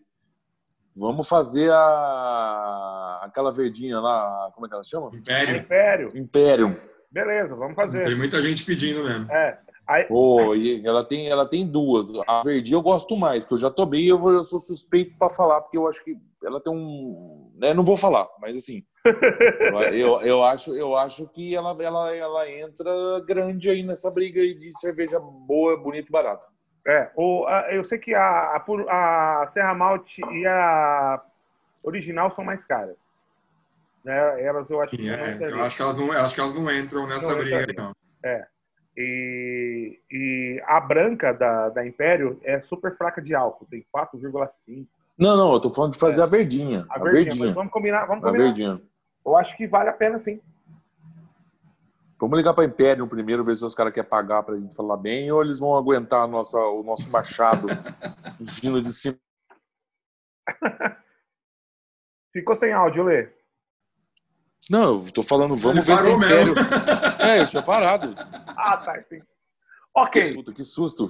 Vamos 0.95 1.27
fazer 1.27 1.71
a 1.71 3.21
aquela 3.23 3.51
verdinha 3.51 3.99
lá, 3.99 4.51
como 4.53 4.65
é 4.65 4.69
que 4.69 4.75
ela 4.75 4.83
chama? 4.83 5.09
Império. 5.13 5.57
Império. 5.57 6.07
Império. 6.13 6.81
Beleza, 7.09 7.55
vamos 7.55 7.75
fazer. 7.75 8.03
Tem 8.03 8.15
muita 8.15 8.41
gente 8.41 8.65
pedindo 8.65 9.03
mesmo. 9.03 9.31
É. 9.31 9.57
Aí, 9.85 10.07
oh, 10.09 10.53
ela, 10.85 11.03
tem, 11.03 11.27
ela 11.27 11.45
tem 11.45 11.67
duas. 11.67 12.09
A 12.25 12.41
verdinha 12.41 12.77
eu 12.77 12.81
gosto 12.81 13.17
mais, 13.17 13.43
porque 13.43 13.55
eu 13.55 13.59
já 13.59 13.69
tomei 13.69 14.03
e 14.03 14.09
eu, 14.09 14.29
eu 14.29 14.43
sou 14.45 14.59
suspeito 14.59 15.17
para 15.17 15.29
falar, 15.29 15.59
porque 15.59 15.77
eu 15.77 15.87
acho 15.87 16.03
que 16.03 16.17
ela 16.41 16.61
tem 16.61 16.71
um. 16.71 17.51
Né, 17.55 17.73
não 17.73 17.83
vou 17.83 17.97
falar, 17.97 18.27
mas 18.39 18.55
assim. 18.55 18.85
eu, 19.93 20.21
eu, 20.21 20.43
acho, 20.43 20.73
eu 20.73 20.95
acho 20.95 21.27
que 21.27 21.53
ela, 21.53 21.75
ela, 21.83 22.15
ela 22.15 22.49
entra 22.49 23.19
grande 23.25 23.69
aí 23.69 23.83
nessa 23.83 24.09
briga 24.09 24.41
de 24.41 24.71
cerveja 24.79 25.19
boa, 25.19 25.75
bonita 25.75 26.07
e 26.07 26.11
barata. 26.11 26.47
É, 26.87 27.11
o, 27.15 27.45
a, 27.45 27.73
eu 27.73 27.83
sei 27.83 27.97
que 27.97 28.13
a, 28.13 28.21
a, 28.21 29.41
a 29.41 29.47
Serra 29.47 29.73
Malte 29.73 30.21
e 30.31 30.45
a 30.45 31.21
original 31.83 32.31
são 32.31 32.45
mais 32.45 32.63
caras. 32.63 32.95
Né? 34.03 34.43
Elas 34.43 34.69
eu 34.69 34.81
acho 34.81 34.95
Sim, 34.95 35.03
que. 35.03 35.09
É, 35.09 35.37
eu 35.41 35.63
acho 35.63 35.75
que, 35.75 35.81
elas 35.81 35.97
não, 35.97 36.11
acho 36.11 36.33
que 36.33 36.39
elas 36.39 36.53
não 36.53 36.71
entram 36.71 37.07
nessa 37.07 37.31
não 37.31 37.37
briga 37.37 37.59
aí, 37.59 37.75
não. 37.75 37.93
É. 38.23 38.47
E, 38.95 39.99
e 40.11 40.63
a 40.67 40.79
branca 40.79 41.33
da, 41.33 41.69
da 41.69 41.85
Império 41.85 42.39
é 42.43 42.61
super 42.61 42.95
fraca 42.95 43.21
de 43.21 43.33
álcool, 43.33 43.65
tem 43.65 43.85
4,5. 43.93 44.87
Não, 45.17 45.35
não, 45.35 45.53
eu 45.53 45.59
tô 45.59 45.71
falando 45.71 45.93
de 45.93 45.99
fazer 45.99 46.21
é. 46.21 46.23
a 46.23 46.27
verdinha. 46.27 46.85
A, 46.89 46.95
a 46.95 47.03
verdinha. 47.03 47.23
verdinha. 47.23 47.53
Vamos 47.53 47.71
combinar, 47.71 48.05
vamos 48.05 48.23
combinar. 48.23 48.43
A 48.43 48.47
verdinha. 48.47 48.81
Eu 49.25 49.35
acho 49.35 49.55
que 49.57 49.67
vale 49.67 49.89
a 49.89 49.93
pena 49.93 50.19
sim. 50.19 50.39
Vamos 52.19 52.37
ligar 52.37 52.53
para 52.53 52.63
Império 52.63 53.07
primeiro, 53.07 53.43
ver 53.43 53.55
se 53.57 53.65
os 53.65 53.75
caras 53.75 53.93
querem 53.93 54.09
pagar 54.09 54.43
para 54.43 54.55
a 54.55 54.59
gente 54.59 54.75
falar 54.75 54.97
bem, 54.97 55.31
ou 55.31 55.43
eles 55.43 55.59
vão 55.59 55.75
aguentar 55.75 56.27
nossa, 56.27 56.57
o 56.57 56.83
nosso 56.83 57.11
machado 57.11 57.67
vindo 58.39 58.81
de 58.81 58.93
cima. 58.93 59.17
Ficou 62.31 62.55
sem 62.55 62.71
áudio, 62.71 63.03
Lê. 63.03 63.29
Não, 64.69 65.03
eu 65.03 65.11
tô 65.11 65.21
falando, 65.21 65.55
vamos 65.55 65.87
Ele 65.87 65.95
ver 65.95 66.01
se 66.01 66.09
Império. 66.09 66.53
é, 67.23 67.39
eu 67.41 67.47
tinha 67.47 67.61
parado. 67.61 68.15
Ah, 68.47 68.77
tá, 68.77 68.99
entendi. 68.99 69.23
Ok. 69.95 70.33
Puta, 70.35 70.53
que 70.53 70.63
susto. 70.63 71.09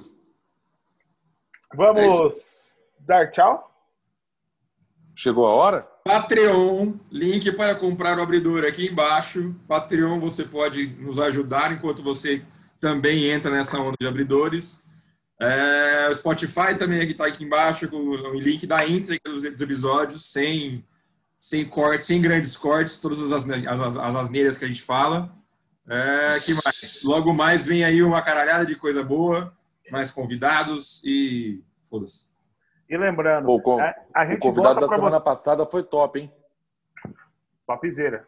Vamos 1.74 2.02
é 2.02 2.76
dar 3.00 3.30
tchau? 3.30 3.70
Chegou 5.14 5.46
a 5.46 5.50
hora? 5.50 5.88
Patreon, 6.04 6.94
link 7.10 7.50
para 7.52 7.74
comprar 7.74 8.18
o 8.18 8.22
abridor 8.22 8.64
aqui 8.64 8.86
embaixo. 8.86 9.54
Patreon, 9.66 10.18
você 10.20 10.44
pode 10.44 10.86
nos 10.98 11.18
ajudar 11.18 11.72
enquanto 11.72 12.02
você 12.02 12.42
também 12.80 13.30
entra 13.30 13.50
nessa 13.50 13.78
onda 13.78 13.96
de 13.98 14.06
abridores. 14.06 14.82
É, 15.40 16.08
o 16.10 16.14
Spotify 16.14 16.76
também 16.78 17.00
aqui 17.00 17.12
está 17.12 17.26
aqui 17.26 17.44
embaixo 17.44 17.88
com 17.88 17.96
o 17.96 18.38
link 18.38 18.66
da 18.66 18.86
íntegra 18.86 19.20
dos 19.24 19.44
episódios, 19.44 20.30
sem, 20.30 20.84
sem 21.38 21.64
cortes, 21.64 22.06
sem 22.06 22.20
grandes 22.20 22.56
cortes, 22.56 22.98
todas 22.98 23.32
as, 23.32 23.48
as, 23.48 23.96
as 23.96 24.16
asneiras 24.16 24.56
que 24.56 24.64
a 24.64 24.68
gente 24.68 24.82
fala. 24.82 25.32
É, 25.88 26.40
que 26.40 26.54
mais? 26.54 27.02
Logo 27.04 27.32
mais 27.32 27.66
vem 27.66 27.84
aí 27.84 28.02
uma 28.02 28.22
caralhada 28.22 28.64
de 28.64 28.74
coisa 28.74 29.02
boa, 29.02 29.52
mais 29.90 30.10
convidados 30.10 31.02
e 31.04 31.62
foda-se. 31.88 32.26
E 32.88 32.96
lembrando, 32.96 33.46
Pô, 33.46 33.80
a, 33.80 33.94
a 34.14 34.26
gente 34.26 34.38
o 34.38 34.40
convidado 34.40 34.80
da 34.80 34.88
semana 34.88 35.20
passada 35.20 35.66
foi 35.66 35.82
top, 35.82 36.20
hein? 36.20 36.32
Papizeira. 37.66 38.26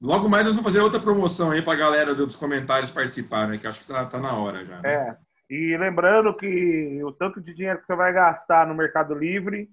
Logo 0.00 0.28
mais 0.28 0.46
nós 0.46 0.54
vamos 0.54 0.72
fazer 0.72 0.82
outra 0.82 1.00
promoção 1.00 1.50
aí 1.50 1.60
para 1.60 1.72
a 1.72 1.76
galera 1.76 2.14
dos 2.14 2.36
comentários 2.36 2.90
participarem, 2.90 3.58
que 3.58 3.66
acho 3.66 3.80
que 3.80 3.86
tá, 3.86 4.06
tá 4.06 4.20
na 4.20 4.36
hora 4.36 4.64
já. 4.64 4.80
Né? 4.80 4.94
É. 4.94 5.16
E 5.50 5.76
lembrando 5.76 6.36
que 6.36 7.00
o 7.02 7.12
tanto 7.12 7.40
de 7.40 7.54
dinheiro 7.54 7.80
que 7.80 7.86
você 7.86 7.96
vai 7.96 8.12
gastar 8.12 8.66
no 8.66 8.74
Mercado 8.74 9.14
Livre, 9.14 9.68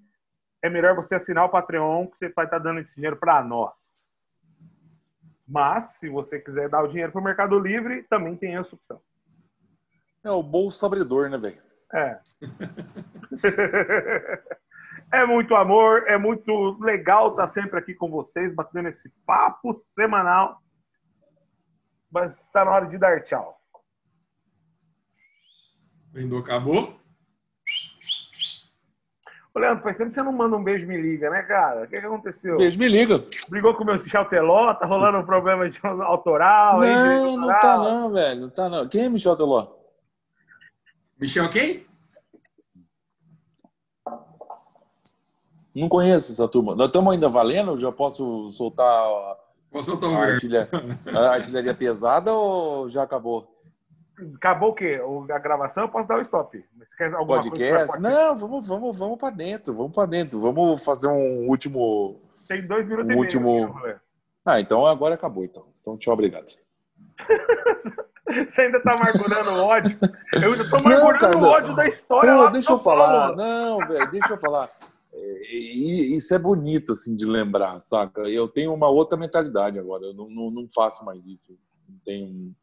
é 0.62 0.70
melhor 0.70 0.96
você 0.96 1.14
assinar 1.14 1.44
o 1.44 1.48
Patreon, 1.48 2.06
que 2.06 2.18
você 2.18 2.28
vai 2.30 2.46
estar 2.46 2.58
tá 2.58 2.64
dando 2.64 2.80
esse 2.80 2.94
dinheiro 2.94 3.16
para 3.16 3.42
nós. 3.42 3.95
Mas, 5.48 5.98
se 5.98 6.08
você 6.08 6.40
quiser 6.40 6.68
dar 6.68 6.82
o 6.82 6.88
dinheiro 6.88 7.12
para 7.12 7.20
o 7.20 7.24
Mercado 7.24 7.58
Livre, 7.58 8.02
também 8.04 8.36
tem 8.36 8.56
essa 8.56 8.74
opção. 8.74 9.00
É 10.24 10.30
o 10.30 10.42
bolso 10.42 10.84
abridor, 10.84 11.30
né, 11.30 11.38
velho? 11.38 11.62
É. 11.94 12.20
é 15.12 15.24
muito 15.24 15.54
amor, 15.54 16.04
é 16.08 16.18
muito 16.18 16.76
legal 16.80 17.30
estar 17.30 17.46
sempre 17.48 17.78
aqui 17.78 17.94
com 17.94 18.10
vocês, 18.10 18.52
batendo 18.52 18.88
esse 18.88 19.08
papo 19.24 19.72
semanal. 19.74 20.60
Mas 22.10 22.42
está 22.42 22.64
na 22.64 22.72
hora 22.72 22.86
de 22.86 22.98
dar 22.98 23.22
tchau. 23.22 23.56
Lindo, 26.12 26.38
acabou? 26.38 26.98
Ô, 29.56 29.58
Leandro, 29.58 29.82
faz 29.82 29.96
tempo 29.96 30.10
que 30.10 30.14
você 30.14 30.22
não 30.22 30.32
manda 30.32 30.54
um 30.54 30.62
beijo 30.62 30.86
me 30.86 31.00
liga, 31.00 31.30
né, 31.30 31.42
cara? 31.42 31.84
O 31.84 31.88
que, 31.88 31.98
que 31.98 32.04
aconteceu? 32.04 32.58
Beijo 32.58 32.78
me 32.78 32.90
liga. 32.90 33.24
Brigou 33.48 33.72
com 33.72 33.84
o 33.84 33.86
meu 33.86 33.94
Michel 33.94 34.26
Teló? 34.26 34.74
Tá 34.74 34.84
rolando 34.84 35.16
um 35.16 35.24
problema 35.24 35.66
de 35.66 35.80
autoral? 35.82 36.80
Não, 36.80 36.82
aí, 36.82 37.36
não 37.38 37.48
tá 37.48 37.76
não, 37.78 38.12
velho. 38.12 38.40
Não 38.42 38.50
tá 38.50 38.68
não. 38.68 38.86
Quem 38.86 39.04
é 39.04 39.08
Michel 39.08 39.34
Teló? 39.34 39.68
Michel 41.18 41.48
quem? 41.48 41.86
Não 45.74 45.88
conheço 45.88 46.32
essa 46.32 46.46
turma. 46.46 46.76
Nós 46.76 46.88
estamos 46.88 47.14
ainda 47.14 47.30
valendo? 47.30 47.78
Já 47.78 47.90
posso 47.90 48.50
soltar, 48.50 49.08
posso 49.70 49.92
soltar 49.92 50.10
a, 50.10 50.32
artilharia, 50.32 50.68
a 51.14 51.30
artilharia 51.30 51.72
pesada 51.72 52.30
ou 52.30 52.90
já 52.90 53.04
acabou? 53.04 53.55
Acabou 54.36 54.70
o 54.70 54.74
quê? 54.74 55.00
A 55.30 55.38
gravação 55.38 55.84
eu 55.84 55.88
posso 55.88 56.08
dar 56.08 56.18
o 56.18 56.22
stop. 56.22 56.64
Você 56.78 56.96
quer 56.96 57.14
alguma 57.14 57.40
Podcast? 57.40 58.00
Não, 58.00 58.36
vamos, 58.36 58.66
vamos, 58.66 58.98
vamos 58.98 59.18
para 59.18 59.30
dentro, 59.34 59.74
vamos 59.74 59.92
para 59.92 60.06
dentro. 60.06 60.40
Vamos 60.40 60.82
fazer 60.82 61.08
um 61.08 61.48
último. 61.48 62.20
Tem 62.48 62.66
dois 62.66 62.86
minutos 62.86 63.10
um 63.10 63.12
e 63.12 63.18
último... 63.18 63.80
meio. 63.82 64.00
Ah, 64.44 64.60
então 64.60 64.86
agora 64.86 65.16
acabou, 65.16 65.44
então. 65.44 65.66
Então, 65.80 65.96
tchau, 65.96 66.14
obrigado. 66.14 66.46
Você 68.26 68.62
ainda 68.62 68.80
tá 68.80 68.94
amargurando 68.98 69.52
o 69.52 69.64
ódio? 69.64 69.98
Eu 70.32 70.52
ainda 70.52 70.68
tô 70.68 70.76
amargurando 70.76 71.38
o 71.38 71.48
ódio 71.48 71.76
da 71.76 71.86
história. 71.86 72.34
Pô, 72.34 72.48
deixa 72.48 72.72
eu 72.72 72.78
falar. 72.78 73.36
Não, 73.36 73.78
velho, 73.86 74.10
deixa 74.10 74.32
eu 74.32 74.38
falar. 74.38 74.68
É, 75.12 75.56
isso 75.56 76.34
é 76.34 76.38
bonito, 76.38 76.92
assim, 76.92 77.14
de 77.14 77.24
lembrar, 77.24 77.80
saca? 77.80 78.22
Eu 78.22 78.48
tenho 78.48 78.74
uma 78.74 78.88
outra 78.88 79.16
mentalidade 79.16 79.78
agora. 79.78 80.04
Eu 80.04 80.14
não, 80.14 80.28
não, 80.28 80.50
não 80.50 80.66
faço 80.68 81.04
mais 81.04 81.24
isso. 81.24 81.56
Não 81.88 81.98
tenho. 82.04 82.54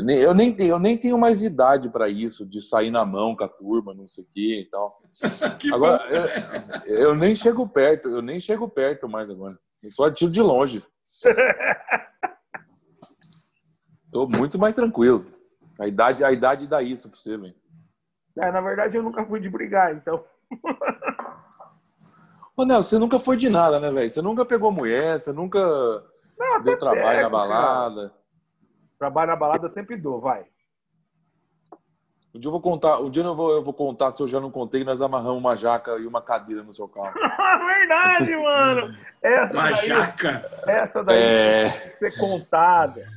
Eu 0.00 0.04
nem, 0.04 0.18
eu 0.18 0.32
nem, 0.32 0.50
tenho, 0.50 0.70
eu 0.70 0.78
nem 0.78 0.96
tenho 0.96 1.18
mais 1.18 1.42
idade 1.42 1.90
para 1.90 2.08
isso, 2.08 2.46
de 2.46 2.62
sair 2.62 2.90
na 2.90 3.04
mão 3.04 3.36
com 3.36 3.44
a 3.44 3.48
turma, 3.48 3.92
não 3.92 4.08
sei 4.08 4.24
o 4.24 4.26
quê 4.32 4.64
e 4.66 4.70
tal. 4.70 5.02
agora, 5.74 6.02
eu, 6.86 6.96
eu, 6.96 7.14
nem 7.14 7.34
chego 7.34 7.68
perto, 7.68 8.08
eu 8.08 8.22
nem 8.22 8.40
chego 8.40 8.66
perto 8.66 9.06
mais 9.06 9.28
agora. 9.28 9.58
Eu 9.82 9.90
só 9.90 10.06
atiro 10.06 10.30
de 10.30 10.40
longe. 10.40 10.82
Tô 14.10 14.26
muito 14.26 14.58
mais 14.58 14.74
tranquilo. 14.74 15.26
A 15.78 15.86
idade, 15.86 16.24
a 16.24 16.32
idade 16.32 16.66
dá 16.66 16.80
isso 16.80 17.10
pra 17.10 17.20
você, 17.20 17.36
velho. 17.36 17.54
É, 18.38 18.50
na 18.50 18.62
verdade, 18.62 18.96
eu 18.96 19.02
nunca 19.02 19.22
fui 19.26 19.38
de 19.38 19.50
brigar, 19.50 19.94
então. 19.94 20.24
Ô, 22.56 22.64
Nelson, 22.64 22.88
você 22.88 22.98
nunca 22.98 23.18
foi 23.18 23.36
de 23.36 23.50
nada, 23.50 23.78
né, 23.78 23.90
velho? 23.90 24.08
Você 24.08 24.22
nunca 24.22 24.46
pegou 24.46 24.72
mulher, 24.72 25.20
você 25.20 25.30
nunca 25.30 25.60
Não, 26.38 26.62
deu 26.62 26.78
trabalho 26.78 27.18
pego, 27.18 27.22
na 27.22 27.28
balada. 27.28 28.08
Cara. 28.08 28.19
Trabalho 29.00 29.30
na 29.30 29.36
balada 29.36 29.66
sempre 29.68 29.96
dou, 29.96 30.20
vai. 30.20 30.44
Um 32.34 32.38
dia 32.38 32.48
eu 32.48 32.52
vou 32.52 32.60
contar, 32.60 33.00
um 33.00 33.08
dia 33.08 33.22
eu 33.22 33.34
vou, 33.34 33.50
eu 33.54 33.64
vou 33.64 33.72
contar, 33.72 34.12
se 34.12 34.22
eu 34.22 34.28
já 34.28 34.38
não 34.38 34.50
contei, 34.50 34.84
nós 34.84 35.00
amarramos 35.00 35.38
uma 35.38 35.56
jaca 35.56 35.92
e 35.92 36.06
uma 36.06 36.20
cadeira 36.20 36.62
no 36.62 36.74
seu 36.74 36.86
carro. 36.86 37.14
Verdade, 37.66 38.36
mano! 38.36 38.94
Essa 39.22 39.54
uma 39.54 39.70
daí, 39.70 39.88
jaca! 39.88 40.50
Essa 40.66 41.02
daí 41.02 41.18
é... 41.18 41.70
tem 41.70 41.90
que 41.92 41.98
ser 41.98 42.18
contada. 42.18 43.08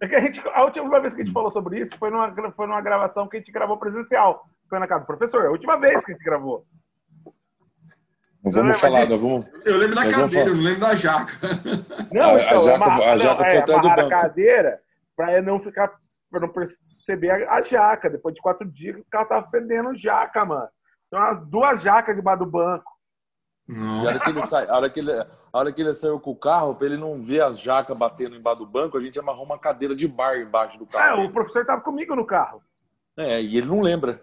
É 0.00 0.08
que 0.08 0.14
a, 0.14 0.20
gente, 0.22 0.42
a 0.48 0.64
última 0.64 0.98
vez 0.98 1.14
que 1.14 1.20
a 1.20 1.24
gente 1.26 1.34
falou 1.34 1.52
sobre 1.52 1.78
isso 1.78 1.94
foi 1.98 2.08
numa, 2.08 2.52
foi 2.52 2.66
numa 2.66 2.80
gravação 2.80 3.28
que 3.28 3.36
a 3.36 3.40
gente 3.40 3.52
gravou 3.52 3.76
presencial. 3.76 4.46
Foi 4.66 4.78
na 4.78 4.86
casa 4.86 5.02
do 5.02 5.06
professor. 5.06 5.44
É 5.44 5.48
a 5.48 5.50
última 5.50 5.78
vez 5.78 6.06
que 6.06 6.12
a 6.12 6.14
gente 6.14 6.24
gravou. 6.24 6.64
Não 8.42 8.50
vamos 8.50 8.80
falar, 8.80 9.06
não 9.06 9.18
vamos. 9.18 9.50
Eu 9.66 9.76
lembro 9.76 9.94
da 9.94 10.10
cadeira, 10.10 10.48
eu 10.48 10.56
não 10.56 10.62
lembro 10.62 10.80
da 10.80 10.94
jaca. 10.94 11.34
Não, 12.10 12.30
a, 12.30 12.40
então, 12.40 12.48
a 12.48 12.56
jaca, 12.56 12.74
amarra, 12.76 13.12
a 13.12 13.16
jaca 13.18 13.42
não, 13.42 13.50
foi 13.50 13.56
é, 13.56 13.58
atrás 13.58 13.82
do 13.82 13.88
banco. 13.88 14.00
a 14.00 14.08
cadeira 14.10 14.85
para 15.16 15.40
não 15.40 15.58
ficar, 15.60 15.92
para 16.30 16.40
não 16.40 16.48
perceber 16.48 17.30
a, 17.30 17.54
a, 17.54 17.62
jaca. 17.62 18.10
Depois 18.10 18.34
de 18.34 18.40
quatro 18.40 18.70
dias, 18.70 18.96
o 18.96 19.04
carro 19.10 19.28
tava 19.28 19.50
fedendo 19.50 19.96
jaca, 19.96 20.44
mano. 20.44 20.68
Então, 21.06 21.22
as 21.22 21.40
duas 21.48 21.80
jacas 21.82 22.14
debaixo 22.14 22.44
do 22.44 22.50
banco. 22.50 22.96
Nossa. 23.68 24.08
a 24.08 24.10
hora, 24.10 24.20
que 24.20 24.30
ele 24.30 24.40
sai, 24.46 24.68
a, 24.68 24.76
hora 24.76 24.90
que 24.90 25.00
ele, 25.00 25.12
a 25.12 25.26
hora 25.52 25.72
que 25.72 25.82
ele 25.82 25.94
saiu 25.94 26.20
com 26.20 26.30
o 26.30 26.38
carro, 26.38 26.76
para 26.76 26.86
ele 26.86 26.96
não 26.96 27.20
ver 27.20 27.42
as 27.42 27.58
jacas 27.58 27.96
batendo 27.96 28.36
embaixo 28.36 28.64
do 28.64 28.70
banco, 28.70 28.96
a 28.96 29.00
gente 29.00 29.18
amarrou 29.18 29.44
uma 29.44 29.58
cadeira 29.58 29.94
de 29.96 30.06
bar 30.06 30.36
embaixo 30.36 30.78
do 30.78 30.86
carro. 30.86 31.22
É, 31.22 31.24
o 31.24 31.32
professor 31.32 31.64
tava 31.66 31.80
comigo 31.80 32.14
no 32.14 32.24
carro. 32.24 32.62
É, 33.18 33.40
e 33.40 33.56
ele 33.56 33.66
não 33.66 33.80
lembra. 33.80 34.22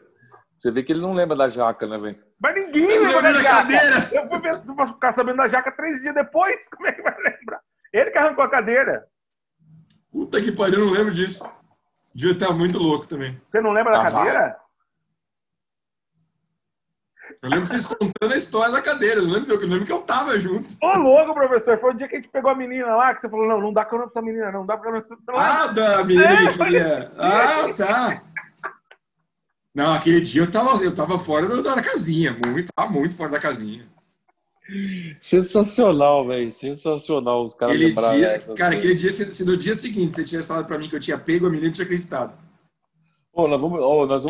Você 0.58 0.72
vê 0.72 0.82
que 0.84 0.94
ele 0.94 1.02
não 1.02 1.14
lembra 1.14 1.36
da 1.36 1.50
jaca, 1.50 1.86
né, 1.86 1.98
velho? 1.98 2.24
Mas 2.40 2.56
ninguém 2.56 2.88
lembra 2.88 3.22
da 3.22 3.34
jaca. 3.34 3.50
Cadeira. 3.50 4.10
Eu 4.14 4.30
fui 4.30 4.40
ver, 4.40 4.62
ficar 4.94 5.12
sabendo 5.14 5.38
da 5.38 5.48
jaca 5.48 5.72
três 5.72 6.00
dias 6.00 6.14
depois. 6.14 6.70
Como 6.70 6.88
é 6.88 6.94
que 6.94 7.02
vai 7.02 7.16
lembrar? 7.18 7.60
Ele 7.92 8.12
que 8.12 8.18
arrancou 8.18 8.44
a 8.44 8.50
cadeira. 8.50 9.06
Puta 10.14 10.40
que 10.40 10.52
pariu, 10.52 10.80
eu 10.80 10.86
não 10.86 10.94
lembro 10.94 11.12
disso. 11.12 11.44
Devia 12.14 12.34
estar 12.34 12.54
muito 12.54 12.78
louco 12.78 13.08
também. 13.08 13.42
Você 13.50 13.60
não 13.60 13.72
lembra 13.72 14.00
ah, 14.00 14.04
da 14.04 14.12
cadeira? 14.12 14.40
Vai. 14.40 14.64
Eu 17.42 17.50
lembro 17.50 17.68
vocês 17.68 17.86
contando 17.86 18.32
a 18.32 18.38
história 18.38 18.72
da 18.72 18.82
cadeira. 18.82 19.20
Eu 19.20 19.26
lembro, 19.26 19.52
eu 19.52 19.68
lembro 19.68 19.86
que 19.86 19.92
eu 19.92 20.02
tava 20.04 20.40
junto. 20.40 20.76
Ô, 20.82 20.98
louco, 20.98 21.34
professor. 21.34 21.80
Foi 21.80 21.92
o 21.92 21.94
dia 21.98 22.08
que 22.08 22.16
a 22.16 22.20
gente 22.20 22.30
pegou 22.30 22.52
a 22.52 22.56
menina 22.56 22.96
lá, 22.96 23.16
que 23.16 23.22
você 23.22 23.30
falou, 23.30 23.48
não, 23.48 23.60
não 23.60 23.74
dá 23.74 23.84
carona 23.84 24.08
pra 24.08 24.22
essa 24.22 24.26
menina, 24.26 24.52
não 24.52 24.66
dá 24.66 24.78
carona 24.78 25.02
pra 25.02 25.18
essa 25.18 25.64
Ah, 25.64 25.68
da 25.68 26.04
menina 26.04 26.26
é, 26.26 26.48
que 26.52 26.58
queria. 26.58 27.12
Ah, 27.18 27.74
tá. 27.76 28.22
Não, 29.74 29.94
aquele 29.94 30.22
dia 30.22 30.44
eu 30.44 30.52
tava, 30.52 30.84
eu 30.84 30.94
tava 30.94 31.18
fora 31.18 31.48
da, 31.48 31.76
da 31.76 31.82
casinha. 31.82 32.38
Muito, 32.46 32.72
tava 32.74 32.92
muito 32.92 33.16
fora 33.16 33.32
da 33.32 33.40
casinha. 33.40 33.88
Sensacional, 35.20 36.26
velho. 36.28 36.52
Sensacional 36.52 37.44
os 37.44 37.54
caras 37.54 37.80
lembrarem. 37.80 38.20
Dia, 38.20 38.40
cara, 38.56 38.76
aquele 38.76 38.96
dia, 38.96 39.12
se, 39.12 39.32
se, 39.32 39.46
no 39.46 39.58
dia 39.58 39.76
seguinte 39.76 40.16
você 40.16 40.24
tinha 40.24 40.42
falado 40.42 40.66
pra 40.66 40.78
mim 40.78 40.88
que 40.88 40.96
eu 40.96 41.00
tinha 41.00 41.18
pego 41.18 41.48
a 41.48 41.50
menina, 41.50 41.72
tinha 41.72 41.86
acreditado. 41.86 42.38
Ô, 43.32 43.48
nós 43.48 43.60
vamos, 43.60 43.80
oh, 43.82 44.06
nós 44.06 44.08
vamos 44.08 44.22